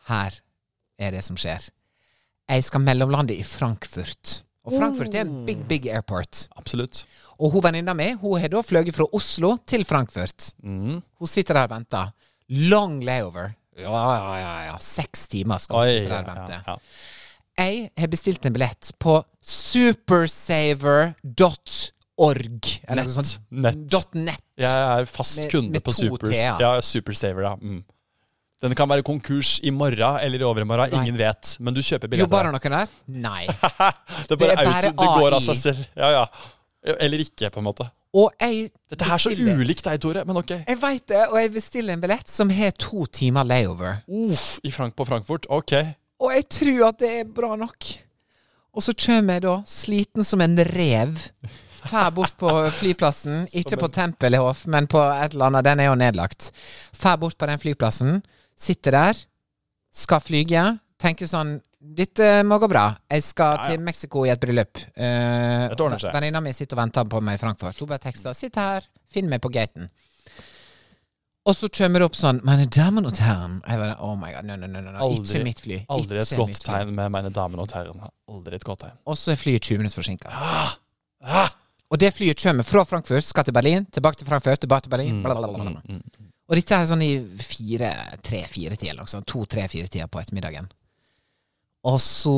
her 0.08 0.40
er 0.96 1.12
det 1.18 1.26
som 1.28 1.36
skjer. 1.36 1.68
Jeg 2.48 2.64
skal 2.64 2.86
mellomlande 2.88 3.36
i 3.36 3.44
Frankfurt. 3.44 4.40
Og 4.64 4.78
Frankfurt 4.80 5.12
er 5.12 5.28
en 5.28 5.44
big, 5.44 5.68
big 5.68 5.92
airport. 5.92 6.46
Absolutt. 6.56 7.04
Og 7.36 7.52
hun 7.52 7.68
venninna 7.68 7.92
mi 7.98 8.14
hun 8.22 8.40
har 8.40 8.56
da 8.56 8.64
fløyet 8.64 8.96
fra 8.96 9.12
Oslo 9.12 9.58
til 9.68 9.84
Frankfurt. 9.84 10.54
Mm. 10.64 11.02
Hun 11.04 11.28
sitter 11.28 11.60
der 11.60 11.68
og 11.68 11.76
venter. 11.76 12.12
Long 12.48 13.02
layover. 13.04 13.59
Ja, 13.84 14.02
ja, 14.16 14.34
ja. 14.40 14.54
ja. 14.70 14.76
Seks 14.84 15.28
timer 15.32 15.58
skal 15.64 15.86
vi 15.86 15.96
sitte 15.98 16.12
der 16.12 16.22
og 16.22 16.30
vente. 16.34 16.54
ja, 16.60 16.62
ja. 16.68 16.78
Jeg 17.60 17.90
har 18.00 18.08
bestilt 18.08 18.46
en 18.48 18.54
billett 18.56 18.92
på 19.04 19.18
supersaver.org. 19.44 21.16
Eller 22.88 23.04
noe 23.04 23.12
sånt. 23.12 23.34
Nett. 23.52 23.98
.net. 24.16 24.44
Jeg 24.60 24.72
er 24.72 25.10
fast 25.10 25.42
kunde 25.52 25.76
med 25.76 25.84
på 25.84 25.92
to 25.92 26.08
Supers. 26.08 26.40
Ja, 26.40 26.82
Supersaver, 26.84 27.44
ja. 27.50 27.54
Mm. 27.60 27.82
Den 28.60 28.76
kan 28.76 28.90
være 28.92 29.04
konkurs 29.08 29.60
i 29.64 29.72
morgen 29.72 30.20
eller 30.20 30.40
i 30.40 30.44
overmorgen. 30.48 30.96
Ingen 31.00 31.20
vet. 31.20 31.56
Men 31.64 31.76
du 31.76 31.82
kjøper 31.84 32.08
billetter. 32.12 32.28
Jobber 32.28 32.44
det 32.48 32.56
noen 32.56 32.72
der? 32.76 32.88
Nei. 33.28 33.46
det, 34.28 34.36
er 34.36 34.40
bare 34.40 34.50
det 34.50 34.50
er 34.50 34.64
bare 34.64 34.92
auto, 34.92 35.04
det 35.04 35.10
går 35.20 35.32
av 35.38 35.46
seg 35.48 35.58
selv. 35.62 35.86
Ja, 36.00 36.10
ja. 36.16 36.26
Eller 37.00 37.20
ikke, 37.24 37.52
på 37.52 37.60
en 37.62 37.68
måte. 37.68 37.88
Og 38.18 38.32
jeg 38.42 38.72
Dette 38.90 39.06
her 39.06 39.14
er 39.14 39.22
så 39.22 39.30
bestiller- 39.30 39.60
ulikt 39.62 39.84
deg, 39.86 40.00
Tore, 40.02 40.24
men 40.26 40.38
ok. 40.42 40.50
Jeg 40.68 40.80
veit 40.82 41.06
det, 41.08 41.28
og 41.30 41.38
jeg 41.38 41.52
bestiller 41.54 41.94
en 41.94 42.02
billett 42.02 42.28
som 42.30 42.50
har 42.50 42.72
to 42.72 43.06
timer 43.06 43.44
layover. 43.46 44.00
Uff, 44.08 44.60
i 44.66 44.72
Frank 44.72 44.96
på 44.98 45.06
Frankfurt. 45.06 45.46
Ok. 45.50 45.74
Og 46.20 46.34
jeg 46.34 46.48
tror 46.50 46.88
at 46.90 46.98
det 47.00 47.12
er 47.20 47.24
bra 47.26 47.56
nok. 47.56 47.86
Og 48.74 48.84
så 48.84 48.94
kommer 48.94 49.34
jeg 49.38 49.42
da, 49.46 49.56
sliten 49.66 50.24
som 50.26 50.42
en 50.42 50.58
rev, 50.58 51.16
fær 51.86 52.10
bort 52.14 52.34
på 52.38 52.50
flyplassen. 52.80 53.48
Ikke 53.54 53.78
på 53.78 53.88
Tempelhof, 53.94 54.66
men 54.68 54.88
på 54.88 55.00
et 55.00 55.34
eller 55.34 55.46
annet. 55.52 55.66
Den 55.70 55.80
er 55.80 55.90
jo 55.92 55.96
nedlagt. 55.96 56.52
Fær 56.94 57.16
bort 57.22 57.38
på 57.38 57.46
den 57.50 57.60
flyplassen. 57.62 58.24
Sitter 58.58 58.92
der. 58.98 59.22
Skal 59.94 60.20
flyge. 60.22 60.66
Tenker 61.00 61.30
sånn 61.30 61.60
Dette 61.80 62.44
må 62.44 62.58
gå 62.60 62.68
bra. 62.68 62.90
Jeg 63.10 63.24
skal 63.24 63.56
Ja, 63.56 63.64
ja. 63.64 63.70
til 63.72 63.80
Mexico 63.80 64.26
i 64.26 64.30
et 64.34 64.40
bryllup. 64.40 64.78
Uh. 65.00 66.12
Venninna 66.12 66.42
mi 66.44 66.52
sitter 66.52 66.76
og 66.76 66.82
venter 66.84 67.06
på 67.08 67.22
meg 67.24 67.36
i 67.36 67.42
Frankfurt. 67.42 67.80
Hun 67.80 67.88
bare 67.88 68.00
tekster 68.04 68.34
'Sitt 68.34 68.56
her. 68.56 68.84
Finn 69.08 69.30
meg 69.30 69.42
på 69.42 69.50
gaten'. 69.50 69.88
Og 71.48 71.56
så 71.56 71.70
kommer 71.72 72.00
det 72.00 72.06
opp 72.10 72.16
sånn 72.16 72.42
'Mine 72.44 72.66
damer 72.66 73.06
og 73.08 73.14
herren'. 73.14 73.62
Jeg 73.66 73.80
bare, 73.80 73.96
oh 74.00 74.16
my 74.16 74.34
god, 74.34 74.44
no, 74.46 74.56
no, 74.58 74.68
no, 74.68 74.82
no. 74.82 75.00
Aldri- 75.00 75.24
Ikke 75.40 75.44
mitt 75.44 75.60
fly. 75.62 75.86
Aldri 75.90 76.18
et 76.18 76.24
Ikke 76.32 76.38
godt 76.38 76.60
tegn 76.66 76.92
med 76.96 77.10
mine 77.12 77.30
damer 77.30 77.60
og 77.60 77.72
herrer. 77.72 78.12
Aldri 78.30 78.56
et 78.56 78.64
godt 78.64 78.80
tegn. 78.80 78.98
Og 79.08 79.16
så 79.18 79.32
er 79.32 79.36
flyet 79.36 79.62
20 79.62 79.78
minutter 79.78 80.02
forsinka. 80.02 80.28
Ah, 80.30 81.50
Og 81.92 81.98
det 81.98 82.14
flyet 82.14 82.38
kommer 82.38 82.64
fra 82.64 82.84
Frankfurt, 82.86 83.24
skal 83.24 83.44
til 83.44 83.52
Berlin, 83.54 83.86
tilbake 83.86 84.18
til 84.18 84.28
Frankfurt, 84.28 84.60
tilbake 84.60 84.82
til 84.84 84.90
Berlin. 84.92 85.24
Bla, 85.24 85.34
blablabla. 85.34 85.82
mm, 85.90 85.96
mm. 85.96 86.02
Og 86.50 86.56
dette 86.56 86.72
er 86.76 86.86
sånn 86.86 87.02
i 87.02 87.26
fire, 87.38 88.18
tre-fire-tida, 88.22 88.94
liksom. 88.94 89.24
To-tre-fire-tida 89.26 90.08
på 90.08 90.20
ettermiddagen. 90.22 90.70
Og 91.88 92.00
så 92.04 92.36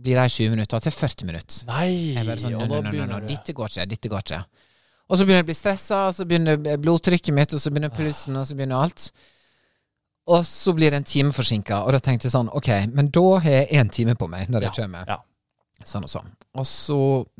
blir 0.00 0.18
det 0.18 0.30
20 0.34 0.50
minutter 0.56 0.82
til 0.82 0.94
40 0.94 1.28
minutter. 1.28 1.58
Nei! 1.70 1.90
Jeg 2.16 2.26
bare 2.26 2.42
sånn, 2.42 2.56
no, 2.56 2.66
no, 2.66 2.80
no, 2.82 3.04
no, 3.06 3.20
det. 3.22 3.36
dette 3.36 3.54
går 3.54 3.70
ikke, 3.70 3.86
dette 3.92 4.10
går 4.10 4.24
ikke. 4.24 4.40
Og 5.04 5.18
så 5.18 5.26
begynner 5.26 5.42
jeg 5.42 5.46
å 5.46 5.50
bli 5.50 5.58
stressa, 5.58 6.00
og 6.08 6.16
så 6.16 6.26
begynner 6.26 6.80
blodtrykket 6.80 7.36
mitt, 7.36 7.54
og 7.54 7.62
så 7.62 7.70
begynner 7.70 7.92
pulsen, 7.94 8.38
og 8.40 8.48
så 8.48 8.56
begynner 8.56 8.86
alt. 8.86 9.10
Og 10.34 10.46
så 10.48 10.72
blir 10.72 10.90
det 10.90 11.02
en 11.02 11.06
time 11.06 11.34
forsinka, 11.36 11.82
og 11.84 11.92
da 11.94 12.00
tenkte 12.02 12.26
jeg 12.26 12.34
sånn, 12.34 12.48
ok, 12.56 12.70
men 12.96 13.12
da 13.12 13.24
har 13.44 13.58
jeg 13.58 13.70
én 13.82 13.92
time 13.92 14.16
på 14.18 14.28
meg 14.32 14.50
når 14.50 14.70
jeg 14.70 14.78
kommer. 14.80 15.04
Ja. 15.10 15.20
Sånn 15.84 16.06
og 16.06 16.10
sånn. 16.10 16.30
Og 16.54 16.66
så 16.68 16.96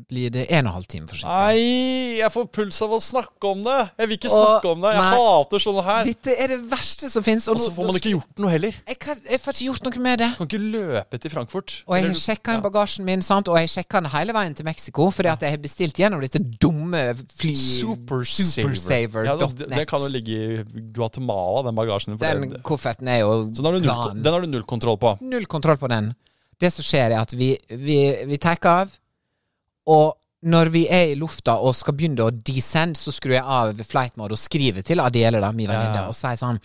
blir 0.09 0.31
det 0.33 0.43
en 0.51 0.67
og 0.67 0.73
en 0.73 0.75
halv 0.75 0.87
time 0.91 1.07
forsinket. 1.07 1.31
Nei, 1.31 2.17
jeg 2.19 2.31
får 2.33 2.47
puls 2.53 2.77
av 2.83 2.95
å 2.97 2.99
snakke 3.01 3.47
om 3.47 3.61
det! 3.65 3.77
Jeg 3.97 4.09
vil 4.11 4.17
ikke 4.19 4.31
Og- 4.31 4.43
snakke 4.43 4.71
om 4.73 4.81
det. 4.83 4.91
Jeg 4.91 5.05
nei. 5.05 5.13
hater 5.15 5.63
sånne 5.65 5.83
her. 5.85 6.03
Dette 6.09 6.35
er 6.43 6.47
det 6.53 6.59
verste 6.69 7.09
som 7.09 7.23
fins. 7.23 7.47
Og 7.47 7.57
så 7.63 7.71
får 7.73 7.87
man 7.89 7.95
ikke 7.95 8.11
gjort 8.11 8.43
noe 8.43 8.51
heller. 8.51 8.75
jeg, 8.85 8.99
kan, 8.99 9.21
jeg 9.23 9.39
får 9.41 9.55
ikke 9.55 9.69
gjort 9.69 9.87
noe 9.87 10.03
med 10.07 10.19
det. 10.19 10.29
Du 10.35 10.41
kan 10.43 10.49
ikke 10.51 10.71
løpe 10.75 11.21
til 11.23 11.31
Frankfurt. 11.31 11.77
Og 11.87 11.95
jeg 11.95 12.07
har 12.07 12.19
sjekka 12.25 12.55
inn 12.55 12.61
ja. 12.61 12.65
bagasjen 12.67 13.07
min, 13.07 13.23
sant? 13.25 13.47
og 13.47 13.57
jeg 13.61 13.71
sjekka 13.71 14.03
den 14.03 14.11
hele 14.11 14.35
veien 14.35 14.53
til 14.53 14.67
Mexico, 14.67 15.07
fordi 15.15 15.31
at 15.31 15.47
jeg 15.47 15.55
har 15.55 15.63
bestilt 15.63 15.95
gjennom 16.03 16.21
dette 16.21 16.43
dumme 16.59 17.05
fly... 17.39 17.55
Supersaver. 17.55 19.25
Ja, 19.25 19.35
den, 19.39 19.69
den 19.71 19.87
kan 19.87 20.03
jo 20.03 20.11
ligge 20.11 20.35
i 20.35 20.83
Guatemala, 20.93 21.63
den 21.69 21.75
bagasjen. 21.77 22.19
Den 22.19 22.49
det, 22.51 22.61
kofferten 22.67 23.07
er 23.07 23.23
jo 23.23 23.31
så 23.55 23.63
den 23.63 23.71
har, 23.71 23.79
du 23.79 23.87
null, 23.87 24.21
den 24.21 24.33
har 24.33 24.43
du 24.43 24.51
null 24.51 24.67
kontroll 24.67 24.99
på. 25.01 25.15
Null 25.23 25.47
kontroll 25.49 25.79
på 25.81 25.89
den. 25.91 26.13
Det 26.59 26.71
som 26.73 26.83
skjer, 26.87 27.11
er 27.11 27.21
at 27.21 27.33
vi, 27.35 27.53
vi, 27.69 27.97
vi 28.25 28.37
tar 28.37 28.57
av, 28.71 28.93
og 29.87 30.15
når 30.45 30.69
vi 30.69 30.83
er 30.93 31.11
i 31.11 31.15
lufta 31.17 31.55
og 31.57 31.73
skal 31.75 31.95
begynne 31.97 32.27
å 32.27 32.31
descend, 32.31 32.97
så 32.97 33.11
skrur 33.11 33.33
jeg 33.33 33.43
av 33.43 33.79
flight 33.87 34.15
mode 34.17 34.35
og 34.37 34.39
skriver 34.41 34.85
til 34.85 35.01
Adiele, 35.01 35.41
da, 35.41 35.51
min 35.51 35.67
venninne, 35.71 36.03
Ja. 36.03 36.07
og 36.07 36.15
sier 36.15 36.37
sånn 36.37 36.59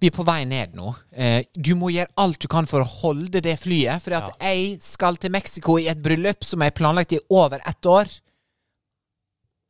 Vi 0.00 0.06
er 0.06 0.14
på 0.14 0.22
vei 0.24 0.44
ned 0.46 0.76
nå. 0.78 0.92
Eh, 1.10 1.42
du 1.58 1.72
må 1.74 1.88
gjøre 1.90 2.12
alt 2.22 2.38
du 2.38 2.46
kan 2.46 2.66
for 2.70 2.84
å 2.84 2.86
holde 2.86 3.40
det 3.42 3.56
flyet. 3.58 4.00
For 4.04 4.14
at 4.14 4.28
jeg 4.38 4.76
skal 4.80 5.16
til 5.18 5.32
Mexico 5.34 5.74
i 5.76 5.88
et 5.90 5.98
bryllup 6.00 6.44
som 6.46 6.60
jeg 6.62 6.70
har 6.70 6.76
planlagt 6.78 7.16
i 7.16 7.18
over 7.34 7.58
ett 7.66 7.82
år. 7.90 8.06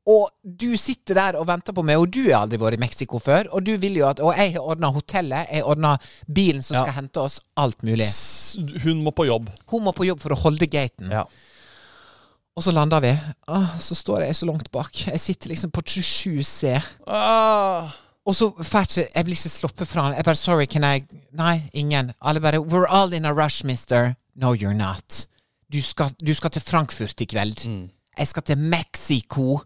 Og 0.09 0.29
du 0.43 0.77
sitter 0.81 1.15
der 1.17 1.37
og 1.41 1.47
venter 1.49 1.73
på 1.73 1.83
meg, 1.85 1.97
og 2.01 2.11
du 2.13 2.27
har 2.31 2.43
aldri 2.43 2.59
vært 2.61 2.77
i 2.77 2.81
Mexico 2.81 3.19
før. 3.21 3.49
Og 3.53 3.65
du 3.65 3.75
vil 3.81 3.97
jo 4.01 4.07
at 4.09 4.21
Og 4.21 4.35
jeg 4.37 4.53
har 4.55 4.61
ordna 4.69 4.91
hotellet, 4.93 5.49
jeg 5.51 5.63
har 5.63 5.69
ordna 5.71 5.95
bilen 6.29 6.63
som 6.63 6.77
Ja. 6.77 6.83
skal 6.85 6.93
hente 7.03 7.21
oss. 7.21 7.41
Alt 7.57 7.83
mulig. 7.83 8.07
Hun 8.85 9.03
må 9.05 9.13
på 9.17 9.27
jobb. 9.29 9.51
Hun 9.73 9.85
må 9.85 9.93
på 9.97 10.07
jobb 10.09 10.21
for 10.23 10.35
å 10.35 10.41
holde 10.47 10.69
gaten. 10.71 11.11
Ja. 11.13 11.25
Og 12.59 12.65
så 12.65 12.73
lander 12.75 13.03
vi. 13.05 13.13
Ah, 13.47 13.77
så 13.79 13.95
står 13.95 14.25
jeg 14.27 14.35
så 14.35 14.49
langt 14.49 14.71
bak. 14.75 14.91
Jeg 15.07 15.21
sitter 15.23 15.53
liksom 15.53 15.71
på 15.71 15.83
27C. 15.87 16.75
Ah, 17.07 17.93
Og 18.29 18.35
så 18.37 18.51
får 18.53 18.97
jeg 18.99 19.09
Jeg 19.15 19.25
blir 19.25 19.37
ikke 19.39 19.53
sluppet 19.55 19.89
fra 19.89 20.03
han. 20.09 20.17
Jeg 20.19 20.25
bare 20.27 20.37
Sorry, 20.37 20.67
can 20.67 20.85
I 20.85 21.05
Nei, 21.33 21.71
ingen. 21.73 22.13
Alle 22.21 22.41
bare 22.41 22.59
We're 22.61 22.89
all 22.91 23.13
in 23.13 23.25
a 23.25 23.33
rush, 23.33 23.65
mister. 23.65 24.17
No, 24.35 24.55
you're 24.55 24.75
not. 24.75 25.27
Du 25.73 25.81
skal, 25.83 26.11
du 26.21 26.35
skal 26.35 26.51
til 26.51 26.63
Frankfurt 26.63 27.21
i 27.21 27.27
kveld. 27.27 27.63
Mm. 27.69 27.91
Jeg 28.19 28.29
skal 28.29 28.43
til 28.43 28.59
Mexico. 28.59 29.61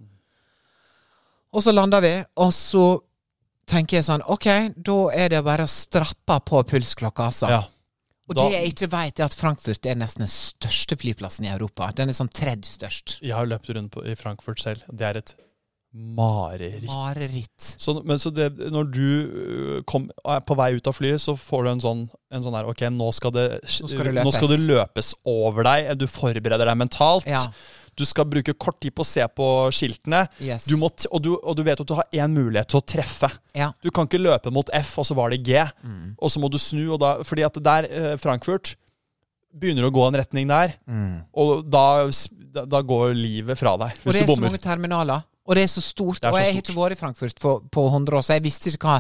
Og 1.53 1.63
så 1.63 1.73
lander 1.73 2.01
vi, 2.01 2.13
og 2.37 2.53
så 2.57 2.85
tenker 3.69 3.99
jeg 3.99 4.07
sånn 4.07 4.25
Ok, 4.33 4.47
da 4.77 4.97
er 5.15 5.29
det 5.33 5.43
bare 5.45 5.67
å 5.67 5.71
strappe 5.71 6.39
på 6.49 6.63
pulsklokka, 6.73 7.29
altså. 7.31 7.51
ja. 7.53 7.63
Og 8.33 8.37
Da- 8.37 8.49
det 8.49 8.53
jeg 8.59 8.73
ikke 8.73 8.91
vet, 8.93 9.21
er 9.21 9.25
at 9.25 9.35
Frankfurt 9.35 9.87
er 9.87 9.95
nesten 9.95 10.25
den 10.25 10.29
største 10.33 10.97
flyplassen 10.97 11.45
i 11.45 11.53
Europa. 11.53 11.91
Den 11.93 12.09
er 12.09 12.17
sånn 12.17 12.33
tredje 12.33 12.65
størst. 12.79 13.19
Jeg 13.23 13.35
har 13.37 13.47
løpt 13.47 13.69
rundt 13.75 13.93
på, 13.93 14.05
i 14.07 14.15
Frankfurt 14.15 14.61
selv. 14.61 14.83
Det 14.91 15.03
er 15.03 15.17
et 15.19 15.35
mareritt. 15.93 16.87
Mareritt. 16.89 17.67
Så, 17.79 17.95
men 18.05 18.19
så 18.19 18.31
det, 18.33 18.49
når 18.73 18.89
du 18.95 19.05
øh, 19.05 19.83
kom, 19.89 20.09
er 20.25 20.41
på 20.47 20.57
vei 20.57 20.71
ut 20.79 20.89
av 20.89 20.97
flyet, 20.97 21.21
så 21.21 21.35
får 21.37 21.67
du 21.67 21.71
en 21.75 21.85
sånn, 21.85 22.03
en 22.33 22.45
sånn 22.45 22.57
her 22.57 22.71
Ok, 22.71 22.87
nå 22.95 23.11
skal, 23.13 23.35
det, 23.37 23.47
Nå 23.61 23.91
skal 23.93 24.09
det 24.09 24.25
nå 24.25 24.33
skal 24.33 24.53
det 24.55 24.61
løpes. 24.65 25.13
over 25.29 25.69
deg. 25.69 25.93
Du 26.01 26.07
forbereder 26.09 26.69
deg 26.71 26.81
mentalt. 26.81 27.29
Ja. 27.29 27.45
Du 27.93 28.07
skal 28.09 28.25
bruke 28.25 28.55
kort 28.57 28.79
tid 28.81 28.95
på 28.97 29.05
å 29.05 29.09
se 29.09 29.25
på 29.29 29.47
skiltene. 29.77 30.25
Yes. 30.41 30.65
Du 30.65 30.79
må 30.81 30.89
og, 30.89 31.19
du, 31.21 31.35
og 31.37 31.59
du 31.59 31.65
vet 31.67 31.83
at 31.85 31.89
du 31.89 31.93
har 31.99 32.09
én 32.17 32.33
mulighet 32.33 32.73
til 32.73 32.81
å 32.81 32.87
treffe. 32.95 33.29
Ja. 33.57 33.75
Du 33.85 33.91
kan 33.93 34.09
ikke 34.09 34.23
løpe 34.23 34.53
mot 34.55 34.73
F, 34.73 34.95
og 35.03 35.09
så 35.09 35.17
var 35.19 35.35
det 35.35 35.43
G. 35.45 35.61
Mm. 35.85 36.15
Og 36.17 36.33
så 36.33 36.41
må 36.41 36.49
du 36.49 36.57
snu, 36.61 36.87
og 36.95 37.03
da, 37.05 37.19
fordi 37.29 37.45
at 37.45 37.61
der, 37.61 37.91
eh, 37.93 38.15
Frankfurt 38.23 38.79
begynner 39.53 39.85
å 39.85 39.93
gå 39.93 40.07
en 40.09 40.17
retning 40.17 40.49
der, 40.49 40.79
og 41.37 41.67
da, 41.69 42.09
da, 42.65 42.81
går 42.81 43.13
livet 43.13 43.61
fra 43.61 43.75
deg. 43.83 43.99
Og 44.01 44.09
Hvis 44.09 44.17
det 44.17 44.25
du 44.25 44.33
er 44.33 44.39
så 44.39 44.45
mange 44.47 44.61
terminaler. 44.65 45.27
Og 45.43 45.59
det 45.59 45.65
er 45.65 45.71
så 45.71 45.83
stort. 45.83 46.21
Er 46.23 46.31
så 46.31 46.37
og 46.37 46.39
jeg 46.39 46.53
har 46.55 46.61
ikke 46.63 46.75
vært 46.77 46.95
i 46.95 46.99
Frankfurt 47.01 47.41
på, 47.43 47.53
på 47.75 47.87
100 47.89 48.19
år, 48.19 48.23
så 48.23 48.37
jeg 48.37 48.45
visste 48.45 48.71
ikke 48.71 48.93
hva 48.93 48.99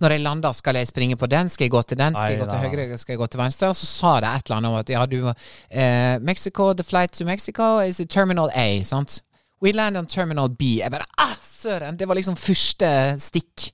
Når 0.00 0.14
jeg 0.14 0.22
landa, 0.24 0.52
skal 0.56 0.78
jeg 0.80 0.88
springe 0.88 1.18
på 1.20 1.28
den? 1.28 1.50
Skal 1.52 1.68
jeg 1.68 1.74
gå 1.74 1.82
til 1.82 1.98
den? 2.00 2.16
Skal 2.16 2.32
jeg 2.32 2.40
gå 2.40 2.46
til 2.48 2.62
høyre? 2.64 2.98
Skal 2.98 3.12
jeg 3.12 3.20
gå 3.20 3.28
til 3.34 3.42
venstre? 3.42 3.68
Og 3.68 3.76
så 3.76 3.88
sa 3.90 4.14
det 4.24 4.30
et 4.30 4.48
eller 4.48 4.56
annet 4.56 4.70
om 4.70 4.78
at 4.80 4.92
ja, 4.94 5.04
du 5.06 5.18
eh, 5.28 6.16
Mexico, 6.24 6.72
the 6.72 6.86
flight 6.86 7.12
to 7.12 7.28
Mexico 7.28 7.76
is 7.84 8.00
in 8.00 8.08
terminal 8.08 8.48
A, 8.54 8.82
sant? 8.88 9.20
We 9.62 9.72
land 9.72 9.96
on 10.00 10.06
terminal 10.06 10.48
B. 10.48 10.78
Jeg 10.80 10.90
bare 10.90 11.06
ah, 11.20 11.36
søren! 11.44 11.98
Det 11.98 12.08
var 12.08 12.18
liksom 12.18 12.40
første 12.40 12.88
stikk. 13.20 13.68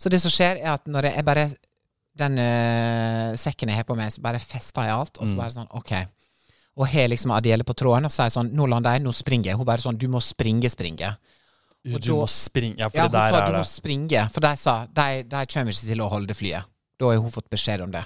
Så 0.00 0.08
det 0.08 0.22
som 0.22 0.32
skjer, 0.32 0.62
er 0.62 0.78
at 0.78 0.86
når 0.88 1.10
jeg, 1.10 1.18
jeg 1.18 1.28
bare 1.28 1.50
Den 2.20 2.36
uh, 2.36 3.36
sekken 3.38 3.70
jeg 3.70 3.80
har 3.80 3.86
på 3.88 3.94
meg, 3.96 4.10
så 4.12 4.20
bare 4.20 4.40
fester 4.42 4.84
jeg 4.84 4.92
alt, 4.92 5.18
og 5.18 5.28
så 5.28 5.36
bare 5.38 5.54
sånn 5.54 5.68
OK. 5.78 5.92
Og 6.80 6.88
har 6.90 7.08
liksom 7.08 7.32
Adiele 7.34 7.64
på 7.64 7.74
tråden 7.74 8.08
og 8.08 8.12
sier 8.12 8.32
sånn 8.32 8.50
Nå 8.54 8.66
lander 8.70 8.96
jeg, 8.96 9.04
nå 9.04 9.12
springer 9.14 9.52
jeg. 9.52 9.58
Hun 9.58 9.68
bare 9.68 9.82
sånn 9.82 9.98
Du 9.98 10.06
må 10.10 10.20
springe, 10.24 10.68
springe. 10.72 11.12
Og 11.86 12.00
Du 12.00 12.08
da- 12.12 12.14
må 12.20 12.26
springe. 12.28 12.78
Ja, 12.78 12.88
for 12.88 12.98
Ja, 12.98 13.08
der 13.08 13.30
sa 13.30 13.36
er 13.40 13.46
du 13.46 13.52
det. 13.52 13.60
må 13.60 13.64
springe, 13.64 14.30
for 14.30 14.40
de 14.40 14.56
sa 14.56 14.86
de, 14.86 15.22
de 15.22 15.46
kommer 15.46 15.72
ikke 15.72 15.86
til 15.86 16.00
å 16.04 16.08
holde 16.10 16.34
flyet. 16.34 16.64
Da 17.00 17.06
har 17.06 17.16
hun 17.22 17.30
fått 17.30 17.48
beskjed 17.50 17.80
om 17.80 17.90
det. 17.90 18.04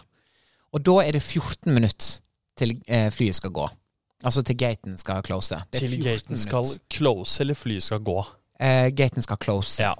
Og 0.72 0.82
da 0.82 0.98
er 1.02 1.12
det 1.12 1.22
14 1.22 1.74
minutter 1.74 2.20
til 2.56 2.76
eh, 2.86 3.10
flyet 3.10 3.34
skal 3.34 3.50
gå. 3.50 3.68
Altså 4.24 4.42
til 4.46 4.56
gaten 4.56 4.96
skal 4.96 5.22
close. 5.22 5.50
Det 5.72 5.80
Til 5.80 5.88
14 5.90 6.04
gaten 6.04 6.36
skal 6.38 6.64
close, 6.88 7.40
eller 7.40 7.54
flyet 7.54 7.82
skal 7.82 7.98
gå. 8.00 8.24
Eh, 8.60 8.90
gaten 8.90 9.22
skal 9.22 9.36
close. 9.36 9.80
Ja. 9.82 9.94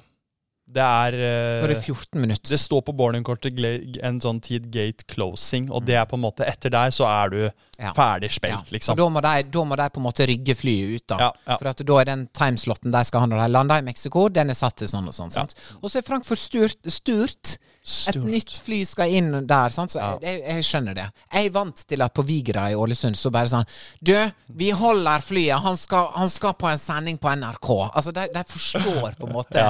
Det 0.65 0.81
er 0.81 1.13
uh, 1.13 1.67
det 1.69 1.77
eh, 1.77 1.83
14 1.83 2.21
minutter. 2.21 2.49
Det 2.49 2.59
står 2.59 2.81
på 2.87 2.93
boardingkortet 2.97 3.59
en 4.03 4.21
sånn 4.23 4.39
tid 4.41 4.71
gate 4.73 5.05
closing, 5.13 5.67
og 5.69 5.85
det 5.85 5.99
er 6.01 6.07
på 6.09 6.17
en 6.17 6.23
måte 6.25 6.47
Etter 6.49 6.73
der 6.73 6.95
så 6.95 7.05
er 7.11 7.33
du 7.35 7.41
Ja. 7.75 7.91
ferdig 7.93 8.31
spilt, 8.33 8.71
ja. 8.71 8.73
liksom. 8.73 8.97
da 8.97 9.09
må, 9.11 9.21
de, 9.21 9.43
da 9.51 9.65
må 9.67 9.77
de 9.77 9.89
på 9.91 10.01
en 10.01 10.05
måte 10.07 10.27
rygge 10.31 10.55
flyet 10.57 10.95
ut, 10.95 11.05
da. 11.11 11.17
Ja, 11.21 11.31
ja. 11.51 11.57
For 11.59 11.69
at 11.73 11.83
da 11.85 11.97
er 12.01 12.09
den 12.09 12.23
timeslotten 12.33 12.95
de 12.95 13.03
skal 13.05 13.25
ha 13.25 13.29
når 13.29 13.43
de 13.43 13.49
lander 13.51 13.83
i 13.83 13.87
Mexico, 13.87 14.29
den 14.33 14.55
er 14.55 14.59
satt 14.59 14.79
til 14.81 14.89
sånn 14.89 15.11
og 15.11 15.17
sånn. 15.17 15.35
sant? 15.35 15.57
Og 15.83 15.91
så 15.91 16.01
er 16.01 16.07
Frankfurt 16.07 16.39
sturt. 16.41 16.79
sturt. 16.87 17.57
Et 17.85 18.17
nytt 18.17 18.55
fly 18.65 18.79
skal 18.89 19.13
inn 19.13 19.43
der, 19.45 19.75
sant? 19.75 19.93
så 19.93 20.01
jeg, 20.23 20.39
jeg 20.47 20.65
skjønner 20.65 20.97
det. 20.97 21.09
Jeg 21.35 21.51
er 21.51 21.53
vant 21.53 21.83
til 21.85 22.01
at 22.07 22.15
på 22.17 22.25
Vigra 22.25 22.71
i 22.73 22.79
Ålesund 22.79 23.19
så 23.21 23.29
bare 23.35 23.51
sånn 23.53 23.67
Du, 24.01 24.15
vi 24.57 24.71
holder 24.73 25.21
flyet, 25.21 25.61
han 25.67 25.77
skal, 25.77 26.09
han 26.15 26.31
skal 26.33 26.55
på 26.57 26.71
en 26.71 26.81
sending 26.81 27.19
på 27.21 27.29
NRK. 27.37 27.71
Altså, 27.91 28.15
de, 28.17 28.25
de 28.33 28.45
forstår 28.49 29.19
på 29.19 29.29
en 29.29 29.37
måte. 29.37 29.67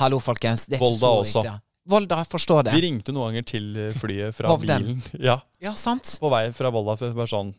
Hallo, 0.00 0.18
folkens. 0.20 0.66
Det 0.66 0.76
er 0.78 0.82
Volda 0.82 1.10
ikke 1.20 1.30
så 1.30 1.42
viktig. 1.44 1.60
Volda 1.86 2.22
forstår 2.24 2.62
det. 2.64 2.72
Vi 2.78 2.80
ringte 2.86 3.12
noen 3.12 3.28
ganger 3.34 3.44
til 3.46 3.66
eh, 3.76 3.92
flyet 3.92 4.34
fra 4.34 4.48
Hovden. 4.48 4.86
bilen. 4.86 5.02
Ja, 5.28 5.38
Ja, 5.60 5.74
sant? 5.76 6.16
På 6.20 6.30
vei 6.32 6.46
fra 6.56 6.70
Volda. 6.74 6.96
For 7.00 7.12
bare 7.16 7.30
sånn 7.30 7.52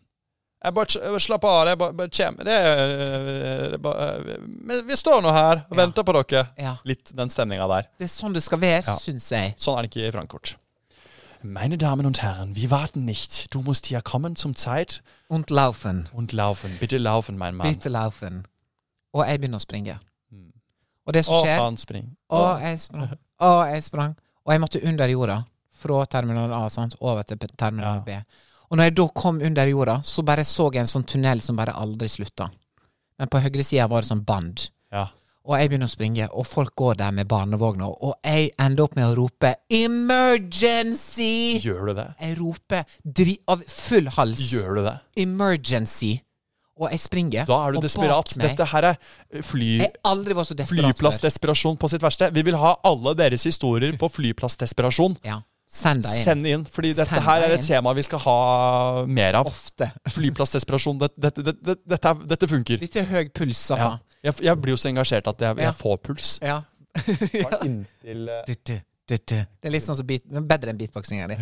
jeg 0.65 0.73
bare, 0.73 1.19
Slapp 1.21 1.43
av, 1.45 1.67
jeg 1.69 1.77
bare, 1.77 1.93
bare 1.93 2.09
kjem. 2.09 2.37
Det 2.41 2.53
er, 2.57 2.79
det 3.69 3.77
er 3.77 3.81
bare, 3.83 4.37
vi 4.87 4.95
står 4.97 5.19
nå 5.21 5.29
her 5.35 5.59
og 5.67 5.75
Ja. 5.75 5.77
venter 5.83 6.03
på 6.07 6.15
dere. 6.17 6.47
Ja. 6.57 6.71
Litt 6.89 7.11
den 7.13 7.29
stemninga 7.29 7.67
der. 7.69 7.85
Det 7.99 8.07
er 8.07 8.09
sånn 8.09 8.33
du 8.33 8.41
skal 8.41 8.57
være, 8.63 8.81
Ja. 8.87 8.95
syns 8.97 9.29
jeg. 9.29 9.53
Sånn 9.61 9.77
er 9.77 9.85
det 9.85 9.91
ikke 9.93 10.07
i 10.07 10.11
Frankfurt. 10.15 10.55
Meine 11.43 11.77
Damen 11.77 12.07
und 12.09 12.17
Herren, 12.23 12.55
wir 12.55 12.71
warten 12.71 13.05
nicht. 13.05 13.51
Du 13.53 13.61
musst 13.61 13.85
hier 13.91 14.01
kommen 14.01 14.35
zum 14.35 14.55
Zeit 14.55 15.01
Und 15.29 15.51
laufen. 15.51 16.07
und 16.13 16.33
laufen. 16.33 16.75
Bitte 16.79 16.97
laufen, 16.97 17.37
mein 17.37 17.53
Mann. 17.55 17.69
Bitte 17.71 17.89
laufen. 17.89 18.47
Og 19.13 19.27
jeg 19.27 19.39
begynner 19.41 19.59
å 19.61 19.61
springe. 19.61 19.99
Og 21.05 21.13
det 21.13 21.25
som 21.25 21.41
skjer 21.43 21.59
faen, 21.61 21.77
spring. 21.77 22.07
Og 22.33 22.61
jeg 22.61 22.79
sprang. 22.81 23.11
Og 23.45 23.59
jeg 23.69 23.83
sprang. 23.85 24.15
Og 24.45 24.53
jeg 24.53 24.61
måtte 24.63 24.81
under 24.87 25.07
jorda. 25.11 25.43
Fra 25.75 26.05
terminal 26.09 26.53
A 26.55 26.69
sant? 26.69 26.95
over 26.99 27.23
til 27.23 27.37
terminal. 27.57 28.01
B. 28.05 28.15
Og 28.69 28.77
når 28.77 28.83
jeg 28.89 28.95
da 28.97 29.07
kom 29.13 29.41
under 29.43 29.69
jorda, 29.69 29.99
så 30.03 30.23
bare 30.25 30.45
så 30.47 30.71
jeg 30.73 30.81
en 30.81 30.89
sånn 30.89 31.05
tunnel 31.05 31.41
som 31.41 31.55
bare 31.59 31.75
aldri 31.77 32.07
slutta. 32.09 32.49
Men 33.19 33.29
på 33.31 33.39
høyresida 33.43 33.87
var 33.91 34.01
det 34.01 34.09
sånn 34.09 34.25
band. 34.25 34.69
Ja. 34.91 35.05
Og 35.45 35.59
jeg 35.59 35.69
begynner 35.69 35.85
å 35.85 35.93
springe, 35.93 36.25
og 36.33 36.47
folk 36.49 36.73
går 36.79 36.95
der 37.03 37.11
med 37.13 37.27
barnevogna, 37.29 37.85
og 37.85 38.15
jeg 38.25 38.49
ender 38.57 38.83
opp 38.87 38.95
med 38.97 39.05
å 39.05 39.15
rope 39.19 39.51
'emergency'! 39.69 41.61
Gjør 41.61 41.85
du 41.85 41.93
det? 41.99 42.07
Jeg 42.19 42.39
roper 42.39 42.83
dri 43.05 43.37
av 43.47 43.61
full 43.69 44.09
hals. 44.17 44.41
Gjør 44.51 44.75
du 44.75 44.81
det? 44.89 44.97
'Emergency'. 45.21 46.24
Og 46.75 46.89
jeg 46.91 46.99
springer. 46.99 47.45
Da 47.47 47.55
er 47.67 47.71
du 47.71 47.77
og 47.77 47.83
bak 47.83 47.87
desperat. 47.87 48.33
meg- 48.35 48.49
Dette 48.49 48.65
her 48.67 48.83
er 48.89 49.41
fly... 49.47 49.67
Flyplassdesperasjon 50.67 51.77
på 51.79 51.87
sitt 51.91 52.03
verste. 52.03 52.27
Vi 52.35 52.41
vil 52.43 52.57
ha 52.59 52.73
alle 52.83 53.13
deres 53.15 53.45
historier 53.47 53.95
på 53.99 54.09
flyplassdesperasjon. 54.11 55.15
Ja. 55.23 55.37
Send 55.75 56.03
deg 56.05 56.13
inn. 56.19 56.23
Send 56.23 56.45
inn, 56.51 56.65
fordi 56.69 56.91
dette 56.95 57.09
Send 57.15 57.25
her 57.25 57.41
er 57.47 57.53
et 57.55 57.61
inn. 57.63 57.67
tema 57.67 57.93
vi 57.97 58.03
skal 58.05 58.19
ha 58.25 58.35
mer 59.07 59.39
av. 59.39 59.47
Ofte. 59.49 59.87
Flyplassdesperasjon. 60.17 60.99
Dette, 61.01 61.19
dette, 61.29 61.43
dette, 61.47 61.77
dette, 61.95 62.11
er- 62.11 62.27
dette 62.35 62.49
funker. 62.51 62.83
Litt 62.83 62.99
høy 63.09 63.29
puls, 63.35 63.63
Ja. 63.71 63.75
altså. 63.75 64.19
Jeg, 64.25 64.33
jeg 64.47 64.57
blir 64.61 64.73
jo 64.75 64.77
så 64.81 64.89
engasjert 64.91 65.27
at 65.31 65.41
jeg, 65.47 65.57
jeg 65.61 65.75
får 65.79 65.97
puls. 66.09 66.33
Ja. 66.43 66.59
Inntil 67.67 68.29
uh... 68.29 68.41
Du, 68.47 68.53
du, 68.67 68.75
du, 69.07 69.15
du. 69.15 69.35
Det 69.35 69.69
er 69.69 69.73
litt 69.75 69.85
sånn 69.85 69.97
som 69.99 70.07
beat, 70.07 70.23
bedre 70.27 70.71
enn 70.73 70.79
beatboxinga 70.79 71.27
di. 71.31 71.39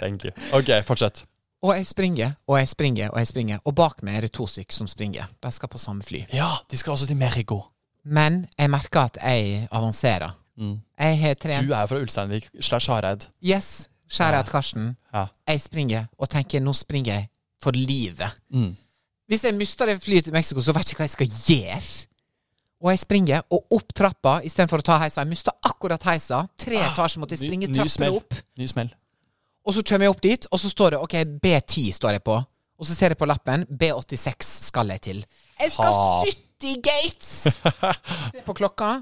Thank 0.00 0.24
you. 0.28 0.32
Ok, 0.56 0.72
fortsett. 0.88 1.24
Og 1.62 1.74
jeg 1.76 1.86
springer, 1.86 2.32
og 2.48 2.56
jeg 2.58 2.68
springer, 2.68 3.10
og 3.10 3.18
jeg 3.20 3.28
springer. 3.28 3.58
Og 3.68 3.74
bak 3.76 4.02
meg 4.02 4.16
er 4.16 4.26
det 4.26 4.32
to 4.32 4.46
stykker 4.48 4.72
som 4.74 4.88
springer. 4.88 5.28
De 5.42 5.50
skal 5.52 5.68
på 5.68 5.78
samme 5.78 6.02
fly. 6.02 6.22
Ja, 6.32 6.54
de 6.70 6.76
skal 6.80 6.94
også 6.94 7.06
til 7.10 7.18
Merigo. 7.20 7.60
Men 8.04 8.46
jeg 8.58 8.70
merker 8.72 9.00
at 9.10 9.18
jeg 9.20 9.66
avanserer. 9.70 10.32
Mm. 10.56 10.78
Jeg 10.98 11.18
har 11.20 11.34
trent 11.34 11.68
Du 11.68 11.72
er 11.76 11.86
fra 11.86 12.00
Ulsteinvik 12.00 12.48
slash 12.60 12.90
Hareid. 12.90 13.26
Yes. 13.44 13.88
Skjæret 14.10 14.48
Karsten. 14.50 14.96
Ja. 15.14 15.26
Jeg 15.48 15.60
springer, 15.60 16.06
og 16.18 16.28
tenker 16.28 16.60
nå 16.60 16.72
springer 16.74 17.14
jeg 17.14 17.28
for 17.62 17.76
livet. 17.76 18.36
Mm. 18.50 18.72
Hvis 19.30 19.44
jeg 19.44 19.54
mister 19.54 19.86
det 19.86 20.00
flyet 20.02 20.24
til 20.24 20.32
Mexico, 20.34 20.62
så 20.62 20.72
vet 20.74 20.88
jeg 20.88 20.96
ikke 20.96 21.04
hva 21.04 21.06
jeg 21.06 21.16
skal 21.16 21.28
gjøre. 21.46 22.06
Og 22.80 22.90
jeg 22.90 22.98
springer, 22.98 23.44
og 23.52 23.76
opp 23.76 23.92
trappa 23.94 24.38
istedenfor 24.48 24.80
å 24.80 24.86
ta 24.88 24.96
heisa. 25.02 25.20
Jeg 25.20 25.30
mister 25.30 25.54
akkurat 25.68 26.02
heisa. 26.08 26.40
Tre 26.58 26.80
etasjer 26.80 27.20
måtte 27.20 27.36
jeg 27.36 27.44
springe 27.44 27.68
ny, 27.68 27.86
smell. 27.92 28.16
opp. 28.16 28.34
Ny 28.58 28.66
smell. 28.70 28.90
Og 29.66 29.76
så 29.76 29.84
kommer 29.86 30.06
jeg 30.08 30.14
opp 30.14 30.22
dit, 30.24 30.46
og 30.50 30.60
så 30.62 30.70
står 30.72 30.94
det 30.94 31.00
OK, 31.04 31.16
B10 31.44 31.90
står 31.92 32.16
jeg 32.16 32.24
på. 32.26 32.36
Og 32.80 32.88
så 32.88 32.96
ser 32.96 33.12
jeg 33.12 33.20
på 33.20 33.28
lappen. 33.28 33.66
B86 33.68 34.52
skal 34.70 34.88
jeg 34.94 35.02
til. 35.04 35.24
Jeg 35.60 35.72
skal 35.74 35.92
Ha. 35.92 36.22
70 36.60 36.76
gates! 36.84 37.32
Se 38.32 38.44
på 38.46 38.54
klokka. 38.56 39.00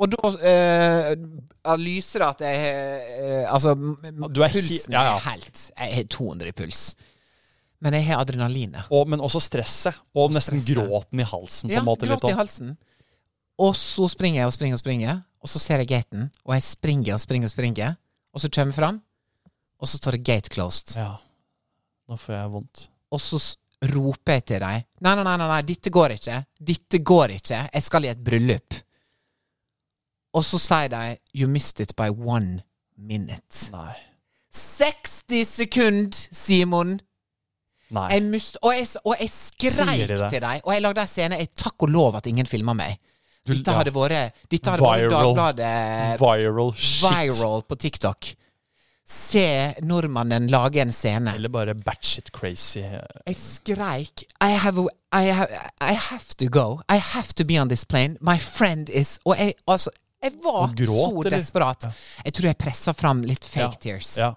Og 0.00 0.08
da 0.14 0.30
øh, 0.50 1.78
lyser 1.78 2.22
det 2.22 2.28
at 2.28 2.40
jeg 2.46 3.00
øh, 3.20 3.54
Altså, 3.54 3.74
Du 4.34 4.40
er 4.40 4.48
pulsen 4.48 4.94
ja, 4.94 5.02
ja. 5.04 5.16
er 5.18 5.26
helt 5.30 5.70
Jeg 5.76 5.94
har 5.94 6.06
200 6.10 6.48
i 6.48 6.52
puls. 6.56 6.94
Men 7.80 7.94
jeg 7.94 8.06
har 8.06 8.20
adrenalinet. 8.20 8.88
Og, 8.90 9.08
men 9.08 9.20
også 9.20 9.40
stresset. 9.40 9.96
Og 10.14 10.32
nesten 10.32 10.60
stresset. 10.60 10.88
gråten 10.88 11.20
i 11.20 11.26
halsen. 11.28 11.68
på 11.70 11.74
Ja, 11.74 11.82
måte 11.84 12.08
gråt 12.08 12.24
i 12.30 12.36
halsen. 12.36 12.74
Og 13.60 13.76
så 13.76 14.08
springer 14.08 14.40
jeg 14.40 14.48
og 14.48 14.52
springer 14.56 14.78
og 14.78 14.80
springer, 14.80 15.20
og 15.40 15.48
så 15.52 15.60
ser 15.60 15.82
jeg 15.82 15.88
gaten, 15.88 16.30
og 16.44 16.54
jeg 16.56 16.64
springer 16.64 17.14
og 17.14 17.20
springer 17.20 17.48
og 17.48 17.52
springer, 17.52 17.96
og 18.32 18.40
så 18.40 18.48
kommer 18.48 18.72
jeg 18.72 18.78
fram, 18.78 19.00
og 19.80 19.88
så 19.88 19.96
står 19.98 20.18
det 20.18 20.22
'gate 20.28 20.52
closed'. 20.52 20.96
Ja. 20.98 21.16
Nå 22.08 22.16
får 22.18 22.34
jeg 22.34 22.52
vondt. 22.52 22.88
Og 23.10 23.20
så 23.20 23.38
roper 23.94 24.32
jeg 24.32 24.44
til 24.44 24.60
dem 24.60 24.82
Nei, 25.00 25.14
nei, 25.14 25.24
nei, 25.24 25.36
nei, 25.40 25.48
nei, 25.48 25.62
dette 25.62 25.90
går 25.90 26.16
ikke. 26.18 26.44
Dette 26.60 26.98
går 26.98 27.36
ikke. 27.38 27.60
Jeg 27.72 27.82
skal 27.82 28.04
i 28.04 28.10
et 28.12 28.24
bryllup. 28.24 28.74
Og 30.34 30.44
så 30.44 30.60
sier 30.62 30.88
de 30.92 31.16
You 31.34 31.48
missed 31.48 31.80
it 31.80 31.96
by 31.96 32.10
one 32.10 32.62
minute. 32.96 33.70
Nei. 33.72 33.94
60 34.52 35.46
sekund, 35.46 36.12
Simon! 36.32 37.00
Nei. 37.90 38.06
Jeg 38.12 38.22
must, 38.30 38.58
og, 38.62 38.74
jeg, 38.74 38.86
og 39.04 39.16
jeg 39.18 39.30
skreik 39.34 40.08
de 40.08 40.18
til 40.30 40.42
dem, 40.42 40.60
og 40.64 40.74
jeg 40.74 40.82
lagde 40.82 41.02
en 41.02 41.10
scene. 41.10 41.38
Jeg 41.40 41.50
takk 41.58 41.86
og 41.86 41.90
lov 41.90 42.18
at 42.20 42.26
ingen 42.30 42.46
filma 42.46 42.74
meg. 42.78 42.98
Dette 43.50 43.72
hadde 43.74 43.90
vært 43.94 44.36
Dette 44.52 44.70
hadde 44.70 44.84
vært 44.84 45.10
Dagbladet 45.10 46.20
Viral 46.20 46.74
shit. 46.76 47.08
viral 47.08 47.64
på 47.66 47.78
TikTok. 47.80 48.28
Se 49.10 49.74
nordmannen 49.82 50.46
lage 50.52 50.80
en 50.84 50.92
scene. 50.94 51.32
Eller 51.34 51.50
bare 51.50 51.74
batshit 51.74 52.28
crazy. 52.32 52.82
Jeg 53.26 53.36
skreik 53.36 54.22
I 54.44 54.52
have, 54.54 54.78
a, 54.78 55.20
I, 55.20 55.32
have, 55.34 55.48
I 55.82 55.94
have 55.98 56.36
to 56.38 56.46
go. 56.46 56.80
I 56.88 57.00
have 57.02 57.34
to 57.34 57.44
be 57.44 57.58
on 57.60 57.68
this 57.68 57.84
plane. 57.84 58.16
My 58.20 58.38
friend 58.38 58.90
is 58.90 59.16
Og 59.26 59.34
jeg, 59.38 59.54
altså, 59.66 59.90
jeg 60.22 60.36
var 60.44 60.74
gråt, 60.78 61.24
så 61.24 61.30
desperat. 61.32 61.88
Jeg 62.24 62.34
tror 62.36 62.46
jeg 62.52 62.58
pressa 62.60 62.92
fram 62.94 63.22
litt 63.26 63.44
fake 63.44 63.72
Ja. 63.72 63.80
tears. 63.82 64.12
Ja. 64.20 64.30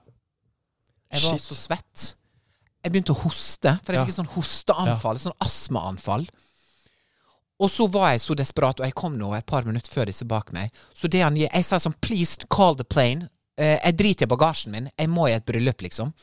Jeg 1.13 1.21
var 1.21 1.37
Shit. 1.37 1.41
så 1.45 1.55
svett. 1.59 2.15
Jeg 2.83 2.91
begynte 2.95 3.13
å 3.13 3.19
hoste, 3.21 3.75
for 3.85 3.93
jeg 3.93 4.01
fikk 4.07 4.09
et 4.15 4.17
sånn 4.23 4.33
hosteanfall. 4.33 5.19
Sånn 5.21 5.37
astmaanfall. 5.43 6.25
Og 7.61 7.69
så 7.71 7.85
var 7.93 8.09
jeg 8.15 8.23
så 8.25 8.35
desperat, 8.35 8.79
og 8.81 8.87
jeg 8.89 8.95
kom 8.97 9.13
nå 9.19 9.29
et 9.37 9.45
par 9.45 9.63
minutter 9.69 9.91
før 9.93 10.09
disse 10.09 10.25
bak 10.25 10.49
meg. 10.51 10.73
Så 10.97 11.07
det 11.07 11.21
han 11.21 11.37
Jeg 11.37 11.63
sa 11.63 11.77
sånn 11.77 11.93
Please 12.01 12.37
call 12.49 12.73
the 12.75 12.83
plane. 12.83 13.29
Eh, 13.57 13.77
jeg 13.83 13.97
driter 13.97 14.25
i 14.25 14.31
bagasjen 14.31 14.71
min. 14.73 14.89
Jeg 14.97 15.09
må 15.09 15.27
i 15.29 15.33
et 15.35 15.45
bryllup, 15.45 15.81
liksom. 15.85 16.13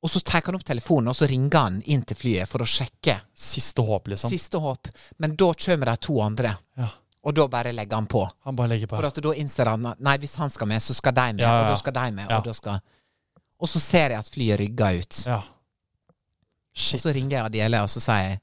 Og 0.00 0.10
så 0.10 0.20
tar 0.22 0.42
han 0.46 0.54
opp 0.54 0.62
telefonen, 0.64 1.08
og 1.10 1.16
så 1.18 1.26
ringer 1.28 1.58
han 1.58 1.80
inn 1.90 2.04
til 2.06 2.16
flyet 2.16 2.48
for 2.48 2.62
å 2.62 2.68
sjekke. 2.68 3.16
Siste 3.34 3.82
håp, 3.82 4.06
liksom. 4.12 4.30
Siste 4.30 4.60
håp. 4.62 4.88
Men 5.18 5.34
da 5.36 5.52
kommer 5.58 5.86
de 5.90 5.96
to 5.96 6.20
andre, 6.22 6.56
Ja. 6.78 6.88
og 7.24 7.34
da 7.34 7.48
bare 7.48 7.72
legger 7.72 7.94
han 7.96 8.06
på. 8.06 8.22
Han 8.44 8.56
bare 8.56 8.68
legger 8.68 8.86
på. 8.86 8.96
For 8.96 9.06
at 9.06 9.14
da 9.20 9.32
innser 9.34 9.66
han 9.66 9.84
at 9.86 10.00
nei, 10.00 10.16
hvis 10.18 10.36
han 10.36 10.50
skal 10.50 10.66
med, 10.68 10.80
så 10.80 10.94
skal 10.94 11.12
de 11.12 11.32
med, 11.32 11.40
Ja, 11.40 11.50
ja, 11.52 11.60
og 11.64 11.72
da 11.72 11.76
skal 11.76 11.92
de 11.92 12.10
med, 12.12 12.30
Ja. 12.30 12.38
og 12.38 12.44
da 12.44 12.52
skal 12.54 12.80
Og 13.60 13.66
så 13.68 13.80
ser 13.80 14.10
jeg 14.10 14.18
at 14.18 14.28
flyet 14.30 14.58
rygger 14.60 15.00
ut. 15.00 15.24
Ja. 15.26 15.38
Og 15.38 16.76
Shit. 16.78 17.00
så 17.00 17.12
ringer 17.12 17.30
jeg 17.30 17.44
Adiele, 17.44 17.82
og 17.82 17.88
så 17.88 18.00
sier 18.00 18.28
jeg 18.30 18.40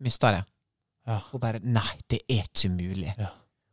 Mista 0.00 0.30
det. 0.32 0.44
Ja. 1.06 1.18
Hun 1.32 1.40
bare 1.40 1.60
Nei, 1.62 1.96
det 2.08 2.20
er 2.28 2.42
ikke 2.44 2.68
mulig. 2.70 3.14
Ja. 3.18 3.28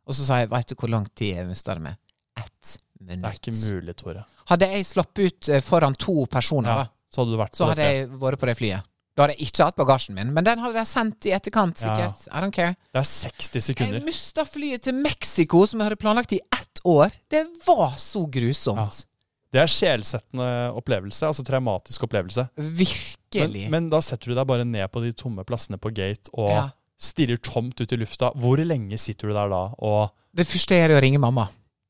Og 0.06 0.14
så 0.14 0.24
sa 0.24 0.38
jeg 0.38 0.48
Veit 0.48 0.66
du 0.66 0.74
hvor 0.74 0.88
lang 0.88 1.06
tid 1.14 1.34
jeg 1.36 1.46
mista 1.46 1.74
det 1.74 1.82
med? 1.82 1.96
Ett 2.38 2.78
Det 3.00 3.18
er 3.24 3.32
ikke 3.38 3.52
mulig, 3.54 3.94
Tore. 3.96 4.24
Hadde 4.50 4.66
jeg 4.72 4.86
sluppet 4.86 5.24
ut 5.26 5.48
eh, 5.48 5.60
foran 5.60 5.94
to 5.94 6.26
personer, 6.30 6.68
Ja. 6.84 6.86
Så 7.10 7.22
hadde 7.22 7.32
du 7.32 7.38
vært 7.40 7.54
så 7.56 7.66
hadde 7.70 7.84
jeg 7.88 8.08
vært 8.20 8.38
på 8.38 8.46
det 8.50 8.56
flyet. 8.58 8.82
Da 9.16 9.22
hadde 9.24 9.34
jeg 9.38 9.48
ikke 9.48 9.64
hatt 9.64 9.76
bagasjen 9.80 10.14
min, 10.14 10.32
men 10.34 10.44
den 10.44 10.58
hadde 10.60 10.76
jeg 10.78 10.86
sendt 10.86 11.26
i 11.26 11.30
etterkant, 11.34 11.78
sikkert. 11.80 12.26
ja. 12.28 12.36
I 12.36 12.42
don't 12.44 12.52
care. 12.54 12.76
Det 12.92 13.00
er 13.00 13.06
60 13.08 13.64
sekunder. 13.64 13.96
Jeg 13.98 14.04
mista 14.06 14.44
flyet 14.44 14.82
til 14.84 14.94
Mexico, 14.94 15.64
som 15.66 15.80
jeg 15.80 15.88
hadde 15.88 15.96
planlagt 15.98 16.32
i 16.36 16.40
ett 16.54 16.80
år. 16.84 17.10
Det 17.30 17.46
var 17.66 17.96
så 17.98 18.26
grusomt. 18.30 19.04
Det 19.50 19.62
er 19.62 19.66
sjelsettende 19.72 20.46
opplevelse. 20.76 21.24
Altså 21.26 21.42
traumatisk 21.48 22.04
opplevelse. 22.04 22.44
Virkelig. 22.60 23.64
Men, 23.64 23.70
men 23.72 23.90
da 23.90 24.00
setter 24.04 24.30
du 24.30 24.36
deg 24.38 24.46
bare 24.46 24.66
ned 24.68 24.86
på 24.92 25.00
de 25.02 25.12
tomme 25.16 25.44
plassene 25.48 25.78
på 25.80 25.90
gate 25.96 26.30
og 26.34 26.50
Ja. 26.52 26.66
stirrer 27.00 27.40
tomt 27.40 27.80
ut 27.80 27.92
i 27.92 27.96
lufta. 27.96 28.30
Hvor 28.36 28.60
lenge 28.60 28.98
sitter 29.00 29.28
du 29.28 29.34
der 29.34 29.48
da? 29.48 29.62
Og 29.78 30.10
Det 30.36 30.46
første 30.46 30.74
jeg 30.76 30.84
gjør, 30.84 30.94
er 30.94 31.00
å 31.00 31.02
ringe 31.02 31.18
mamma. 31.18 31.48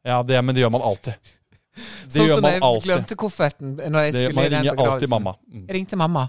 Ja, 0.09 0.23
det, 0.25 0.41
men 0.45 0.57
det 0.57 0.65
gjør 0.65 0.73
man 0.75 0.85
alltid. 0.89 1.15
Det 1.79 2.17
sånn 2.17 2.27
gjør 2.27 2.41
som 2.41 2.47
jeg 2.49 2.83
glemte 2.89 3.17
kofferten 3.21 3.75
når 3.79 4.09
jeg 4.09 4.13
Det, 4.17 4.23
skulle 4.25 4.47
i 4.47 4.51
den 4.51 4.59
alltid 4.65 4.79
begravelsen. 4.81 5.11
mamma. 5.13 5.35
Mm. 5.53 5.67
Jeg 5.69 5.77
ringte 5.77 5.99
mamma, 6.01 6.25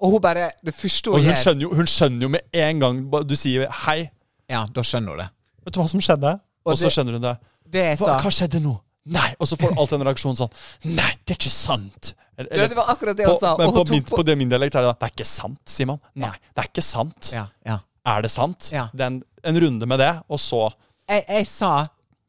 og 0.00 0.14
hun 0.14 0.22
bare 0.24 0.50
Det 0.64 0.74
første 0.74 1.10
Og 1.10 1.18
hun 1.18 1.24
hun 1.24 1.30
gjør 1.32 1.42
skjønner, 1.42 1.62
jo, 1.66 1.70
hun 1.74 1.90
skjønner 1.90 2.22
jo 2.22 2.28
med 2.32 2.40
en 2.52 2.80
gang 2.80 3.02
du 3.28 3.36
sier 3.36 3.66
'hei'. 3.68 4.08
Ja, 4.48 4.66
da 4.72 4.80
skjønner 4.86 5.10
hun 5.16 5.18
det. 5.24 5.28
Vet 5.66 5.74
du 5.74 5.80
hva 5.80 5.88
som 5.88 6.00
skjedde? 6.00 6.40
Og, 6.64 6.76
så 6.78 6.84
det- 6.86 6.92
skjønner 6.96 7.12
hun 7.12 7.22
det. 7.22 7.36
Det 7.68 7.98
Hva, 7.98 8.16
hva 8.22 8.30
skjedde 8.30 8.62
nå? 8.62 8.78
Nei! 9.06 9.34
Og 9.40 9.46
så 9.46 9.56
får 9.58 9.74
du 9.74 9.80
alltid 9.80 10.00
en 10.00 10.06
reaksjon 10.06 10.36
sånn 10.38 10.50
Nei, 10.84 11.12
det 11.26 11.34
er 11.34 11.38
ikke 11.38 11.50
sant! 11.50 12.14
Eller, 12.38 12.56
Ja, 12.62 12.68
det 12.68 12.76
var 12.76 12.86
akkurat 12.90 13.16
det 13.16 13.26
hun 13.26 13.38
sa. 13.38 13.56
Men 13.56 13.68
og 13.68 13.74
på, 13.74 13.90
min, 13.90 14.02
på... 14.02 14.16
på 14.16 14.24
det 14.24 14.36
min 14.38 14.48
dialekt 14.48 14.74
er 14.74 14.82
det 14.82 14.88
da 14.90 14.92
Det 14.94 15.06
er 15.08 15.12
ikke 15.14 15.26
sant, 15.26 15.60
sier 15.66 15.86
man. 15.86 16.00
Nei, 16.14 16.32
det 16.54 16.64
er 16.64 16.68
ikke 16.70 16.82
sant. 16.84 17.30
Ja, 17.32 17.46
ja. 17.66 17.78
Er 18.06 18.22
det 18.22 18.30
sant? 18.30 18.70
Ja. 18.72 18.88
Det 18.94 19.00
er 19.00 19.06
en, 19.06 19.22
en 19.44 19.60
runde 19.60 19.86
med 19.86 19.98
det, 19.98 20.12
og 20.28 20.38
så 20.40 20.72
Jeg, 21.08 21.24
jeg 21.28 21.46
sa 21.46 21.86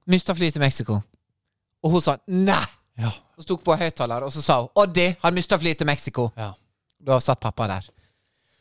'mista 0.08 0.34
fly 0.36 0.52
til 0.52 0.62
Mexico', 0.62 1.02
og 1.84 1.92
hun 1.92 2.02
sa 2.02 2.18
'nei'. 2.28 2.68
Ja. 2.98 3.12
Og 3.38 3.46
tok 3.46 3.64
på 3.64 3.76
høyttaler, 3.78 4.24
og 4.24 4.32
så 4.32 4.42
sa 4.42 4.62
hun 4.62 4.70
'Oddi, 4.76 5.16
har 5.22 5.32
mista 5.32 5.58
fly 5.58 5.74
til 5.74 5.88
Mexico'. 5.88 6.32
ja. 6.38 6.54
Da 7.06 7.20
satt 7.20 7.40
pappa 7.40 7.68
der. 7.68 7.86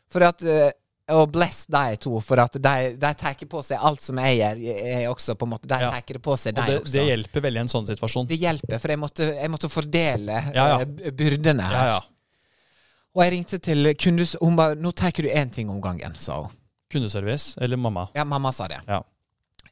For 0.09 0.23
at 0.23 0.43
eh, 0.43 0.71
Og 1.09 1.31
bless 1.31 1.65
de 1.65 1.95
to, 1.95 2.19
for 2.19 2.35
at 2.37 2.53
de, 2.53 2.97
de 2.99 3.13
tar 3.13 3.33
på 3.49 3.61
seg 3.63 3.79
alt 3.81 4.01
som 4.01 4.17
jeg 4.17 4.37
gjør. 4.37 4.57
Jeg 4.59 5.09
også 5.09 5.35
på 5.35 5.45
en 5.45 5.49
måte 5.51 5.67
De 5.67 5.79
Ja. 5.79 5.89
tar 5.89 6.01
det 6.05 6.21
på 6.21 6.35
seg, 6.37 6.53
de 6.55 6.61
Og 6.61 6.67
det, 6.67 6.81
også. 6.81 6.91
det 6.93 7.05
hjelper 7.07 7.41
veldig 7.41 7.57
i 7.57 7.61
en 7.61 7.67
sånn 7.67 7.87
situasjon. 7.87 8.27
Det 8.27 8.37
hjelper, 8.37 8.77
for 8.77 8.87
jeg 8.89 8.99
måtte, 8.99 9.23
jeg 9.35 9.49
måtte 9.49 9.69
fordele 9.69 10.35
eh, 10.53 11.11
byrdene 11.11 11.63
her. 11.63 11.73
Ja, 11.73 11.85
ja. 11.93 12.01
Og 13.15 13.23
jeg 13.23 13.31
ringte 13.31 13.57
til 13.57 13.95
kundes... 13.95 14.35
Hun 14.41 14.55
bare 14.57 14.75
'Nå 14.75 14.91
tar 14.91 15.11
du 15.11 15.29
én 15.29 15.49
ting 15.49 15.69
om 15.69 15.81
gangen', 15.81 16.15
sa 16.19 16.41
hun. 16.41 16.51
Kundeservice 16.91 17.55
eller 17.61 17.77
mamma. 17.77 18.07
Ja, 18.13 18.23
mamma 18.25 18.51
sa 18.51 18.67
det. 18.67 18.81
Ja. 18.87 19.01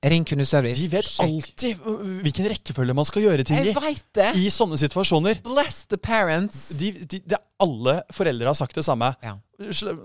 Ringer 0.05 0.27
kundeservice. 0.29 0.81
De 0.83 0.89
vet 0.91 1.07
alltid 1.23 1.79
øh, 1.81 2.03
hvilken 2.25 2.49
rekkefølge 2.51 2.93
man 2.97 3.07
skal 3.09 3.23
gjøre 3.25 3.45
ting 3.47 3.71
i. 3.71 3.73
Det! 4.13 4.27
I 4.37 4.51
sånne 4.53 4.77
situasjoner. 4.77 5.39
Bless 5.45 5.85
the 5.89 5.97
parents. 5.97 6.67
De, 6.77 6.91
de, 7.09 7.21
de, 7.25 7.39
alle 7.63 7.97
foreldre 8.13 8.51
har 8.51 8.57
sagt 8.57 8.77
det 8.77 8.85
samme. 8.85 9.09
Ja. 9.25 9.33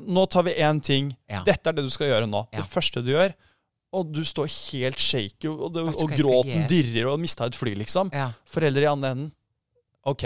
Nå 0.08 0.24
tar 0.32 0.46
vi 0.46 0.56
én 0.56 0.80
ting. 0.80 1.12
Ja. 1.28 1.42
Dette 1.44 1.68
er 1.72 1.76
det 1.76 1.84
du 1.84 1.92
skal 1.92 2.12
gjøre 2.12 2.30
nå. 2.30 2.46
Ja. 2.48 2.62
Det 2.62 2.72
første 2.72 3.04
du 3.04 3.12
gjør. 3.12 3.34
Og 3.90 4.12
du 4.14 4.22
står 4.24 4.46
helt 4.70 5.02
shaky, 5.02 5.48
og, 5.50 5.72
det, 5.74 5.82
og 5.82 6.12
gråten 6.14 6.62
dirrer, 6.70 7.08
og 7.10 7.18
mista 7.18 7.48
et 7.50 7.56
fly, 7.58 7.72
liksom. 7.80 8.12
Foreldre 8.46 8.86
i 8.86 8.86
andre 8.86 9.10
enden. 9.16 9.32
OK, 10.06 10.22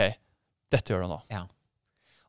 dette 0.70 0.92
gjør 0.92 1.06
du 1.06 1.14
nå. 1.14 1.16
Ja. 1.32 1.46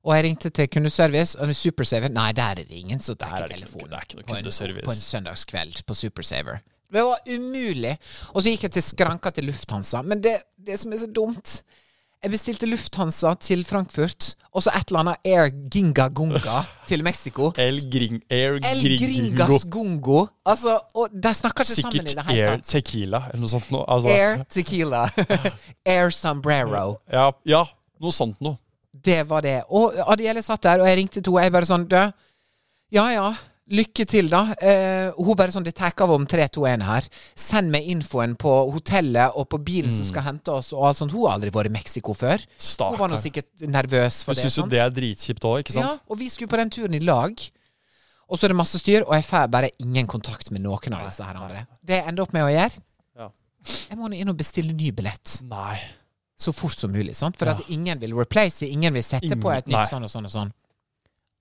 Og 0.05 0.13
jeg 0.15 0.23
ringte 0.27 0.51
til 0.53 0.69
kundeservice, 0.71 1.35
og 1.41 1.51
Supersaver 1.57 2.13
Nei, 2.13 2.29
der 2.37 2.61
er 2.61 2.61
det 2.61 2.77
ingen 2.77 3.01
som 3.03 3.17
trekker 3.19 3.49
er 3.49 3.53
telefonen. 3.57 3.91
på 4.21 4.37
en-. 4.37 4.81
På 4.85 4.93
en 4.93 5.01
søndagskveld 5.01 5.83
på 5.85 5.97
Supersaver. 5.97 6.61
Det 6.91 7.01
var 7.03 7.19
umulig. 7.27 7.95
Og 8.33 8.41
så 8.43 8.51
gikk 8.53 8.67
jeg 8.67 8.75
til 8.77 8.83
skranka 8.86 9.31
til 9.36 9.47
Lufthansa. 9.49 10.01
Men 10.05 10.21
det, 10.23 10.38
det 10.57 10.77
som 10.79 10.93
er 10.93 11.01
så 11.01 11.07
dumt 11.11 11.61
Jeg 12.23 12.31
bestilte 12.31 12.65
Lufthansa 12.65 13.36
til 13.38 13.59
Frankfurt, 13.67 14.31
og 14.55 14.63
så 14.63 14.71
et 14.73 14.88
eller 14.89 15.01
annet 15.03 15.27
Air 15.29 15.51
Ginga 15.69 16.07
Gunga 16.09 16.61
til 16.89 17.03
Mexico. 17.05 17.51
El 17.61 17.83
Gring, 17.91 18.21
Air 18.33 18.55
El 18.65 18.81
Gringas 18.97 19.65
Gungo. 19.69 20.23
Altså, 20.47 20.79
og 20.95 21.13
de 21.13 21.33
snakker 21.38 21.67
ikke 21.67 21.81
sammen 21.83 22.07
i 22.07 22.15
det 22.15 22.25
hele 22.31 22.47
Air. 22.55 22.63
Tequila 22.65 23.19
eller 23.29 23.43
noe 23.43 23.51
sånt 23.51 23.69
noe. 23.75 23.86
Altså, 23.93 24.09
Air 24.09 24.41
Tequila. 24.49 25.03
Air 25.95 26.09
Sombrero. 26.15 26.95
Ja, 27.13 27.27
ja, 27.45 27.61
noe 28.01 28.15
sånt 28.15 28.41
noe. 28.41 28.57
Det 29.05 29.19
var 29.29 29.45
det. 29.45 29.59
Og 29.69 29.93
Adiele 30.07 30.41
satt 30.41 30.63
der, 30.65 30.81
og 30.81 30.89
jeg 30.89 30.97
ringte 31.03 31.21
to, 31.21 31.36
og 31.36 31.43
Jeg 31.43 31.53
bare 31.53 31.67
sånn 31.69 31.86
Død. 31.91 32.15
ja 32.95 33.05
ja, 33.13 33.27
lykke 33.72 34.05
til, 34.05 34.28
da. 34.30 34.53
Eh, 34.61 35.11
hun 35.18 35.36
bare 35.36 35.51
sånn 35.51 35.63
Det 35.66 35.74
tar 35.76 35.93
av 36.03 36.11
om 36.11 36.26
321 36.26 36.84
her. 36.86 37.07
Send 37.36 37.72
meg 37.72 37.88
infoen 37.89 38.36
på 38.38 38.51
hotellet 38.72 39.32
og 39.36 39.47
på 39.49 39.57
bilen 39.66 39.91
som 39.91 40.05
skal 40.05 40.22
hente 40.24 40.51
oss, 40.53 40.72
og 40.74 40.84
alt 40.86 40.97
sånt. 40.97 41.11
Hun 41.11 41.26
har 41.28 41.39
aldri 41.39 41.49
vært 41.49 41.66
i 41.72 41.74
Mexico 41.74 42.13
før. 42.13 42.38
Hun 42.80 42.97
var 42.99 43.09
nå 43.09 43.18
sikkert 43.18 43.47
nervøs 43.66 44.24
for 44.24 44.34
Du 44.34 44.41
det. 44.41 44.45
syns 44.51 44.57
jo 44.57 44.68
det 44.70 44.80
er 44.80 44.89
dritkjipt 44.93 45.41
òg, 45.43 45.63
ikke 45.63 45.74
sant? 45.74 45.86
Ja, 45.86 45.97
og 46.09 46.18
vi 46.20 46.30
skulle 46.30 46.47
på 46.51 46.57
den 46.57 46.70
turen 46.70 46.93
i 46.93 46.99
lag. 46.99 47.34
Og 48.30 48.38
så 48.39 48.45
er 48.45 48.47
det 48.49 48.57
masse 48.57 48.80
styr, 48.82 49.03
og 49.05 49.13
jeg 49.13 49.24
får 49.24 49.47
bare 49.53 49.70
ingen 49.80 50.07
kontakt 50.07 50.49
med 50.51 50.61
noen 50.61 50.93
av 50.93 51.05
disse 51.09 51.24
her 51.24 51.36
andre. 51.36 51.66
Det 51.86 51.95
jeg 51.99 52.07
ender 52.09 52.24
opp 52.24 52.34
med 52.34 52.43
å 52.43 52.49
gjøre 52.53 52.80
Ja. 53.18 53.30
Jeg 53.89 53.97
må 53.97 54.07
nå 54.09 54.16
inn 54.16 54.30
og 54.30 54.38
bestille 54.38 54.74
ny 54.74 54.91
billett 54.91 55.41
Nei. 55.43 55.80
så 56.38 56.51
fort 56.53 56.78
som 56.78 56.91
mulig. 56.91 57.16
sant? 57.16 57.36
For 57.38 57.45
Ja. 57.45 57.53
at 57.53 57.70
ingen 57.70 57.99
vil 57.99 58.13
replace, 58.13 58.61
ingen 58.63 58.93
vil 58.93 59.01
sette 59.03 59.36
på 59.41 59.51
et 59.51 59.66
et 59.66 59.68
nei. 59.68 59.82
nytt 59.82 59.89
sånn 59.89 60.03
og 60.03 60.09
sånn 60.09 60.26
og 60.26 60.32
sånn. 60.32 60.53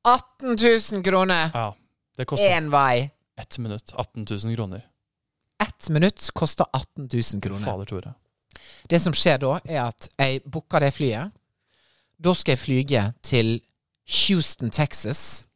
18 0.05 0.57
000 0.93 1.03
kroner 1.03 1.51
Ja. 1.55 1.73
Det 2.17 2.27
koster 2.31 2.51
én 2.57 2.71
vei. 2.71 3.11
ett 3.37 3.59
minutt. 3.59 3.93
18 3.95 4.27
000 4.31 4.55
kroner. 4.57 4.87
Ett 5.63 5.89
minutt 5.89 6.31
koster 6.35 6.67
18 6.73 7.09
000 7.13 7.41
kroner. 7.43 7.67
Fader 7.67 7.85
Tore. 7.85 8.15
Det 8.89 9.01
som 9.03 9.13
skjer 9.13 9.39
da, 9.43 9.57
er 9.65 9.81
at 9.89 10.09
jeg 10.19 10.43
booker 10.47 10.81
det 10.81 10.93
flyet. 10.95 11.33
Da 12.25 12.35
skal 12.35 12.53
jeg 12.55 12.59
flyge 12.63 13.03
til 13.23 13.61
Houston, 14.07 14.71
Texas. 14.71 15.49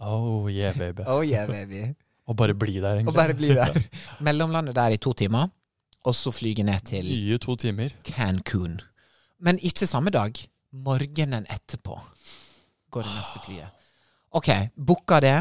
Oh 0.00 0.48
yeah, 0.52 0.74
baby. 0.76 1.02
Oh 1.06 1.22
yeah, 1.26 1.46
baby. 1.48 1.94
Og 2.28 2.36
bare 2.36 2.54
bli 2.54 2.80
der, 2.80 2.96
egentlig. 2.96 3.08
Og 3.08 3.14
bare 3.14 3.34
bli 3.34 3.48
der. 3.54 3.76
Mellomlandet 4.20 4.74
der 4.74 4.96
i 4.96 4.96
to 4.96 5.12
timer, 5.12 5.46
og 6.04 6.14
så 6.14 6.30
flyge 6.34 6.62
ned 6.66 6.80
til 6.86 7.04
Nye 7.06 7.38
to 7.38 7.54
timer. 7.56 7.88
Cancún. 8.08 8.80
Men 9.40 9.58
ikke 9.58 9.86
samme 9.86 10.10
dag. 10.10 10.32
Morgenen 10.72 11.46
etterpå 11.50 12.00
går 12.90 13.02
det 13.06 13.12
neste 13.14 13.40
flyet. 13.44 13.68
OK, 14.30 14.48
booker 14.86 15.20
det. 15.20 15.36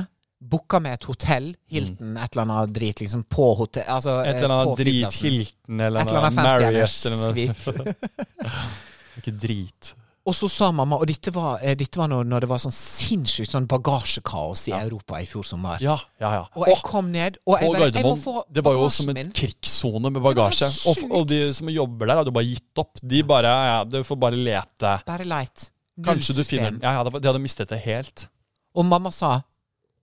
Booka 0.45 0.79
med 0.83 0.99
et 0.99 1.07
hotell. 1.09 1.51
Hilton, 1.71 2.15
et 2.21 2.35
eller 2.35 2.45
annet 2.45 2.73
drit, 2.75 3.01
liksom, 3.03 3.25
på 3.31 3.51
hotell... 3.59 3.85
Altså, 3.97 4.19
Et 4.25 4.37
eller 4.37 4.55
annet 4.59 4.81
drit. 4.81 5.19
Hilton 5.25 5.85
eller 5.87 6.01
Et 6.01 6.13
eller 6.13 6.29
annet 6.29 6.41
Marriott 6.41 7.05
eller 7.09 7.21
noe. 7.25 8.55
Ikke 9.19 9.33
drit. 9.41 9.95
Og 10.25 10.33
så 10.33 10.47
sa 10.49 10.71
mamma, 10.73 10.97
og 10.97 11.05
dette 11.05 11.29
var, 11.29 11.59
eh, 11.61 11.75
dette 11.77 11.99
var 12.01 12.09
når, 12.09 12.23
når 12.25 12.45
det 12.45 12.47
var 12.49 12.61
sånn 12.63 12.73
sinnssykt 12.73 13.51
sånn 13.51 13.67
bagasjekaos 13.69 14.63
i 14.71 14.73
Europa 14.73 15.19
i 15.21 15.27
fjor 15.29 15.45
sommer. 15.45 15.77
Ja, 15.85 15.99
ja, 16.17 16.31
ja. 16.39 16.47
Og 16.57 16.65
jeg 16.71 16.79
kom 16.87 17.11
ned, 17.13 17.37
og 17.45 17.61
jeg 17.61 17.75
bare 17.75 17.91
Jeg 17.93 18.07
må 18.07 18.15
få 18.17 18.41
Det 18.49 18.63
var 18.65 18.73
jo 18.73 18.87
som 18.89 19.11
en 19.13 19.29
krigssone 19.37 20.09
med 20.15 20.25
bagasje. 20.25 20.71
Og, 20.89 21.03
og 21.19 21.27
de 21.29 21.43
som 21.53 21.69
jobber 21.69 22.09
der, 22.09 22.17
hadde 22.21 22.33
jo 22.33 22.37
bare 22.39 22.49
gitt 22.49 22.81
opp. 22.81 22.97
De 23.05 23.21
bare 23.21 23.53
Ja, 23.69 23.77
du 23.85 23.99
får 24.07 24.21
bare 24.25 24.39
lete. 24.49 24.95
Bare 25.05 25.29
leit. 25.29 25.67
Kanskje 26.09 26.39
du 26.39 26.43
finner 26.43 26.73
den. 26.73 26.81
Ja, 26.81 26.97
ja, 26.97 27.05
de 27.05 27.21
hadde 27.21 27.43
mistet 27.45 27.69
det 27.69 27.83
helt. 27.85 28.25
Og 28.73 28.89
mamma 28.89 29.13
sa 29.13 29.37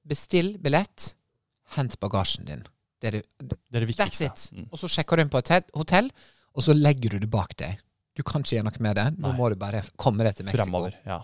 bestill 0.08 0.56
billett, 0.58 1.14
hent 1.76 1.98
bagasjen 2.02 2.44
din. 2.48 2.64
Det 3.00 3.08
er 3.08 3.16
det, 3.18 3.22
Det 3.70 3.82
er 3.82 3.86
det 3.86 3.96
that's 3.98 4.20
it. 4.24 4.48
Mm. 4.52 4.66
Og 4.70 4.78
så 4.78 4.88
sjekker 4.88 5.16
du 5.16 5.22
inn 5.22 5.30
på 5.32 5.38
et 5.42 5.70
hotell- 5.74 6.10
og 6.54 6.62
så 6.62 6.74
legger 6.76 7.10
du 7.14 7.18
det 7.18 7.30
bak 7.30 7.54
deg. 7.56 7.78
Du 8.14 8.22
kan 8.22 8.42
ikke 8.44 8.58
gjøre 8.58 8.64
noe 8.68 8.82
med 8.84 8.96
det. 8.96 9.06
Nå 9.18 9.28
Nei. 9.30 9.36
må 9.38 9.48
du 9.48 9.54
bare 9.56 9.82
komme 9.96 10.22
deg 10.26 10.36
til 10.36 10.44
Mexico. 10.44 10.64
Fremover. 10.66 10.92
Ja. 11.06 11.22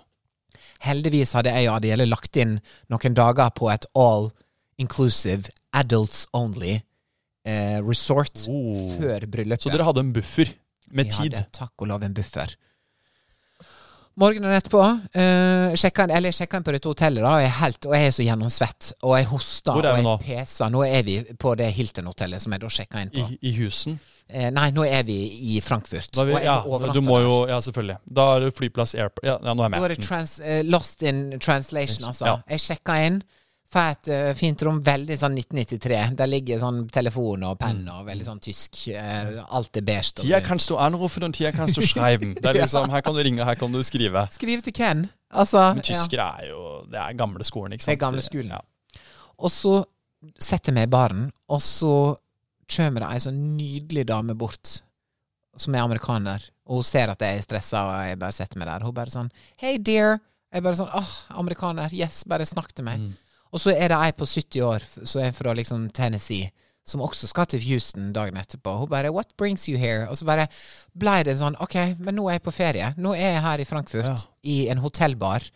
Heldigvis 0.81 1.35
hadde 1.37 1.53
jeg 1.53 1.69
og 1.69 1.77
Adiele 1.77 2.07
lagt 2.09 2.37
inn 2.41 2.55
noen 2.89 3.15
dager 3.19 3.51
på 3.51 3.69
et 3.73 3.85
all 3.95 4.31
inclusive, 4.79 5.51
adults 5.75 6.27
only 6.33 6.79
eh, 7.45 7.79
resort 7.85 8.47
Oh. 8.49 8.95
før 8.97 9.27
bryllupet. 9.29 9.63
Så 9.67 9.71
dere 9.75 9.85
hadde 9.85 10.01
en 10.07 10.13
buffer 10.17 10.49
med 10.91 11.05
Vi 11.05 11.11
tid? 11.11 11.35
hadde 11.37 11.51
takk 11.53 11.73
og 11.83 11.89
lov 11.91 12.03
en 12.07 12.15
buffer. 12.15 12.55
Morgenen 14.19 14.51
etterpå 14.57 14.83
uh, 14.83 15.75
sjekka 15.79 16.09
inn, 16.09 16.13
eller 16.19 16.33
jeg 16.33 16.41
sjekka 16.41 16.59
inn 16.59 16.67
på 16.67 16.75
dette 16.75 16.91
hotellet, 16.91 17.23
da, 17.23 17.37
og 17.37 17.43
jeg, 17.45 17.51
er 17.53 17.59
helt, 17.61 17.87
og 17.87 17.95
jeg 17.95 18.09
er 18.09 18.15
så 18.17 18.27
gjennomsvett. 18.27 18.93
Og 19.07 19.15
jeg 19.15 19.29
hoster 19.31 19.79
er 19.79 19.91
og 19.93 19.99
jeg 20.01 20.07
nå? 20.09 20.15
peser. 20.25 20.73
Nå 20.75 20.85
er 20.87 21.05
vi 21.07 21.19
på 21.39 21.55
det 21.61 21.69
Hilton-hotellet 21.77 22.43
som 22.43 22.57
jeg 22.57 22.65
da 22.65 22.71
sjekka 22.79 23.05
inn 23.05 23.13
på. 23.15 23.27
I 23.39 23.55
husen? 23.61 23.99
Eh, 24.29 24.51
nei, 24.53 24.67
nå 24.77 24.85
er 24.85 25.07
vi 25.09 25.17
i 25.55 25.61
Frankfurt. 25.65 26.11
Vi, 26.13 26.21
og 26.21 26.35
jeg 26.35 26.45
ja, 26.45 26.59
må 26.61 26.93
du 26.93 27.01
må 27.07 27.21
jo 27.25 27.37
Ja, 27.49 27.63
selvfølgelig. 27.65 27.97
Da 28.19 28.27
er 28.35 28.45
det 28.45 28.51
flyplass 28.59 28.93
airport 28.99 29.25
Ja, 29.25 29.39
ja 29.41 29.55
nå 29.57 29.65
er 29.65 29.71
jeg 29.71 29.79
Nå 29.79 29.79
er 29.79 29.89
med. 29.89 29.97
det 29.97 30.05
trans, 30.05 30.35
uh, 30.43 30.61
lost 30.69 31.03
in 31.03 31.23
translation, 31.41 32.11
altså. 32.11 32.27
Ja. 32.27 32.37
Jeg 32.51 32.67
sjekka 32.67 32.99
inn. 33.07 33.23
Får 33.69 33.91
et 33.93 34.09
uh, 34.09 34.31
fint 34.33 34.63
rom, 34.65 34.79
veldig 34.81 35.17
sånn 35.21 35.35
1993. 35.37 35.97
Der 36.17 36.31
ligger 36.31 36.61
sånn 36.63 36.79
telefon 36.93 37.43
og 37.45 37.59
penn 37.61 37.83
og 37.93 38.07
veldig 38.07 38.25
sånn 38.25 38.41
tysk. 38.41 38.79
Uh, 38.89 39.43
alt 39.59 39.77
er 39.77 39.85
beige. 39.85 40.25
Her 40.25 40.41
kan 40.47 40.61
du 40.63 40.73
anrufe, 40.81 41.21
og 41.21 41.37
her 41.37 41.53
kan 41.53 41.69
du 41.77 41.83
schreiben. 41.85 42.33
Det 42.39 42.49
er 42.49 42.59
liksom, 42.63 42.89
her 42.95 43.05
kan 43.05 43.19
du 43.19 43.21
ringe, 43.27 43.45
her 43.45 43.61
kan 43.61 43.75
du 43.75 43.83
skrive. 43.85 44.25
Skriv 44.33 44.65
til 44.65 44.73
Ken. 44.79 45.05
Altså, 45.29 45.61
Men 45.77 45.85
ja. 45.85 46.31
er 46.39 46.47
jo 46.49 46.63
Det 46.89 46.97
er 46.97 47.13
gamle 47.13 47.45
skolen, 47.45 47.75
ikke 47.77 47.85
Det 47.85 47.93
er 47.99 48.01
gamle 48.01 48.25
skolen. 48.25 48.57
Ja. 48.57 49.03
Og 49.37 49.53
så 49.53 49.75
setter 50.41 50.73
meg 50.73 50.89
i 50.89 50.93
baren, 50.97 51.29
og 51.53 51.61
så 51.63 52.17
kommer 52.73 53.05
det 53.05 53.13
ei 53.13 53.21
sånn 53.23 53.43
nydelig 53.59 54.07
dame 54.09 54.33
bort, 54.39 54.79
som 55.61 55.77
er 55.77 55.85
amerikaner, 55.85 56.43
og 56.65 56.81
hun 56.81 56.89
ser 56.89 57.13
at 57.13 57.21
jeg 57.21 57.37
er 57.37 57.45
stressa, 57.45 57.85
og 57.85 58.09
jeg 58.09 58.19
bare 58.25 58.37
setter 58.37 58.61
meg 58.61 58.73
der. 58.73 58.89
Hun 58.89 58.97
bare 58.97 59.13
sånn 59.13 59.31
Hey, 59.61 59.77
dear. 59.77 60.23
Jeg 60.49 60.65
bare 60.65 60.81
sånn 60.81 60.93
åh, 60.97 61.15
amerikaner. 61.37 61.93
Yes, 61.93 62.23
bare 62.25 62.49
snakk 62.49 62.73
til 62.73 62.89
meg. 62.89 63.05
Mm. 63.05 63.28
Og 63.53 63.61
så 63.61 63.73
er 63.75 63.89
det 63.89 63.99
ei 63.99 64.13
på 64.13 64.27
70 64.27 64.63
år, 64.65 64.85
som 65.05 65.23
er 65.23 65.31
fra 65.33 65.55
liksom 65.57 65.89
Tennessee, 65.97 66.51
som 66.89 67.01
også 67.05 67.29
skal 67.29 67.47
til 67.47 67.61
Houston 67.69 68.13
dagen 68.13 68.37
etterpå. 68.37 68.79
Hun 68.79 68.89
bare 68.89 69.11
'What 69.13 69.37
brings 69.37 69.67
you 69.69 69.79
here?' 69.79 70.09
Og 70.09 70.17
så 70.17 70.25
bare 70.25 70.47
blei 70.99 71.23
det 71.23 71.37
sånn 71.39 71.57
'Ok, 71.61 71.97
men 71.99 72.15
nå 72.17 72.29
er 72.29 72.33
jeg 72.33 72.43
på 72.43 72.53
ferie. 72.53 72.95
Nå 72.97 73.15
er 73.15 73.33
jeg 73.33 73.43
her 73.43 73.59
i 73.61 73.65
Frankfurt, 73.65 74.05
Ja. 74.05 74.17
i 74.45 74.69
en 74.69 74.79
hotellbar'. 74.79 75.51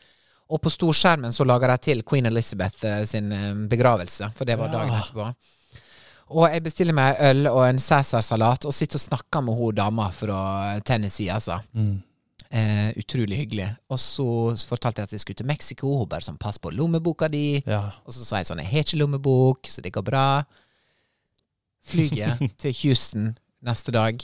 Og 0.50 0.60
på 0.60 0.70
storskjermen 0.70 1.32
så 1.32 1.44
laga 1.46 1.66
de 1.66 1.76
til 1.78 2.02
Queen 2.02 2.26
Elizabeth 2.26 2.84
eh, 2.84 3.04
sin 3.04 3.32
eh, 3.32 3.54
begravelse, 3.68 4.32
for 4.34 4.44
det 4.44 4.58
var 4.58 4.68
dagen 4.68 4.90
etterpå. 4.90 5.34
Og 6.30 6.48
jeg 6.50 6.62
bestiller 6.62 6.92
meg 6.94 7.16
øl 7.20 7.46
og 7.46 7.68
en 7.68 7.78
Cæsar-salat 7.78 8.64
og 8.64 8.72
sitter 8.74 8.96
og 8.96 9.00
snakker 9.00 9.40
med 9.42 9.54
hun 9.54 9.74
dama 9.74 10.08
fra 10.10 10.80
Tennessee, 10.80 11.28
altså. 11.32 11.58
Eh, 12.52 12.90
utrolig 13.00 13.38
hyggelig. 13.38 13.70
Og 13.88 13.96
så 13.98 14.24
fortalte 14.68 15.00
jeg 15.00 15.08
at 15.08 15.12
jeg 15.16 15.20
skulle 15.22 15.36
til 15.40 15.46
Mexico. 15.48 15.96
Hun 15.98 16.08
bare 16.08 16.20
sånn 16.20 16.36
'pass 16.38 16.58
på 16.58 16.70
lommeboka 16.70 17.28
di'. 17.32 17.62
Ja. 17.66 17.90
Og 18.06 18.12
så 18.12 18.24
sa 18.24 18.36
jeg 18.36 18.46
sånn 18.46 18.58
'jeg 18.60 18.66
har 18.70 18.82
ikke 18.84 18.98
lommebok, 18.98 19.62
så 19.66 19.80
det 19.80 19.92
går 19.92 20.02
bra'. 20.02 20.44
Flyget 21.84 22.38
til 22.62 22.72
Houston 22.82 23.38
neste 23.64 23.90
dag. 23.92 24.22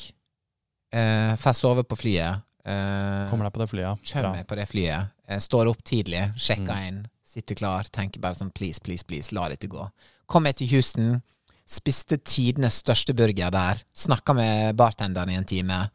Eh, 0.92 1.36
Får 1.36 1.52
sove 1.56 1.84
på 1.84 1.96
flyet. 1.96 2.42
Eh, 2.64 3.28
Kommer 3.30 3.44
deg 3.48 3.52
på 3.54 3.60
det 3.64 3.68
flyet, 3.70 3.86
ja. 3.86 3.94
Kjører 3.96 4.32
meg 4.36 4.46
på 4.46 4.56
det 4.56 4.68
flyet. 4.68 5.10
Eh, 5.28 5.38
står 5.38 5.70
opp 5.70 5.82
tidlig, 5.84 6.34
sjekker 6.36 6.74
Mm. 6.74 6.86
inn, 6.88 7.06
sitter 7.24 7.54
klar, 7.54 7.84
tenker 7.90 8.20
bare 8.20 8.34
sånn 8.34 8.52
please, 8.54 8.78
please, 8.78 9.02
please, 9.04 9.32
la 9.32 9.48
dette 9.48 9.68
gå. 9.68 9.90
Kom 10.28 10.44
jeg 10.44 10.56
til 10.56 10.68
Houston, 10.68 11.22
spiste 11.66 12.16
tidenes 12.24 12.82
største 12.82 13.14
burger 13.14 13.50
der, 13.50 13.82
snakka 13.94 14.34
med 14.34 14.76
bartenderen 14.76 15.30
i 15.30 15.34
en 15.36 15.44
time. 15.44 15.90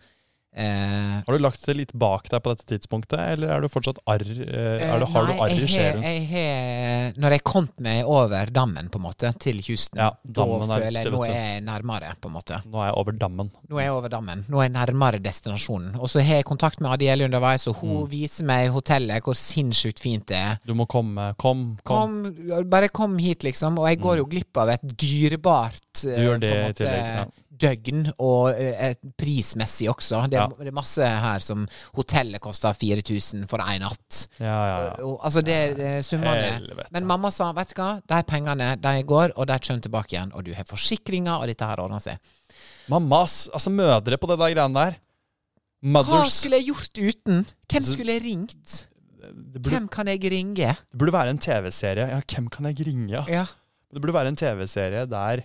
Eh, 0.56 1.22
Har 1.26 1.34
du 1.34 1.40
lagt 1.42 1.64
det 1.66 1.74
litt 1.80 1.94
bak 1.98 2.28
deg 2.30 2.44
på 2.46 2.52
dette 2.54 2.68
tidspunktet, 2.70 3.18
eller 3.34 3.50
er 3.56 3.62
du 3.64 3.70
fortsatt 3.74 3.98
arr 4.06 4.22
eh, 4.22 4.84
er 4.86 5.00
du, 5.02 5.06
Har 5.10 5.26
du 5.26 5.32
nei, 5.34 5.38
arr 5.42 5.54
i 5.64 5.70
sjelen? 5.72 6.04
Jeg 6.06 6.28
har 6.30 7.18
Når 7.24 7.36
jeg 7.38 7.44
kom 7.50 7.70
meg 7.82 8.04
over 8.06 8.52
dammen, 8.54 8.90
på 8.94 9.02
en 9.02 9.06
måte, 9.08 9.32
til 9.42 9.62
Houston, 9.66 9.98
Ja, 9.98 10.12
da 10.22 10.46
er 10.46 10.66
føler 10.70 11.00
jeg 11.02 11.14
nå 11.14 11.24
er 11.26 11.34
jeg 11.34 11.64
nærmere, 11.66 12.14
på 12.22 12.30
en 12.30 12.36
måte. 12.38 12.60
Nå 12.70 12.84
er 12.84 12.92
jeg 12.92 12.98
over 13.02 13.18
dammen. 13.18 13.50
Nå 13.70 13.80
er 13.82 13.88
jeg 13.88 13.96
over 13.98 14.14
dammen. 14.14 14.46
Nå 14.48 14.62
er 14.62 14.70
jeg 14.70 14.76
nærmere 14.78 15.22
destinasjonen. 15.26 15.96
Og 15.98 16.12
så 16.14 16.22
har 16.22 16.42
jeg 16.42 16.46
kontakt 16.50 16.80
med 16.84 16.92
Adiele 16.94 17.26
underveis, 17.26 17.66
og 17.68 17.74
Mm. 17.74 17.80
hun 17.90 18.08
viser 18.10 18.46
meg 18.46 18.70
hotellet, 18.72 19.24
hvor 19.26 19.34
sinnssykt 19.36 20.00
fint 20.00 20.28
det 20.30 20.38
er. 20.38 20.60
Du 20.66 20.74
må 20.78 20.86
komme. 20.88 21.32
Kom, 21.42 21.78
kom. 21.84 22.24
Kom, 22.30 22.70
bare 22.70 22.90
kom 22.94 23.18
hit, 23.18 23.44
liksom. 23.44 23.80
Og 23.82 23.88
jeg 23.90 24.00
går 24.04 24.18
jo 24.22 24.26
glipp 24.30 24.58
av 24.62 24.70
et 24.76 24.82
dyrebart 24.84 26.06
eh, 26.06 26.16
Du 26.18 26.28
gjør 26.28 26.40
det 26.40 26.52
på 26.52 26.58
en 26.60 26.70
i 26.70 26.78
tillegg, 26.78 27.08
ja. 27.18 27.26
Døgn, 27.60 28.08
og 28.20 28.50
eh, 28.58 28.96
prismessig 29.20 29.88
også. 29.92 30.24
Det 30.32 30.38
er, 30.40 30.48
Ja. 30.50 30.64
det 30.64 30.72
er 30.72 30.76
masse 30.76 31.06
her 31.06 31.40
som 31.46 31.68
Hotellet 31.96 32.42
koster 32.42 32.74
4000 32.74 33.48
for 33.48 33.60
én 33.62 33.80
natt. 33.86 34.28
Ja, 34.40 34.46
ja, 34.48 34.78
ja. 34.88 34.94
Og, 35.06 35.20
altså, 35.24 35.42
det, 35.46 35.58
er 35.80 36.02
summene. 36.02 36.54
Helvete. 36.58 36.90
Men 36.92 37.06
mamma 37.10 37.32
sa, 37.32 37.52
vet 37.54 37.74
du 37.76 37.82
hva, 37.82 37.92
de 38.10 38.22
pengene, 38.30 38.72
de 38.82 38.94
går, 39.04 39.36
og 39.38 39.48
de 39.48 39.60
kommer 39.60 39.82
tilbake 39.86 40.16
igjen. 40.18 40.34
Og 40.34 40.44
du 40.48 40.54
har 40.58 40.66
forsikringer, 40.70 41.36
og 41.40 41.48
dette 41.52 41.66
her 41.70 41.80
ordner 41.84 42.00
seg. 42.04 42.18
Mammas, 42.92 43.50
altså 43.54 43.72
mødre 43.72 44.18
på 44.20 44.28
det 44.28 44.40
der 44.40 44.56
greiene 44.58 44.74
der. 44.80 44.98
Hva 45.84 46.00
Mothers. 46.00 46.34
skulle 46.42 46.58
jeg 46.62 46.70
gjort 46.72 46.98
uten? 46.98 47.44
Hvem 47.68 47.78
Altså, 47.80 47.94
skulle 47.94 48.14
jeg 48.18 48.24
ringt? 48.24 48.88
Det 49.24 49.62
burde, 49.62 49.70
Hvem 49.72 49.88
kan 49.88 50.08
jeg 50.08 50.20
ringe? 50.32 50.56
det 50.92 50.98
burde 51.00 51.14
være 51.14 51.30
en 51.32 51.40
TV-serie. 51.40 52.08
Ja, 52.12 52.20
hvem 52.28 52.50
kan 52.52 52.66
jeg 52.66 52.80
ringe? 52.88 53.12
Ja? 53.14 53.24
Ja. 53.28 53.46
Det 53.94 54.02
burde 54.02 54.14
være 54.14 54.28
en 54.34 54.36
TV-serie 54.36 55.06
der 55.06 55.44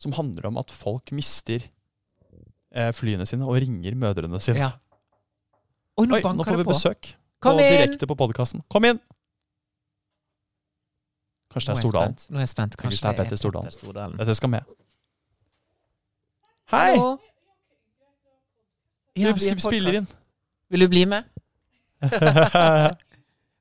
som 0.00 0.14
handler 0.16 0.48
om 0.50 0.58
at 0.60 0.72
folk 0.72 1.12
mister 1.16 1.62
eh, 2.72 2.90
flyene 2.96 3.26
sine 3.28 3.46
og 3.46 3.58
ringer 3.60 3.96
mødrene 3.98 4.40
sine. 4.42 4.66
ja. 4.66 4.70
Oi, 6.00 6.06
nå 6.08 6.16
Oi, 6.16 6.22
nå 6.24 6.44
får 6.46 6.56
vi 6.56 6.62
det 6.62 6.64
på. 6.64 6.72
besøk. 6.72 7.08
Kom 7.44 7.58
på, 7.58 7.64
inn! 7.64 7.74
Direkte 7.74 8.06
på 8.08 8.16
podkasten. 8.16 8.62
Kom 8.72 8.86
inn! 8.88 9.00
Kanskje 11.50 11.72
det 11.72 11.74
er 11.74 11.80
Stordalen. 11.82 12.14
Nå 12.30 12.38
er 12.38 12.44
jeg 12.46 12.52
spent. 12.52 12.76
Kanskje 12.80 13.02
det 13.02 13.10
er 13.10 13.18
Petter 13.18 13.40
Stordalen. 13.40 13.74
Stordalen. 13.74 14.16
Dette 14.20 14.36
skal 14.38 14.52
med. 14.54 14.70
Hei! 16.70 16.94
Hallo? 16.94 17.18
Ja, 19.18 19.32
vi 19.34 19.50
er 19.50 19.60
spiller 19.60 19.98
inn. 20.00 20.06
Vil 20.70 20.86
du 20.86 20.88
bli 20.92 21.02
med? 21.10 21.26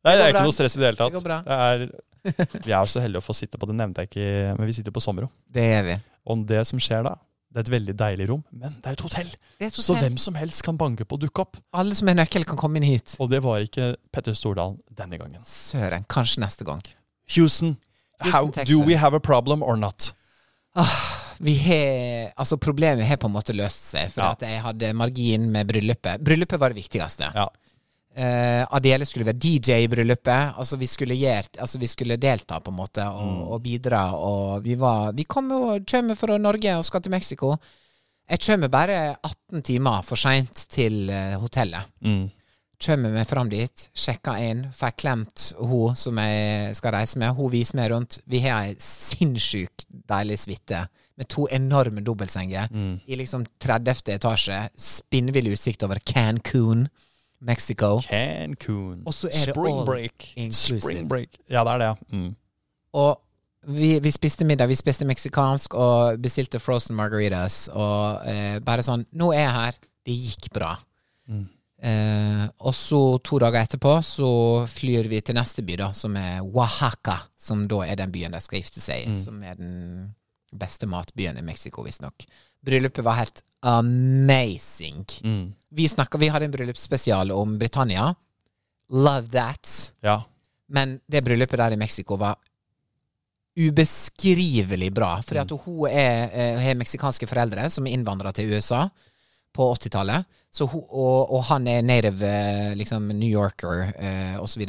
Nei, 0.06 0.14
det 0.14 0.22
er 0.22 0.30
ikke 0.30 0.46
noe 0.46 0.56
stress 0.56 0.78
i 0.78 0.80
det 0.84 0.92
hele 0.92 1.00
tatt. 1.00 1.10
Det 1.10 1.18
går 1.18 1.26
bra. 1.26 1.40
Det 1.44 1.58
er, 1.66 1.88
vi 2.66 2.72
er 2.72 2.78
jo 2.80 2.90
så 2.92 3.02
heldige 3.04 3.22
å 3.22 3.26
få 3.26 3.36
sitte 3.38 3.58
på 3.60 3.68
det, 3.70 3.76
nevnte 3.80 4.04
jeg 4.06 4.12
ikke, 4.12 4.28
men 4.60 4.70
vi 4.70 4.76
sitter 4.78 4.96
på 4.96 5.04
sommerrom. 5.04 5.32
Det 5.50 5.66
er 5.80 5.84
vi. 5.88 5.98
Og 6.30 6.46
det 6.50 6.62
som 6.68 6.82
skjer 6.84 7.04
da, 7.08 7.16
det 7.50 7.58
er 7.62 7.66
et 7.66 7.72
veldig 7.74 7.96
deilig 7.98 8.28
rom, 8.30 8.44
men 8.54 8.76
det 8.78 8.92
er 8.92 8.98
et 8.98 9.02
hotell. 9.02 9.30
Det 9.60 9.66
er 9.66 9.72
et 9.72 9.80
Så 9.82 9.96
hvem 9.98 10.18
som 10.22 10.36
helst 10.38 10.62
kan 10.64 10.78
banke 10.78 11.06
på 11.08 11.18
og 11.18 11.24
dukke 11.24 11.42
opp. 11.42 11.58
Alle 11.74 11.96
som 11.98 12.08
har 12.12 12.20
nøkkel, 12.20 12.46
kan 12.46 12.60
komme 12.60 12.78
inn 12.78 12.86
hit. 12.86 13.16
Og 13.20 13.32
det 13.32 13.42
var 13.44 13.64
ikke 13.66 13.96
Petter 14.14 14.38
Stordalen 14.38 14.78
denne 14.94 15.18
gangen. 15.18 15.42
Søren. 15.48 16.06
Kanskje 16.12 16.44
neste 16.46 16.68
gang. 16.68 16.84
Houston, 17.36 17.78
how 18.22 18.46
do 18.52 18.82
we 18.86 18.96
have 19.00 19.18
a 19.18 19.20
problem 19.24 19.64
or 19.66 19.78
not? 19.78 20.12
Vi 21.40 21.56
har 21.64 22.32
Altså, 22.38 22.58
problemet 22.60 23.08
har 23.08 23.18
på 23.18 23.28
en 23.28 23.34
måte 23.34 23.56
løst 23.56 23.90
seg, 23.94 24.12
for 24.12 24.22
Ja. 24.24 24.32
at 24.32 24.42
jeg 24.42 24.62
hadde 24.62 24.94
margin 24.94 25.50
med 25.52 25.68
bryllupet. 25.68 26.22
Bryllupet 26.24 26.60
var 26.60 26.70
det 26.70 26.84
viktigste. 26.84 27.32
Ja. 27.34 27.48
Eh, 28.20 28.66
Adele 28.76 29.06
skulle 29.08 29.26
være 29.30 29.40
DJ 29.40 29.84
i 29.86 29.88
bryllupet. 29.92 30.56
Altså, 30.60 30.76
vi 30.82 30.88
skulle, 30.92 31.16
gjert, 31.16 31.56
altså, 31.62 31.80
vi 31.80 31.88
skulle 31.88 32.18
delta, 32.20 32.60
på 32.60 32.72
en 32.74 32.78
måte, 32.82 33.06
og, 33.08 33.28
Mm. 33.28 33.44
og 33.54 33.62
bidra. 33.64 34.02
Og 34.16 34.64
vi 34.64 34.76
var 34.76 35.14
Vi 35.14 35.24
kom 35.24 35.50
jo 35.52 35.80
kommer 35.88 36.16
fra 36.16 36.38
Norge 36.38 36.76
og 36.78 36.84
skal 36.86 37.02
til 37.02 37.12
Mexico. 37.12 37.56
Jeg 38.30 38.40
kommer 38.46 38.68
bare 38.70 39.16
18 39.24 39.62
timer 39.64 40.02
for 40.04 40.16
seint 40.16 40.66
til 40.70 41.10
eh, 41.10 41.38
hotellet. 41.40 41.82
Mm. 42.04 42.30
Kommer 42.86 43.12
meg 43.12 43.28
fram 43.28 43.50
dit, 43.50 43.90
sjekker 43.94 44.38
inn, 44.40 44.62
får 44.72 44.94
klemt 44.98 45.54
hun 45.60 45.96
som 45.96 46.16
jeg 46.18 46.76
skal 46.76 46.92
reise 46.94 47.18
med. 47.20 47.34
Hun 47.36 47.50
viser 47.52 47.76
meg 47.76 47.90
rundt. 47.92 48.20
Vi 48.26 48.40
har 48.40 48.64
ei 48.70 48.76
sinnssykt 48.80 49.86
deilig 50.08 50.38
suite 50.40 50.88
med 51.18 51.28
to 51.28 51.48
enorme 51.52 52.02
dobbeltsenger 52.02 52.70
Mm. 52.72 53.02
i 53.08 53.16
liksom 53.16 53.46
30. 53.60 54.14
etasje. 54.14 54.70
Spinnvill 54.78 55.52
utsikt 55.54 55.84
over 55.84 55.96
Cancún, 56.00 56.88
Mexico. 57.42 58.00
Cancun. 58.04 59.04
Og 59.06 59.14
så 59.14 59.28
er 59.28 59.46
det 59.50 59.56
Spring 59.56 59.78
all 59.80 59.86
break. 59.86 60.32
inclusive. 60.36 60.82
Spring 60.82 61.10
break. 61.10 61.38
Ja, 61.50 61.64
det 61.64 61.74
er 61.74 61.78
det, 61.78 61.86
ja. 61.86 62.18
Mm. 62.18 62.36
Og 62.94 63.22
vi, 63.68 64.00
vi 64.00 64.12
spiste 64.12 64.46
middag. 64.48 64.68
Vi 64.72 64.76
spiste 64.80 65.06
meksikansk 65.08 65.74
og 65.76 66.20
bestilte 66.24 66.60
frozen 66.60 66.96
margaritas. 66.96 67.68
Og 67.74 68.28
eh, 68.28 68.60
bare 68.64 68.84
sånn 68.86 69.06
Nå 69.20 69.32
er 69.36 69.44
jeg 69.46 69.56
her. 69.56 69.80
Det 70.10 70.16
gikk 70.16 70.52
bra. 70.56 70.74
Mm. 71.30 71.48
Eh, 71.80 72.46
og 72.68 72.74
så 72.76 73.00
to 73.24 73.40
dager 73.40 73.62
etterpå 73.62 74.00
så 74.04 74.30
flyr 74.68 75.08
vi 75.08 75.22
til 75.24 75.38
neste 75.38 75.64
by, 75.64 75.78
da, 75.80 75.92
som 75.96 76.16
er 76.20 76.40
Oaxaca. 76.44 77.20
Som 77.40 77.68
da 77.72 77.84
er 77.88 78.00
den 78.00 78.12
byen 78.16 78.36
de 78.36 78.42
skal 78.44 78.60
gifte 78.64 78.84
seg 78.84 79.06
i. 79.06 79.12
Mm. 79.14 79.20
Som 79.22 79.44
er 79.44 79.60
den 79.60 79.76
beste 80.60 80.90
matbyen 80.90 81.38
i 81.38 81.46
Mexico, 81.46 81.84
visstnok. 81.86 82.26
Bryllupet 82.66 83.06
var 83.06 83.20
helt 83.22 83.44
amazing. 83.64 85.06
Mm. 85.24 85.54
Vi, 85.70 85.88
snakker, 85.90 86.20
vi 86.20 86.28
hadde 86.28 86.46
en 86.50 86.52
bryllupsspesial 86.52 87.32
om 87.32 87.58
Britannia. 87.60 88.16
Love 88.90 89.28
that. 89.28 89.94
Ja. 90.02 90.24
Men 90.68 91.00
det 91.08 91.22
bryllupet 91.22 91.58
der 91.58 91.72
i 91.72 91.78
Mexico 91.78 92.18
var 92.18 92.36
ubeskrivelig 93.60 94.94
bra. 94.94 95.22
Fordi 95.22 95.40
at 95.40 95.52
hun 95.52 95.90
er, 95.90 96.30
eh, 96.34 96.60
har 96.62 96.76
meksikanske 96.80 97.28
foreldre 97.28 97.70
som 97.70 97.88
er 97.88 97.94
innvandra 97.98 98.32
til 98.32 98.54
USA 98.54 98.88
på 99.54 99.74
80-tallet. 99.76 100.26
Og, 100.62 101.34
og 101.34 101.44
han 101.52 101.68
er 101.68 101.86
native 101.86 102.26
eh, 102.26 102.76
liksom 102.76 103.12
New 103.12 103.30
Yorker 103.30 103.94
eh, 103.98 104.38
osv. 104.42 104.66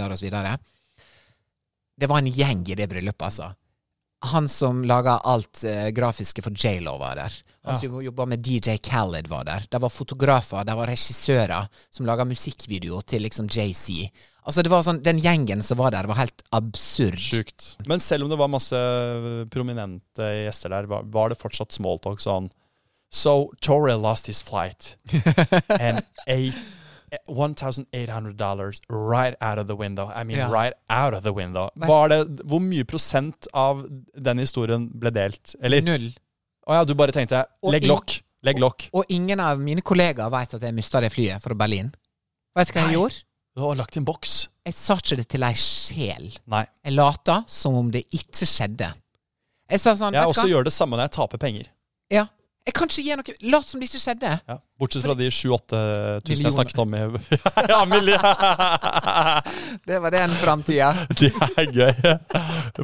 Det 2.01 2.09
var 2.09 2.18
en 2.18 2.32
gjeng 2.32 2.64
i 2.68 2.76
det 2.76 2.88
bryllupet, 2.88 3.26
altså. 3.28 3.53
Han 4.20 4.48
som 4.52 4.82
laga 4.84 5.18
alt 5.24 5.62
eh, 5.64 5.88
grafiske 5.96 6.42
for 6.44 6.52
J.Lo, 6.52 6.98
var 7.00 7.16
der. 7.16 7.36
Han 7.64 7.78
som 7.80 8.02
jobba 8.04 8.26
med 8.28 8.44
DJ 8.44 8.76
Khaled, 8.84 9.28
var 9.28 9.44
der. 9.48 9.64
Det 9.70 9.80
var 9.80 9.92
fotografer, 9.92 10.64
det 10.64 10.76
var 10.76 10.88
regissører 10.92 11.68
som 11.90 12.08
laga 12.08 12.24
musikkvideo 12.28 13.00
til 13.08 13.24
liksom 13.24 13.48
JC. 13.48 14.10
Altså, 14.44 14.64
det 14.64 14.72
var 14.72 14.84
sånn, 14.84 15.02
Den 15.04 15.20
gjengen 15.20 15.64
som 15.64 15.80
var 15.80 15.92
der, 15.94 16.08
var 16.08 16.20
helt 16.20 16.44
absurd. 16.56 17.20
Sjukt. 17.20 17.74
Men 17.88 18.00
selv 18.00 18.24
om 18.24 18.32
det 18.32 18.40
var 18.40 18.52
masse 18.52 18.80
prominente 19.52 20.32
gjester 20.44 20.72
der, 20.72 20.88
var, 20.90 21.08
var 21.08 21.32
det 21.32 21.40
fortsatt 21.40 21.72
smalltalk 21.76 22.20
sånn 22.20 22.50
So 23.10 23.50
Tori 23.60 23.96
lost 23.98 24.28
his 24.30 24.40
flight 24.40 24.94
and 25.80 26.04
eight 26.28 26.54
$1,800 27.28 28.80
right 28.90 29.34
out 29.40 29.58
of 29.58 29.66
the 29.66 29.76
window. 29.76 30.08
I 30.14 30.24
mean, 30.24 30.38
Ja. 30.38 30.48
right 30.48 30.72
out 30.88 31.14
of 31.14 31.22
the 31.22 31.32
window. 31.32 31.68
Det, 31.76 31.86
hvor 32.46 32.61
mye 32.61 32.84
prosent 32.84 33.46
av 33.54 33.86
den 34.14 34.38
historien 34.38 34.88
ble 34.92 35.11
delt? 35.11 35.54
Eller 35.62 35.80
Å 35.80 35.84
Null. 35.84 36.12
ja, 36.68 36.84
du 36.84 36.94
bare 36.94 37.12
tenkte 37.12 37.44
Og 37.62 37.72
legg 37.72 37.84
lokk. 37.86 38.20
Legg 38.42 38.58
lokk. 38.58 38.88
Og 38.94 39.04
ingen 39.11 39.40
av 39.40 39.58
mine 39.61 39.82
kollegaer 39.82 40.30
veit 40.30 40.54
at 40.54 40.62
jeg 40.62 40.72
mista 40.74 41.00
det 41.00 41.12
flyet 41.12 41.42
fra 41.42 41.54
Berlin. 41.54 41.92
Vet 42.56 42.68
du 42.68 42.72
hva 42.72 42.80
jeg 42.80 42.86
Nei. 42.86 42.94
gjorde? 42.94 43.22
Du 43.56 43.61
har 43.62 43.74
lagt 43.76 43.96
i 43.96 43.98
en 44.00 44.04
boks. 44.06 44.48
Jeg 44.64 44.74
sa 44.74 44.94
ikke 44.94 45.16
det 45.16 45.28
til 45.28 45.42
ei 45.44 45.52
sjel. 45.54 46.30
Nei. 46.46 46.64
Jeg 46.84 46.94
lata 46.94 47.44
som 47.46 47.74
om 47.74 47.90
det 47.90 48.06
ikke 48.14 48.46
skjedde. 48.46 48.92
Jeg 49.70 49.80
sa 49.80 49.92
sånn 49.94 50.14
Jeg 50.14 50.24
også 50.26 50.46
hva? 50.46 50.50
gjør 50.50 50.64
det 50.64 50.72
samme 50.72 50.96
når 50.96 51.04
jeg 51.08 51.11
taper 51.18 51.38
penger. 51.38 51.66
Ja. 52.61 52.66
Jeg 52.68 52.74
kan 52.76 52.90
ikke 52.90 53.02
gi 53.02 53.14
noe 53.16 53.34
Lat 53.50 53.64
som 53.66 53.80
det 53.80 53.86
ikke 53.88 53.98
skjedde. 54.02 54.30
Ja. 54.46 54.54
Bortsett 54.80 55.02
fra 55.04 55.14
de 55.16 55.26
7-8 55.32 55.78
tusen 56.24 56.44
jeg 56.44 56.52
snakket 56.52 56.78
om 56.82 56.92
i 56.94 57.00
Ja, 57.72 57.78
milli 57.88 58.12
Det 59.88 59.96
var 60.04 60.12
den 60.12 60.30
framtida. 60.36 60.90
Det 61.20 61.30
er 61.56 61.72
gøy. 61.72 61.92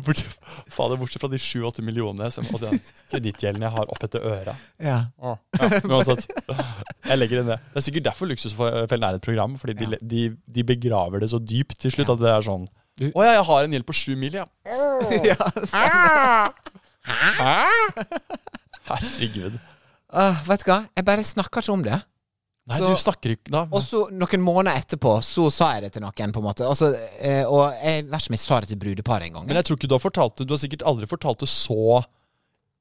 Bortsett, 0.01 0.33
fader, 0.73 0.97
bortsett 1.01 1.21
fra 1.23 1.29
de 1.33 1.39
7-8 1.41 1.85
millionene 1.85 2.31
som- 2.33 2.49
og 2.57 2.61
den 2.65 2.81
kredittgjelden 3.13 3.63
jeg 3.69 3.73
har 3.77 3.93
oppetter 3.93 4.25
øra. 4.25 4.57
Ja. 4.81 4.99
Ja, 5.23 5.37
uansett. 5.85 6.25
Jeg 7.07 7.19
legger 7.21 7.43
inn 7.45 7.53
det. 7.53 7.61
Det 7.73 7.83
er 7.83 7.87
sikkert 7.91 8.09
derfor 8.09 8.33
Luksusfellen 8.33 9.07
er 9.11 9.21
et 9.21 9.25
program, 9.29 9.57
fordi 9.61 9.77
de, 9.85 10.01
de, 10.01 10.25
de 10.57 10.65
begraver 10.73 11.21
det 11.23 11.31
så 11.33 11.39
dypt 11.41 11.77
til 11.85 11.93
slutt 11.95 12.11
at 12.17 12.21
det 12.25 12.33
er 12.33 12.45
sånn 12.49 12.65
Å 13.13 13.25
ja, 13.29 13.33
jeg 13.37 13.45
har 13.53 13.67
en 13.69 13.77
gjeld 13.77 13.87
på 13.93 13.97
sju 13.97 14.15
mil, 14.17 14.41
ja. 14.41 14.49
Herregud. 18.89 19.57
Uh, 20.13 20.37
vet 20.47 20.63
du 20.65 20.71
hva, 20.71 20.81
jeg 20.97 21.05
bare 21.05 21.25
snakker 21.27 21.61
ikke 21.65 21.73
om 21.75 21.83
det. 21.87 21.97
Nei, 22.67 22.79
Så- 22.81 22.89
du 22.91 22.99
snakker 22.99 23.31
ikke 23.37 23.51
da. 23.55 23.61
Og 23.71 23.83
så 23.83 24.05
noen 24.11 24.43
måneder 24.43 24.75
etterpå 24.81 25.13
så 25.23 25.51
sa 25.55 25.73
jeg 25.75 25.83
det 25.87 25.93
til 25.95 26.03
noen, 26.03 26.33
på 26.35 26.41
en 26.43 26.47
måte. 26.49 26.67
Altså, 26.67 26.89
eh, 27.21 27.45
og 27.47 27.71
jeg 27.79 28.05
vet 28.09 28.21
ikke 28.21 28.31
om 28.33 28.35
jeg 28.35 28.43
sa 28.43 28.61
det 28.61 28.69
til 28.73 28.81
brudeparet 28.83 29.27
en 29.29 29.33
gang. 29.39 29.47
Men 29.47 29.57
jeg 29.61 29.65
tror 29.69 29.77
ikke 29.79 29.89
du 29.89 29.95
har 29.95 30.03
fortalt 30.03 30.37
det 30.41 30.47
Du 30.49 30.55
har 30.55 30.59
sikkert 30.59 30.83
aldri 30.83 31.07
fortalt 31.07 31.39
det 31.45 31.49
så 31.49 32.03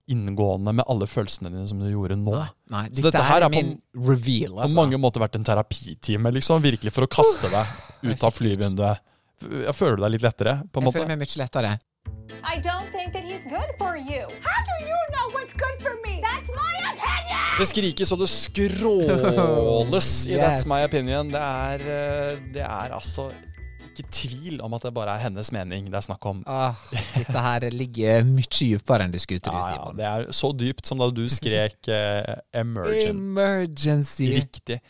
inngående 0.10 0.74
med 0.74 0.86
alle 0.90 1.06
følelsene 1.10 1.50
dine 1.50 1.68
som 1.70 1.80
du 1.82 1.88
gjorde 1.90 2.18
nå. 2.18 2.34
Nei, 2.70 2.84
Så 2.90 3.02
dette, 3.02 3.12
dette 3.12 3.24
her 3.26 3.42
er 3.46 3.50
min 3.50 3.72
på- 3.78 4.08
reveal, 4.10 4.52
På 4.54 4.62
altså. 4.68 4.76
mange 4.76 4.98
måter 5.02 5.20
vært 5.24 5.36
en 5.36 5.44
terapitime, 5.44 6.32
liksom. 6.34 6.62
Virkelig 6.62 6.92
for 6.94 7.06
å 7.06 7.10
kaste 7.10 7.50
deg 7.50 8.12
ut 8.12 8.24
av 8.24 8.34
flyvinduet. 8.34 9.00
Jeg 9.42 9.74
føler 9.76 9.98
du 9.98 10.04
deg 10.06 10.12
litt 10.12 10.22
lettere, 10.22 10.54
på 10.72 10.78
en 10.78 10.84
Jeg 10.84 10.86
måte? 10.86 10.94
føler 11.00 11.08
meg 11.08 11.20
mye 11.20 11.38
lettere. 11.42 11.80
I 12.44 12.60
don't 12.60 12.88
think 12.92 13.14
that 13.14 13.24
he's 13.24 13.44
good 13.46 13.72
for 13.78 13.96
you. 13.98 14.24
How 14.48 14.60
do 14.70 14.76
you 14.90 15.00
know 15.14 15.26
what's 15.36 15.54
good 15.54 15.78
for 15.86 15.94
me? 16.06 16.22
That's 16.22 16.50
my 16.50 16.74
opinion! 16.92 17.44
Det 17.60 17.68
skrikes 17.70 18.12
og 18.12 18.20
det 18.20 18.30
skråles 18.30 20.10
i 20.28 20.32
Yes. 20.36 20.42
That's 20.44 20.66
My 20.68 20.84
Opinion. 20.86 21.30
Det 21.32 21.42
er, 21.42 21.86
eh, 21.86 22.40
det 22.54 22.62
er 22.66 22.96
altså 22.98 23.30
ikke 23.96 24.10
tvil 24.12 24.58
om 24.62 24.74
at 24.76 24.84
det 24.84 24.92
bare 24.94 25.14
er 25.16 25.22
hennes 25.24 25.52
mening 25.56 25.86
det 25.88 25.96
er 26.02 26.04
snakk 26.04 26.26
om. 26.28 26.42
Ah, 26.52 26.74
dette 27.16 27.40
her 27.46 27.70
ligger 27.72 28.26
mye 28.28 28.50
dypere 28.52 29.06
enn 29.08 29.14
du 29.14 29.20
skulle 29.24 29.40
tro, 29.40 29.56
Ja, 29.56 29.70
ja, 29.70 29.78
Simon. 29.78 29.96
det 30.02 30.06
er 30.10 30.26
så 30.36 30.52
dypt 30.52 30.88
som 30.90 31.00
da 31.00 31.08
du 31.16 31.24
skrek 31.32 31.78
uh, 31.88 32.36
'emergency'. 32.52 33.10
Emergency. 33.14 34.28
Riktig. 34.36 34.82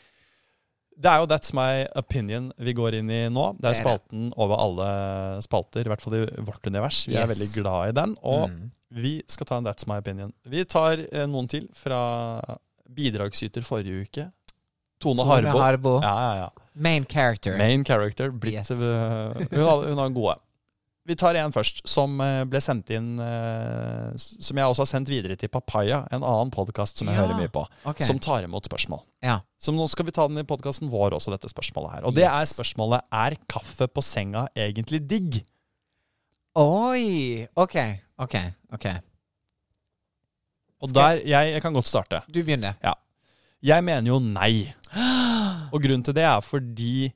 Det 0.96 1.10
er 1.12 1.20
jo 1.20 1.26
That's 1.28 1.52
My 1.54 1.86
Opinion 2.00 2.52
vi 2.58 2.74
går 2.74 2.96
inn 3.02 3.10
i 3.12 3.22
nå. 3.30 3.50
Det 3.60 3.68
er 3.72 3.76
spalten 3.82 4.30
over 4.40 4.56
alle 4.64 5.42
spalter, 5.44 5.84
i 5.84 5.92
hvert 5.92 6.02
fall 6.02 6.16
i 6.22 6.26
vårt 6.48 6.66
univers. 6.70 7.02
Vi 7.08 7.18
er 7.20 7.28
veldig 7.28 7.50
glad 7.58 7.90
i 7.90 7.96
den. 8.02 8.16
Og 8.24 8.50
Mm. 8.50 8.72
vi 8.96 9.22
skal 9.28 9.46
ta 9.50 9.58
en 9.58 9.66
That's 9.68 9.88
My 9.88 9.98
Opinion. 10.00 10.32
Vi 10.48 10.64
tar 10.64 10.98
eh, 11.12 11.26
noen 11.28 11.48
til 11.52 11.68
fra 11.76 12.00
bidragsyter 12.96 13.64
forrige 13.66 14.06
uke. 14.08 14.28
Tone, 15.02 15.18
Tone 15.20 15.28
Harbo. 15.28 15.60
Harbo. 15.60 15.94
Ja, 16.02 16.14
ja, 16.16 16.36
ja. 16.46 16.50
Main 16.76 17.04
character. 17.06 17.58
Main 17.58 17.84
character. 17.86 18.32
Blitt, 18.32 18.54
Yes. 18.56 18.72
eh, 18.72 18.78
hun, 19.52 19.64
har, 19.66 19.84
hun 19.90 19.98
har 20.00 20.10
gode. 20.16 20.38
Vi 21.06 21.14
tar 21.16 21.38
en 21.38 21.54
først, 21.54 21.84
som 21.86 22.18
eh, 22.24 22.42
ble 22.50 22.60
sendt 22.64 22.90
inn 22.96 23.20
eh, 23.22 24.14
Som 24.18 24.58
jeg 24.58 24.66
også 24.66 24.82
har 24.82 24.90
sendt 24.90 25.12
videre 25.12 25.38
til 25.38 25.52
Papaya, 25.54 26.02
en 26.10 26.24
annen 26.26 26.54
podkast 26.54 26.98
som 26.98 27.10
jeg 27.12 27.18
Ja, 27.18 27.26
hører 27.26 27.38
mye 27.38 27.52
på. 27.54 27.62
Okay. 27.86 28.08
Som 28.08 28.18
tar 28.24 28.46
imot 28.48 28.66
spørsmål. 28.66 29.04
Ja. 29.26 29.40
Så 29.62 29.74
nå 29.76 29.86
skal 29.92 30.08
vi 30.08 30.16
ta 30.16 30.26
den 30.30 30.42
i 30.42 30.46
podkasten 30.48 30.90
vår 30.90 31.14
også, 31.20 31.34
dette 31.36 31.52
spørsmålet 31.52 31.98
her. 31.98 32.08
Og 32.10 32.18
det 32.18 32.26
er 32.26 32.50
spørsmålet 32.50 33.06
Er 33.14 33.38
kaffe 33.52 33.88
på 33.92 34.02
senga 34.06 34.48
egentlig 34.58 35.04
digg? 35.06 35.44
Oi! 36.58 37.46
Ok, 37.60 37.76
ok, 38.26 38.36
ok. 38.74 38.88
Og 40.86 40.94
der, 40.96 41.22
jeg, 41.22 41.54
jeg 41.54 41.62
kan 41.62 41.76
godt 41.76 41.90
starte. 41.90 42.22
Du 42.32 42.42
begynner. 42.42 42.80
Jeg 43.66 43.84
mener 43.86 44.10
jo 44.10 44.20
nei. 44.24 44.72
Og 45.74 45.82
grunnen 45.84 46.06
til 46.06 46.16
det 46.18 46.26
er 46.26 46.42
fordi 46.46 47.10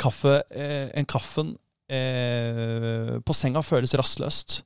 kaffe, 0.00 0.40
eh, 0.50 0.88
en 0.96 1.06
kaffen 1.08 1.54
eh, 1.90 3.14
på 3.26 3.36
senga 3.36 3.62
føles 3.66 3.96
rastløst. 3.98 4.60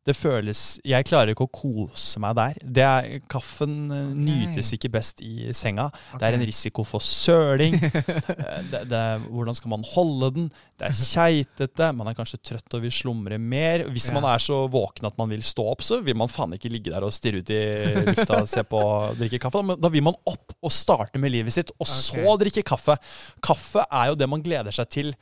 Det 0.00 0.14
føles 0.16 0.78
Jeg 0.80 1.04
klarer 1.04 1.34
ikke 1.34 1.44
å 1.44 1.50
kose 1.52 2.20
meg 2.22 2.32
der. 2.38 2.56
Det 2.64 2.84
er, 2.86 3.08
kaffen 3.28 3.90
okay. 3.92 4.14
nytes 4.16 4.70
ikke 4.72 4.88
best 4.94 5.20
i 5.20 5.52
senga. 5.56 5.90
Det 6.16 6.24
er 6.24 6.38
en 6.38 6.44
risiko 6.48 6.86
for 6.88 7.04
søling. 7.04 7.76
Eh, 7.76 8.62
det, 8.72 8.86
det, 8.88 9.02
hvordan 9.28 9.58
skal 9.58 9.74
man 9.74 9.84
holde 9.92 10.32
den? 10.38 10.48
Det 10.80 10.88
er 10.88 10.96
keitete. 10.96 11.90
Man 11.98 12.08
er 12.08 12.16
kanskje 12.16 12.40
trøtt 12.40 12.78
og 12.78 12.86
vil 12.86 12.94
slumre 12.96 13.36
mer. 13.36 13.84
Hvis 13.92 14.08
Ja. 14.08 14.16
man 14.16 14.30
er 14.32 14.40
så 14.40 14.62
våken 14.72 15.10
at 15.10 15.20
man 15.20 15.28
vil 15.36 15.44
stå 15.44 15.68
opp, 15.74 15.84
så 15.84 16.00
vil 16.00 16.16
man 16.16 16.32
faen 16.32 16.56
ikke 16.56 16.72
ligge 16.72 16.94
der 16.94 17.04
og 17.04 17.12
stirre 17.12 17.44
ut 17.44 17.52
i 17.52 17.60
lufta 18.08 18.40
og 18.40 18.48
se 18.48 18.64
på 18.64 18.82
drikke 19.20 19.42
kaffe. 19.44 19.62
Men 19.68 19.84
da 19.84 19.92
vil 19.92 20.06
man 20.08 20.16
opp 20.24 20.56
og 20.64 20.72
starte 20.72 21.20
med 21.20 21.36
livet 21.36 21.52
sitt, 21.52 21.76
og 21.76 21.84
så 21.88 22.38
drikke 22.40 22.64
kaffe. 22.64 22.96
Kaffe 23.44 23.84
er 23.84 24.14
jo 24.14 24.22
det 24.22 24.32
man 24.32 24.40
gleder 24.40 24.72
seg 24.72 24.88
til. 24.96 25.12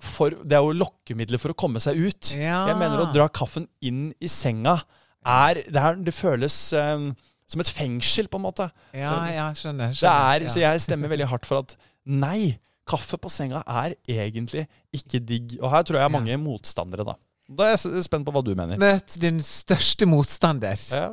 For, 0.00 0.32
det 0.32 0.56
er 0.56 0.64
jo 0.64 0.76
lokkemidler 0.80 1.40
for 1.42 1.52
å 1.52 1.58
komme 1.58 1.80
seg 1.82 1.98
ut. 2.00 2.32
Ja. 2.38 2.64
Jeg 2.70 2.78
mener 2.80 3.02
å 3.04 3.10
dra 3.12 3.28
kaffen 3.28 3.68
inn 3.84 4.10
i 4.20 4.30
senga 4.32 4.80
er 5.20 5.58
Det, 5.66 5.76
er, 5.76 5.98
det 6.00 6.14
føles 6.16 6.54
um, 6.72 7.10
som 7.50 7.60
et 7.60 7.68
fengsel, 7.68 8.30
på 8.32 8.38
en 8.40 8.46
måte. 8.46 8.70
Ja, 8.96 9.12
ja, 9.28 9.48
skjønner. 9.52 9.90
Det 9.92 10.00
skjønner. 10.00 10.46
er, 10.46 10.52
Så 10.54 10.62
jeg 10.62 10.84
stemmer 10.86 11.12
veldig 11.12 11.26
hardt 11.28 11.48
for 11.48 11.60
at 11.60 11.74
nei, 12.08 12.54
kaffe 12.88 13.18
på 13.20 13.30
senga 13.30 13.60
er 13.68 13.96
egentlig 14.08 14.64
ikke 14.96 15.20
digg. 15.20 15.58
Og 15.60 15.68
her 15.74 15.84
tror 15.84 16.00
jeg 16.00 16.08
er 16.08 16.14
mange 16.14 16.38
motstandere, 16.40 17.04
da. 17.06 17.18
Da 17.50 17.66
er 17.66 17.74
jeg 17.74 18.04
spent 18.06 18.26
på 18.26 18.32
hva 18.34 18.42
du 18.46 18.52
mener. 18.54 18.78
Møt 18.80 19.16
din 19.20 19.40
største 19.42 20.06
motstander. 20.06 20.78
Ja, 20.94 21.08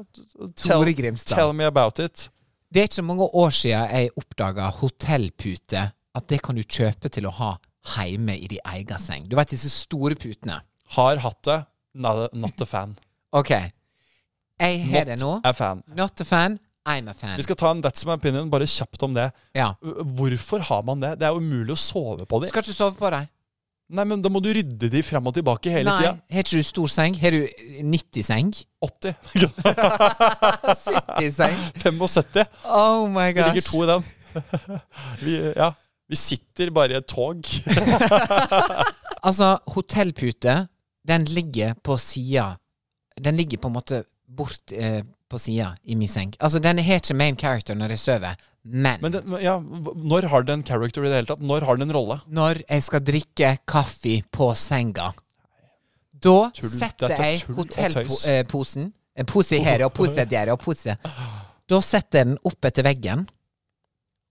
Tore 0.61 0.93
Grimstad. 0.95 1.35
Tell 1.35 1.53
me 1.57 1.65
about 1.65 1.99
it. 1.99 2.27
Det 2.69 2.83
er 2.83 2.89
ikke 2.91 3.05
mange 3.07 3.25
år 3.25 3.53
siden 3.55 3.89
jeg 3.89 4.11
oppdaga 4.19 4.69
hotellpute. 4.79 5.87
At 6.17 6.29
det 6.29 6.41
kan 6.45 6.57
du 6.57 6.63
kjøpe 6.63 7.09
til 7.13 7.27
å 7.29 7.33
ha 7.39 7.55
hjemme 7.95 8.35
i 8.37 8.47
din 8.51 8.59
egen 8.73 8.99
seng. 8.99 9.25
Du 9.29 9.35
vet 9.39 9.49
disse 9.53 9.69
store 9.73 10.15
putene. 10.19 10.59
Har 10.97 11.17
hatt 11.23 11.41
det. 11.47 11.59
Not, 11.97 12.33
not 12.37 12.61
a 12.61 12.65
fan. 12.69 12.95
Ok. 13.33 13.49
Jeg 14.59 14.81
har 14.91 15.05
det 15.09 15.19
nå. 15.21 15.35
Not 15.37 15.45
a 15.49 15.53
fan. 15.53 15.83
Not 15.97 16.21
a 16.21 16.25
fan. 16.25 16.59
I'm 16.87 17.09
a 17.11 17.13
fan. 17.13 17.35
Vi 17.35 17.43
skal 17.43 17.57
ta 17.59 17.71
en 17.73 17.81
That's 17.83 18.05
my 18.07 18.13
opinion, 18.15 18.49
bare 18.49 18.63
kjapt 18.69 19.01
om 19.03 19.13
det. 19.17 19.25
Ja. 19.57 19.73
Hvorfor 19.81 20.59
har 20.69 20.85
man 20.87 21.01
det? 21.03 21.17
Det 21.19 21.27
er 21.27 21.33
jo 21.35 21.41
umulig 21.43 21.73
å 21.75 21.79
sove 21.81 22.23
på 22.25 22.39
dem. 22.39 22.47
Skal 22.53 22.63
ikke 22.63 22.77
sove 22.77 22.95
på 22.99 23.09
deg? 23.11 23.27
Nei, 23.97 24.03
men 24.07 24.19
da 24.23 24.27
må 24.31 24.39
du 24.43 24.49
rydde 24.51 24.89
de 24.91 24.99
frem 25.03 25.27
og 25.29 25.33
tilbake 25.35 25.71
hele 25.71 25.87
Nei. 25.87 25.97
tida. 26.01 26.13
Har 26.31 26.43
ikke 26.43 26.57
du 26.59 26.63
stor 26.67 26.89
seng? 26.91 27.15
Har 27.21 27.31
du 27.31 27.45
90-seng? 27.87 28.49
80. 28.83 29.15
70-seng? 30.75 31.55
75. 31.83 32.45
Oh 32.65 33.07
my 33.07 33.27
Det 33.31 33.35
gosh. 33.35 33.53
ligger 33.53 33.61
to 33.67 33.83
i 33.83 33.87
den. 33.91 34.03
Vi, 35.23 35.37
ja, 35.55 35.69
vi 36.07 36.15
sitter 36.15 36.69
bare 36.71 36.95
i 36.95 36.99
et 37.01 37.07
tog. 37.07 37.43
Altså, 39.27 39.57
hotellpute, 39.73 40.67
den 41.07 41.23
ligger 41.25 41.73
på 41.83 41.97
sida 41.99 42.51
Den 43.19 43.35
ligger 43.35 43.57
på 43.57 43.67
en 43.67 43.73
måte 43.73 44.03
bort 44.29 44.71
eh, 44.71 45.01
på 45.27 45.39
sida 45.41 45.71
i 45.83 45.95
min 45.99 46.07
seng. 46.07 46.35
Altså, 46.39 46.59
den 46.63 46.77
har 46.85 47.01
ikke 47.01 47.15
main 47.17 47.35
character 47.35 47.75
når 47.75 47.95
jeg 47.95 47.99
sover, 47.99 48.35
men, 48.63 49.01
Men 49.01 49.11
den, 49.11 49.33
ja, 49.41 49.57
når 49.59 50.27
har 50.31 50.45
den 50.47 50.63
character 50.63 51.01
i 51.03 51.09
det 51.09 51.15
hele 51.15 51.27
tatt? 51.31 51.41
Når 51.43 51.65
har 51.65 51.79
den 51.79 51.89
en 51.89 51.95
rolle? 51.97 52.19
når 52.27 52.61
jeg 52.69 52.83
skal 52.83 53.03
drikke 53.03 53.51
kaffe 53.67 54.21
på 54.31 54.51
senga, 54.55 55.09
da 56.13 56.37
Tull. 56.53 56.69
setter 56.77 57.13
er 57.17 57.23
jeg 57.33 57.43
hotellposen 57.57 58.91
En 59.17 59.25
pose 59.25 59.59
her 59.59 59.83
og 59.85 59.93
pose 59.97 60.25
der 60.29 60.53
og 60.53 60.59
pose 60.61 60.95
Da 61.67 61.81
setter 61.81 62.19
jeg 62.21 62.27
den 62.27 62.37
opp 62.45 62.65
etter 62.69 62.85
veggen. 62.85 63.25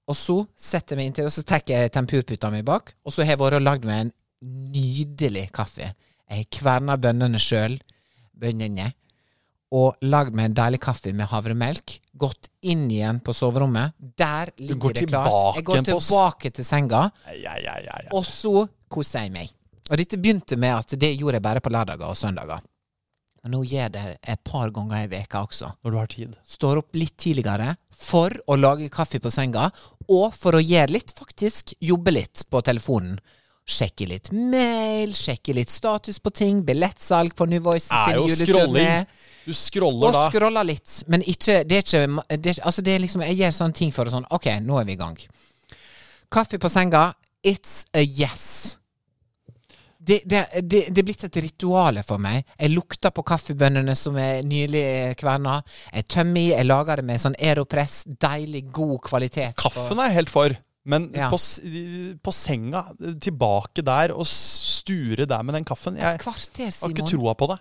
Og 0.06 0.16
så 0.18 0.36
setter 0.54 0.94
jeg 0.94 1.00
meg 1.00 1.08
inntil 1.10 1.26
Og 1.26 1.34
så 1.34 1.42
tar 1.46 1.64
jeg 1.66 1.90
tempurputa 1.94 2.50
mi 2.54 2.62
bak. 2.66 2.94
Og 3.04 3.14
så 3.14 3.24
har 3.24 3.34
jeg 3.34 3.42
vært 3.42 3.58
og 3.58 3.64
lagd 3.66 3.88
meg 3.88 4.04
en 4.06 4.12
nydelig 4.72 5.48
kaffe. 5.56 5.90
Jeg 6.26 6.44
har 6.44 6.48
kverna 6.58 6.96
bønnene 7.00 7.40
sjøl. 7.42 7.78
Bønnene. 8.36 8.92
Og 9.74 9.96
lagd 10.06 10.36
meg 10.38 10.50
en 10.50 10.56
deilig 10.60 10.80
kaffe 10.84 11.12
med 11.16 11.26
havremelk. 11.32 11.96
Gått 12.16 12.50
inn 12.70 12.86
igjen 12.90 13.18
på 13.24 13.34
soverommet. 13.34 13.96
Der 13.98 14.52
ligger 14.62 14.94
det 14.94 15.08
klart. 15.10 15.58
Jeg 15.58 15.66
går 15.66 15.82
tilbake 15.90 16.52
til 16.54 16.66
senga. 16.66 17.08
Ja, 17.34 17.56
ja, 17.58 17.76
ja, 17.82 17.98
ja. 18.06 18.12
Og 18.14 18.24
så 18.28 18.68
koser 18.88 19.26
jeg 19.26 19.34
meg. 19.34 19.52
Og 19.90 19.98
dette 20.00 20.18
begynte 20.18 20.58
med 20.58 20.74
at 20.74 20.94
det 20.98 21.12
gjorde 21.18 21.38
jeg 21.38 21.46
bare 21.46 21.62
på 21.62 21.70
lørdager 21.74 22.06
og 22.08 22.18
søndager. 22.18 22.62
Men 23.46 23.52
nå 23.54 23.60
gjør 23.62 23.90
det 23.94 24.00
et 24.26 24.40
par 24.42 24.72
ganger 24.74 25.04
i 25.04 25.06
veka 25.06 25.44
også. 25.46 25.68
Når 25.86 25.92
du 25.92 25.96
har 26.00 26.08
tid. 26.10 26.32
Står 26.50 26.80
opp 26.80 26.96
litt 26.98 27.12
tidligere 27.22 27.76
for 27.94 28.34
å 28.50 28.56
lage 28.58 28.88
kaffe 28.90 29.20
på 29.22 29.30
senga, 29.30 29.68
og 30.10 30.32
for 30.34 30.58
å 30.58 30.62
gjøre 30.62 30.90
litt, 30.96 31.12
faktisk 31.14 31.76
jobbe 31.78 32.10
litt 32.10 32.42
på 32.50 32.58
telefonen. 32.66 33.20
Sjekke 33.62 34.08
litt 34.10 34.32
mail, 34.34 35.12
sjekke 35.14 35.54
litt 35.54 35.70
status 35.70 36.18
på 36.22 36.32
ting, 36.34 36.64
billettsalg 36.66 37.36
på 37.38 37.46
New 37.50 37.62
Voices 37.62 37.94
Er 37.94 38.18
sin 38.18 38.50
juleturné. 38.50 38.88
Du 39.46 39.54
scroller 39.54 40.08
Og 40.08 40.18
da. 40.18 40.24
scroller 40.34 40.66
litt, 40.66 40.96
men 41.06 41.22
ikke 41.22 41.60
Det 41.66 41.78
er 41.78 41.86
ikke 41.86 42.02
det 42.42 42.50
er, 42.56 42.60
Altså, 42.66 42.82
det 42.82 42.94
er 42.96 43.02
liksom 43.02 43.22
Jeg 43.26 43.38
gjør 43.38 43.54
sånne 43.60 43.78
ting 43.78 43.94
for 43.94 44.10
å 44.10 44.14
sånn 44.14 44.26
Ok, 44.34 44.46
nå 44.62 44.80
er 44.80 44.86
vi 44.90 44.94
i 44.94 45.00
gang. 45.00 45.14
Kaffe 46.34 46.58
på 46.58 46.70
senga, 46.70 47.12
it's 47.46 47.84
a 47.94 48.02
yes. 48.02 48.78
Det, 50.06 50.20
det, 50.24 50.44
det, 50.62 50.82
det 50.94 51.02
er 51.02 51.06
blitt 51.08 51.24
et 51.26 51.38
ritual 51.42 51.98
for 52.06 52.22
meg. 52.22 52.44
Jeg 52.60 52.70
lukter 52.74 53.10
på 53.14 53.24
kaffebønnene 53.26 53.96
som 53.98 54.16
er 54.22 54.44
nylig 54.46 54.84
kverna. 55.18 55.58
Jeg 55.92 56.06
tømmer 56.14 56.40
i, 56.42 56.46
jeg 56.54 56.68
lager 56.68 57.00
det 57.02 57.06
med 57.08 57.22
sånn 57.22 57.38
Aeropress. 57.42 58.04
Deilig, 58.22 58.66
god 58.76 59.00
kvalitet. 59.08 59.56
Kaffen 59.58 59.98
er 59.98 60.12
jeg 60.12 60.18
helt 60.20 60.32
for. 60.32 60.56
Men 60.86 61.08
Ja. 61.16 61.26
på, 61.32 61.38
på 62.22 62.32
senga, 62.32 62.84
tilbake 63.18 63.82
der 63.82 64.14
og 64.14 64.26
sture 64.30 65.26
der 65.26 65.42
med 65.42 65.58
den 65.58 65.64
kaffen 65.66 65.96
Jeg 65.98 66.04
har 66.22 66.92
ikke 66.92 67.08
troa 67.10 67.34
på 67.34 67.48
det. 67.50 67.58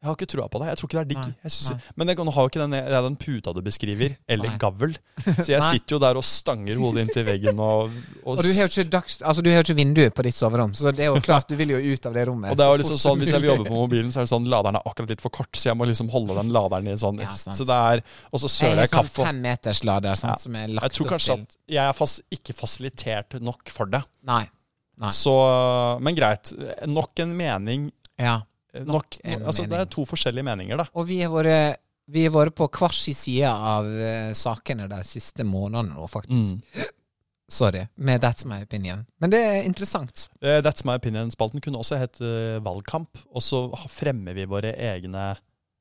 Jeg 0.00 0.08
har 0.08 0.14
ikke 0.16 0.26
trua 0.32 0.46
på 0.48 0.60
det. 0.62 0.66
Jeg 0.70 0.78
tror 0.80 0.88
ikke 0.88 0.96
det 0.96 1.00
er 1.02 1.08
digg. 1.10 1.24
Nei, 1.44 1.50
synes, 1.52 1.88
men 2.00 2.08
jeg 2.08 2.16
har 2.16 2.44
jo 2.46 2.48
ikke 2.48 2.60
den, 2.62 2.72
den 3.04 3.16
puta 3.20 3.52
du 3.52 3.58
beskriver, 3.60 4.14
eller 4.32 4.48
Nei. 4.48 4.56
gavl. 4.62 4.94
Så 5.44 5.50
jeg 5.52 5.60
sitter 5.66 5.92
jo 5.92 5.98
der 6.00 6.16
og 6.16 6.24
stanger 6.24 6.78
hodet 6.80 7.02
inntil 7.04 7.26
veggen 7.26 7.60
og, 7.60 7.90
og, 8.24 8.38
Og 8.38 8.40
du 8.40 8.48
har 8.48 8.62
jo 8.64 8.70
ikke, 8.70 8.86
dags, 8.94 9.18
altså, 9.20 9.44
du 9.44 9.50
har 9.52 9.60
ikke 9.60 9.76
vindu 9.76 10.00
på 10.16 10.24
ditt 10.24 10.38
soverom, 10.38 10.72
så 10.72 10.88
det 10.96 11.04
er 11.04 11.10
jo 11.12 11.20
klart 11.20 11.52
du 11.52 11.56
vil 11.60 11.74
jo 11.74 11.82
ut 11.92 12.08
av 12.08 12.16
det 12.16 12.24
rommet. 12.30 12.48
og 12.54 12.56
det 12.56 12.64
er 12.64 12.72
jo 12.72 12.80
liksom 12.80 13.00
sånn, 13.02 13.20
Hvis 13.20 13.34
jeg 13.36 13.44
vil 13.44 13.50
jobbe 13.52 13.68
på 13.68 13.76
mobilen, 13.76 14.08
så 14.14 14.22
er 14.22 14.28
det 14.28 14.32
sånn 14.32 14.48
laderen 14.48 14.80
er 14.80 14.88
akkurat 14.88 15.12
litt 15.12 15.20
for 15.26 15.36
kort, 15.36 15.52
så 15.60 15.68
jeg 15.68 15.76
må 15.76 15.84
liksom 15.92 16.08
holde 16.16 16.38
den 16.40 16.52
laderen 16.56 16.88
i 16.88 16.96
sånn 17.04 17.20
Ja. 17.20 17.28
Så 17.36 17.68
det 17.68 17.76
er 17.76 18.02
Og 18.32 18.40
så 18.40 18.48
søler 18.48 18.80
jeg, 18.80 18.88
jeg 18.88 18.94
sånn 18.94 19.04
kaffe. 19.04 19.20
og- 19.20 19.26
fem 19.28 19.42
meters 19.44 19.84
lader 19.84 20.16
Ja. 20.16 20.34
som 20.40 20.56
er 20.56 20.68
lagt 20.68 20.88
Jeg 20.88 20.96
tror 20.96 21.06
opp 21.10 21.12
kanskje 21.12 21.34
til 21.36 21.42
at 21.44 21.56
jeg 21.76 21.84
er 21.84 21.92
fas, 22.00 22.20
ikke 22.32 22.56
fasilitert 22.56 23.40
nok 23.42 23.68
for 23.68 23.84
det. 23.84 24.00
Nei. 24.24 24.46
Nei. 24.96 25.10
Så 25.12 26.00
Men 26.00 26.14
greit. 26.16 26.54
Nok 26.88 27.18
en 27.20 27.36
mening 27.36 27.90
Ja. 28.18 28.40
Nok, 28.86 29.18
en 29.24 29.42
altså, 29.42 29.66
Det 29.68 29.78
er 29.80 29.88
to 29.90 30.04
forskjellige 30.08 30.46
meninger, 30.46 30.78
da. 30.78 30.86
Og 30.94 31.08
vi 31.08 31.20
har 31.24 31.32
vært 31.34 31.80
vi 32.10 32.24
har 32.26 32.32
vært 32.34 32.56
på 32.58 32.66
hver 32.74 32.94
sin 32.96 33.14
side 33.14 33.46
av 33.50 33.86
uh, 33.86 34.30
sakene 34.34 34.88
de 34.90 34.98
siste 35.06 35.44
månedene 35.46 35.94
nå, 35.94 36.08
faktisk. 36.10 36.56
Mm. 36.58 36.88
Sorry. 37.50 37.84
Med 37.94 38.22
That's 38.22 38.46
My 38.46 38.62
Opinion. 38.64 39.04
Men 39.22 39.30
det 39.30 39.40
er 39.42 39.60
interessant. 39.66 40.28
Uh, 40.42 40.58
That's 40.62 40.84
My 40.86 40.96
Opinion-spalten 40.98 41.62
kunne 41.62 41.78
også 41.82 41.98
hett 42.00 42.18
uh, 42.22 42.58
Valgkamp. 42.66 43.22
Og 43.34 43.42
så 43.46 43.62
fremmer 43.90 44.34
vi 44.38 44.46
våre 44.50 44.72
egne 44.74 45.32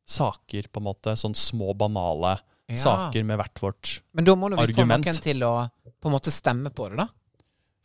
saker, 0.09 0.69
på 0.73 0.81
en 0.81 0.87
måte. 0.89 1.13
Sånn 1.17 1.37
små, 1.37 1.73
banale 1.77 2.37
Ja. 2.69 2.77
saker 2.77 3.23
med 3.25 3.39
hvert 3.41 3.61
vårt 3.63 3.79
argument. 3.81 4.13
Men 4.13 4.25
da 4.25 4.33
må 4.37 4.49
vi 4.49 4.57
Argument. 4.61 5.05
få 5.05 5.09
noen 5.09 5.21
til 5.23 5.45
å 5.47 5.53
på 5.99 6.09
en 6.09 6.13
måte 6.13 6.29
stemme 6.31 6.69
på 6.69 6.89
det, 6.91 6.99
da. 7.01 7.07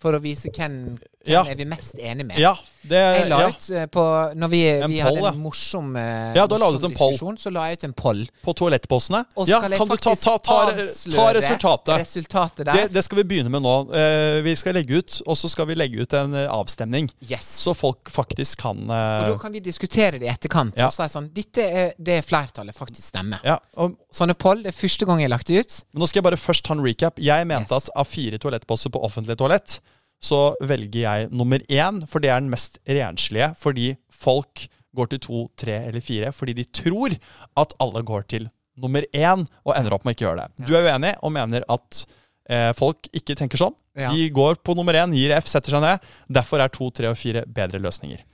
For 0.04 0.12
å 0.18 0.20
vise 0.20 0.50
hvem, 0.52 0.98
hvem 1.24 1.32
Ja. 1.32 1.40
er 1.48 1.56
vi 1.56 1.64
mest 1.64 1.96
enig 1.96 2.26
med. 2.28 2.36
Ja, 2.36 2.50
det 2.84 2.98
Jeg 3.00 3.28
la 3.30 3.38
ja, 3.40 3.48
ut 3.48 3.68
eh, 3.72 3.86
på 3.88 4.02
Når 4.36 4.50
vi, 4.52 4.58
vi 4.92 4.98
poll, 5.00 5.16
hadde 5.16 5.30
en 5.30 5.38
morsom, 5.40 5.86
eh, 5.96 6.34
Ja, 6.36 6.44
morsom 6.44 6.92
poll. 6.92 7.12
diskusjon, 7.14 7.38
så 7.40 7.52
la 7.54 7.62
jeg 7.70 7.78
ut 7.78 7.84
en 7.88 7.94
poll. 7.96 8.20
På 8.44 8.52
toalettpostene? 8.52 9.22
Og 9.40 9.48
Ja, 9.48 9.62
skal 9.62 9.72
jeg 9.72 9.80
kan 9.80 9.88
du 9.88 9.96
ta, 9.96 10.12
ta, 10.14 10.34
ta, 10.36 10.66
ta 10.68 11.32
resultatet? 11.32 12.02
resultatet 12.04 12.66
der? 12.68 12.72
Det, 12.82 12.92
det 12.92 13.04
skal 13.06 13.22
vi 13.22 13.24
begynne 13.30 13.48
med 13.54 13.64
nå. 13.64 13.72
Uh, 13.88 14.42
vi 14.44 14.54
skal 14.60 14.76
legge 14.76 15.00
ut, 15.00 15.16
og 15.26 15.38
så 15.40 15.48
skal 15.48 15.70
vi 15.72 15.78
legge 15.80 16.04
ut 16.04 16.12
en 16.20 16.34
uh, 16.36 16.44
avstemning. 16.52 17.08
yes. 17.24 17.48
Så 17.64 17.72
folk 17.74 18.12
faktisk 18.12 18.60
kan 18.60 18.84
og 18.84 18.92
eh, 18.92 19.30
da 19.32 19.38
kan 19.40 19.52
vi 19.54 19.60
diskutere 19.64 20.18
det 20.20 20.28
i 20.28 20.32
etterkant 20.32 20.76
og 20.84 20.92
si 20.92 21.08
sånn 21.08 21.30
Dette 21.32 21.64
er 21.64 21.94
det 21.96 22.20
flertallet 22.28 22.76
faktisk 22.76 23.08
stemmer. 23.14 23.40
Ja, 23.46 23.56
og 23.80 23.96
Sånne 24.14 24.36
poll, 24.38 24.60
det 24.62 24.74
er 24.74 24.76
første 24.76 25.06
gang 25.08 25.18
jeg 25.22 25.30
har 25.30 25.34
lagt 25.38 25.48
det 25.48 25.64
ut. 25.64 25.80
Men 25.94 26.04
nå 26.04 26.06
skal 26.10 26.20
jeg 26.20 26.28
bare 26.28 26.36
først 26.38 26.64
ta 26.68 26.74
en 26.76 26.84
recap. 26.84 27.16
Jeg 27.18 27.46
mente 27.48 27.72
Yes. 27.72 27.88
at 27.88 27.96
av 27.96 28.06
fire 28.06 28.38
toalettposter 28.38 28.92
på 28.92 29.00
offentlig 29.02 29.38
toalett, 29.40 29.80
så 30.24 30.54
velger 30.64 31.02
jeg 31.04 31.28
nummer 31.34 31.62
én, 31.68 32.00
for 32.08 32.24
det 32.24 32.32
er 32.32 32.40
den 32.40 32.52
mest 32.52 32.80
renslige. 32.88 33.52
Fordi 33.60 33.92
folk 34.08 34.66
går 34.94 35.10
til 35.12 35.22
to, 35.22 35.40
tre 35.58 35.80
eller 35.88 36.04
fire 36.04 36.30
fordi 36.32 36.54
de 36.60 36.64
tror 36.70 37.14
at 37.60 37.74
alle 37.82 38.02
går 38.06 38.28
til 38.30 38.50
nummer 38.80 39.06
én, 39.14 39.44
og 39.62 39.74
ender 39.76 39.94
opp 39.94 40.04
med 40.06 40.14
å 40.14 40.16
ikke 40.16 40.26
gjøre 40.26 40.44
det. 40.44 40.66
Du 40.66 40.74
er 40.74 40.88
uenig 40.88 41.14
og 41.22 41.32
mener 41.34 41.66
at 41.70 42.04
eh, 42.50 42.70
folk 42.74 43.06
ikke 43.14 43.36
tenker 43.38 43.60
sånn. 43.60 43.74
Ja. 43.94 44.10
De 44.10 44.26
går 44.34 44.58
på 44.66 44.74
nummer 44.74 44.96
én, 44.98 45.14
gir 45.14 45.34
F, 45.36 45.46
setter 45.50 45.76
seg 45.76 45.84
ned. 45.84 46.08
Derfor 46.26 46.62
er 46.62 46.72
to, 46.74 46.88
tre 46.94 47.12
og 47.12 47.18
fire 47.18 47.44
bedre 47.46 47.82
løsninger. 47.82 48.24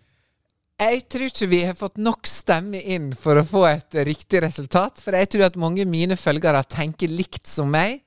Jeg 0.81 1.03
tror 1.13 1.27
ikke 1.27 1.51
vi 1.51 1.61
har 1.69 1.77
fått 1.77 1.99
nok 2.01 2.29
stemme 2.29 2.81
inn 2.81 3.11
for 3.13 3.37
å 3.37 3.45
få 3.45 3.67
et 3.69 3.99
riktig 4.09 4.41
resultat. 4.47 5.03
For 5.05 5.13
jeg 5.13 5.29
tror 5.35 5.51
at 5.51 5.59
mange 5.61 5.85
av 5.85 5.93
mine 5.93 6.17
følgere 6.17 6.63
tenker 6.73 7.13
likt 7.13 7.45
som 7.51 7.69
meg. 7.69 8.01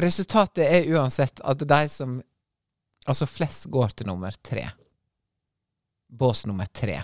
Resultatet 0.00 0.64
er 0.64 0.88
uansett 0.96 1.42
at 1.44 1.60
de 1.60 1.82
som 1.92 2.16
Altså 3.06 3.26
flest 3.26 3.68
går 3.70 3.88
til 3.96 4.06
nummer 4.06 4.34
tre. 4.42 4.64
Bås 6.10 6.44
nummer 6.46 6.66
tre. 6.72 7.00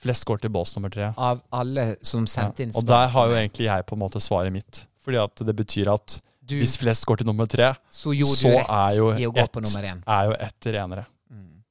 Flest 0.00 0.24
går 0.28 0.38
til 0.42 0.50
bås 0.52 0.74
nummer 0.76 0.90
tre. 0.92 1.12
Av 1.16 1.40
alle 1.52 1.96
som 2.04 2.24
Ja. 2.24 2.26
sendte 2.26 2.60
inn 2.62 2.72
Og 2.76 2.84
der 2.84 3.08
har 3.08 3.28
jo 3.28 3.34
egentlig 3.34 3.64
jeg 3.66 3.86
på 3.86 3.96
en 3.96 4.02
måte 4.04 4.20
svaret 4.20 4.52
mitt. 4.52 4.86
Fordi 5.04 5.16
at 5.22 5.34
det 5.46 5.54
betyr 5.56 5.92
at 5.92 6.20
du, 6.44 6.58
hvis 6.60 6.76
flest 6.76 7.06
går 7.06 7.16
til 7.18 7.26
nummer 7.26 7.46
tre, 7.48 7.74
Så 7.90 8.12
så 8.36 8.52
er 8.68 8.96
jo 8.96 9.10
ett 9.32 9.52
på 9.52 9.60
nummer 9.62 9.82
én. 9.82 10.02
er 10.06 10.24
jo 10.28 10.32
ett 10.32 10.66
renere. 10.66 11.06
Mm. 11.30 11.62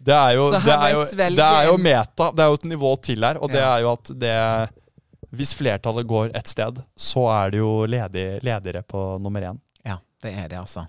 Det 0.00 0.14
er 0.14 0.34
jo, 0.36 0.50
det 0.50 0.68
er 0.68 0.90
jo, 0.92 1.04
det 1.36 1.38
er 1.38 1.64
jo 1.66 1.76
meta. 1.76 2.30
Det 2.32 2.40
er 2.44 2.48
jo 2.48 2.54
et 2.54 2.64
nivå 2.64 2.92
til 3.02 3.24
her. 3.24 3.36
Og 3.42 3.50
det 3.50 3.60
er 3.62 3.80
jo 3.80 3.92
at 3.92 4.04
det 4.18 4.70
Hvis 5.30 5.52
flertallet 5.54 6.06
går 6.08 6.30
ett 6.34 6.46
sted, 6.48 6.78
så 6.96 7.26
er 7.28 7.50
det 7.50 7.58
jo 7.58 7.84
ledig, 7.84 8.42
ledigere 8.42 8.82
på 8.82 9.18
nummer 9.20 9.42
én. 9.42 9.58
Ja, 9.84 9.98
det 10.22 10.32
er 10.32 10.48
det, 10.48 10.56
altså. 10.58 10.86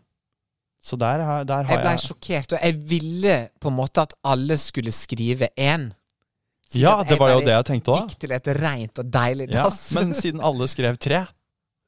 Så 0.81 0.95
der, 0.99 1.19
har- 1.27 1.43
der 1.43 1.63
har 1.67 1.75
Jeg 1.75 1.83
ble 1.83 1.95
sjokkert, 1.99 2.53
og 2.55 2.59
jeg 2.63 2.75
ville 2.89 3.33
på 3.59 3.67
en 3.71 3.75
måte 3.75 4.01
at 4.05 4.13
alle 4.23 4.55
skulle 4.57 4.91
skrive 4.95 5.49
én. 5.59 5.89
Ja, 6.77 7.01
det 7.03 7.17
var 7.19 7.31
jo 7.33 7.39
det 7.41 7.51
jeg 7.55 7.65
tenkte 7.65 7.91
òg. 7.95 8.09
Gikk 8.09 8.19
til 8.21 8.31
et 8.35 8.47
rent 8.61 8.99
og 9.01 9.07
deilig 9.11 9.47
Ja, 9.51 9.65
men 9.97 10.13
siden 10.13 10.39
alle 10.45 10.67
skrev 10.69 10.97
tre, 11.01 11.23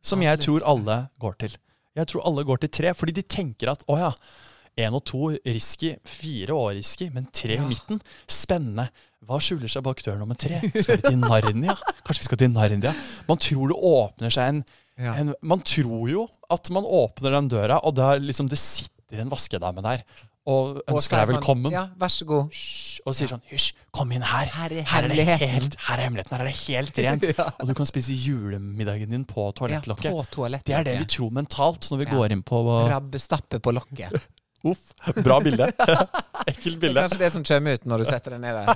som 0.02 0.22
jeg 0.26 0.40
tror 0.42 0.64
alle 0.66 0.96
går 1.22 1.36
til 1.44 1.56
Jeg 1.96 2.08
tror 2.08 2.26
alle 2.26 2.44
går 2.48 2.58
til 2.64 2.70
tre, 2.70 2.94
fordi 2.96 3.12
de 3.14 3.22
tenker 3.22 3.70
at 3.72 3.84
å 3.88 3.98
ja, 4.00 4.12
én 4.80 4.94
og 4.96 5.04
to 5.06 5.30
risky, 5.46 5.94
fire 6.08 6.54
år 6.56 6.74
risky, 6.80 7.10
men 7.14 7.28
tre 7.36 7.58
i 7.60 7.66
midten, 7.68 8.00
spennende. 8.28 8.88
Hva 9.28 9.38
skjuler 9.44 9.68
seg 9.70 9.84
bak 9.84 10.00
dør 10.02 10.18
nummer 10.18 10.36
tre? 10.40 10.58
Skal 10.82 10.98
vi 10.98 11.02
til 11.10 11.18
Narnia? 11.20 11.76
Kanskje 12.08 12.24
vi 12.24 12.30
skal 12.32 12.40
til 12.42 12.50
Narnia? 12.56 12.94
Man 13.28 13.38
tror 13.44 13.68
det 13.74 13.78
åpner 13.78 14.32
seg 14.34 14.48
en, 14.56 14.64
Ja. 15.02 15.16
en 15.18 15.32
Man 15.42 15.64
tror 15.66 16.10
jo 16.12 16.28
at 16.54 16.70
man 16.74 16.86
åpner 16.86 17.34
den 17.40 17.48
døra, 17.52 17.80
og 17.84 17.96
det, 17.98 18.04
er 18.06 18.22
liksom, 18.22 18.50
det 18.52 18.60
sitter 18.62 19.24
en 19.24 19.32
vaskedame 19.34 19.82
der 19.86 20.04
og 20.50 20.80
ønsker 20.90 21.20
deg 21.20 21.30
velkommen. 21.36 21.70
Sånn, 21.70 21.76
ja, 21.76 21.84
vær 22.02 22.10
så 22.10 22.26
god. 22.26 22.48
Hysj, 22.50 23.02
og 23.06 23.14
sier 23.14 23.30
sånn 23.30 23.44
Hysj, 23.52 23.68
kom 23.94 24.10
inn 24.16 24.24
her. 24.26 24.50
Her 24.50 24.74
er 24.74 25.14
det 25.14 25.26
helt, 25.30 25.76
her 25.86 26.00
er 26.00 26.04
hemmeligheten. 26.08 26.34
Her 26.34 26.42
er 26.42 26.50
det 26.50 26.56
helt 26.64 26.98
rent. 27.06 27.28
Og 27.62 27.70
du 27.70 27.74
kan 27.78 27.86
spise 27.90 28.16
julemiddagen 28.18 29.14
din 29.14 29.26
på 29.30 29.52
Ja, 29.70 29.82
på 29.86 30.26
toalettet. 30.34 30.66
det 30.72 30.78
er 30.80 30.88
det 30.90 30.96
vi 31.04 31.10
tror 31.14 31.30
mentalt 31.38 31.86
når 31.92 32.02
vi 32.02 32.10
Ja. 32.10 32.16
går 32.18 32.34
inn 32.38 32.42
på 32.42 32.64
Rabbestappe 32.90 33.62
på 33.62 33.74
lokket. 33.78 34.18
Uff, 34.72 34.82
bra 35.26 35.40
bilde. 35.42 35.70
Ekkelt 36.50 36.80
bilde. 36.82 36.94
Det 36.94 37.06
er 37.06 37.08
kanskje 37.08 37.22
det 37.22 37.32
som 37.34 37.46
kommer 37.46 37.78
ut 37.78 37.86
når 37.90 38.02
du 38.02 38.06
setter 38.10 38.36
deg 38.36 38.42
ned 38.42 38.54
der. 38.62 38.76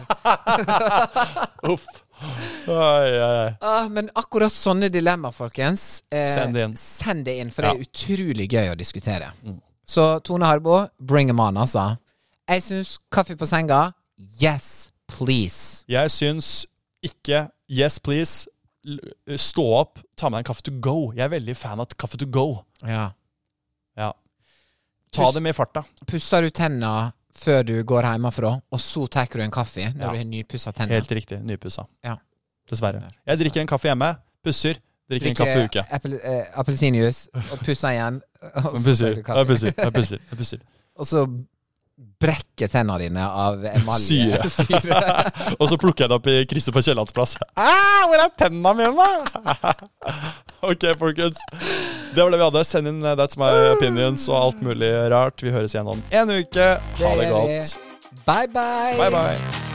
Uff. 1.73 1.85
Oi, 2.21 2.71
oi, 2.71 3.19
oi. 3.19 3.49
Ah, 3.61 3.87
men 3.91 4.07
akkurat 4.15 4.53
sånne 4.53 4.87
dilemmaer, 4.93 5.33
folkens. 5.35 6.03
Eh, 6.11 6.25
Send 6.33 6.55
det 6.55 6.63
inn. 6.69 6.75
Send 6.79 7.25
det 7.27 7.37
inn, 7.41 7.51
for 7.51 7.63
Ja. 7.65 7.73
det 7.73 7.81
er 7.81 7.89
utrolig 7.89 8.47
gøy 8.49 8.71
å 8.71 8.77
diskutere. 8.77 9.31
Mm. 9.43 9.59
Så 9.85 10.19
Tone 10.23 10.45
Harbo, 10.45 10.87
bring 10.99 11.27
them 11.27 11.39
on, 11.39 11.55
altså. 11.57 11.97
Jeg 12.49 12.61
syns 12.63 12.97
kaffe 13.11 13.35
på 13.37 13.45
senga, 13.47 13.93
yes, 14.41 14.89
please. 15.07 15.83
Jeg 15.87 16.09
syns 16.09 16.65
ikke 17.03 17.49
Yes, 17.67 17.97
please. 17.97 18.47
Stå 19.41 19.63
opp, 19.79 19.97
ta 20.15 20.29
med 20.29 20.37
deg 20.37 20.45
en 20.45 20.53
kaffe 20.53 20.61
to 20.61 20.71
go. 20.71 21.11
Jeg 21.17 21.25
er 21.25 21.29
veldig 21.39 21.55
fan 21.57 21.79
av 21.81 21.87
kaffe 21.97 22.15
to 22.21 22.27
go. 22.27 22.63
Ja. 22.85 23.07
Ja. 23.97 24.11
Ta 25.11 25.31
det 25.31 25.41
med 25.41 25.49
i 25.55 25.57
farta. 25.57 25.81
Pusser 26.05 26.41
du 26.45 26.51
tenna 26.51 27.11
før 27.35 27.63
du 27.67 27.73
går 27.83 28.07
hjemmefra, 28.07 28.51
og 28.71 28.79
så 28.79 29.07
tar 29.11 29.27
du 29.33 29.41
en 29.43 29.51
kaffe 29.51 29.89
når 29.93 30.01
Ja. 30.05 30.11
du 30.11 30.17
har 30.17 30.23
nypussa 30.25 30.71
tenna? 30.71 30.93
Helt 30.95 31.11
riktig. 31.11 31.41
Nypussa. 31.43 31.85
Ja. 32.03 32.15
Dessverre. 32.69 33.11
Jeg 33.27 33.37
drikker 33.39 33.61
en 33.61 33.67
kaffe 33.67 33.87
hjemme, 33.91 34.15
pusser, 34.43 34.79
drikker 35.09 35.29
en 35.29 35.35
kaffe 35.35 35.57
i 35.59 35.65
uke. 35.65 35.83
Eh, 36.23 36.45
appelsinjuice, 36.55 37.29
og 37.51 37.59
pusser 37.59 37.89
igjen. 37.93 38.21
Og 38.55 38.79
pusser, 38.83 39.15
jeg 39.21 39.47
pusser, 39.47 39.73
jeg 39.77 39.93
pusser. 39.93 40.19
Jeg 40.31 40.37
pusser. 40.37 40.59
Og 40.99 41.05
så 41.05 41.25
brekker 41.95 42.67
tennene 42.67 42.99
dine 42.99 43.25
av 43.27 43.65
emalje. 43.65 44.39
Syre. 44.57 44.99
Og 45.59 45.69
så 45.71 45.77
plukker 45.79 46.05
jeg 46.05 46.11
det 46.11 46.17
opp 46.17 46.29
i 46.31 46.37
krysset 46.49 46.75
på 46.75 46.83
Kiellands 46.85 47.15
plass. 47.15 47.37
Ah, 47.55 48.03
hvor 48.09 48.19
er 48.19 48.33
tennene 48.39 48.73
mine? 48.81 48.91
da? 48.95 49.75
ok, 50.71 50.89
folkens. 50.99 51.39
Det 52.15 52.21
var 52.23 52.33
det 52.33 52.41
vi 52.41 52.47
hadde. 52.47 52.65
Send 52.67 52.91
inn 52.91 53.03
eh, 53.03 53.15
That's 53.19 53.39
My 53.39 53.51
Opinions 53.75 54.27
og 54.31 54.41
alt 54.41 54.65
mulig 54.65 54.91
rart. 55.13 55.39
Vi 55.43 55.53
høres 55.55 55.75
igjen 55.75 55.93
om 55.95 56.03
en 56.11 56.35
uke. 56.35 56.73
Ha 56.99 57.15
det 57.15 57.29
Det 57.29 57.31
godt. 57.31 57.77
Bye, 58.25 58.47
bye. 58.51 58.99
Bye, 58.99 59.11
bye. 59.11 59.74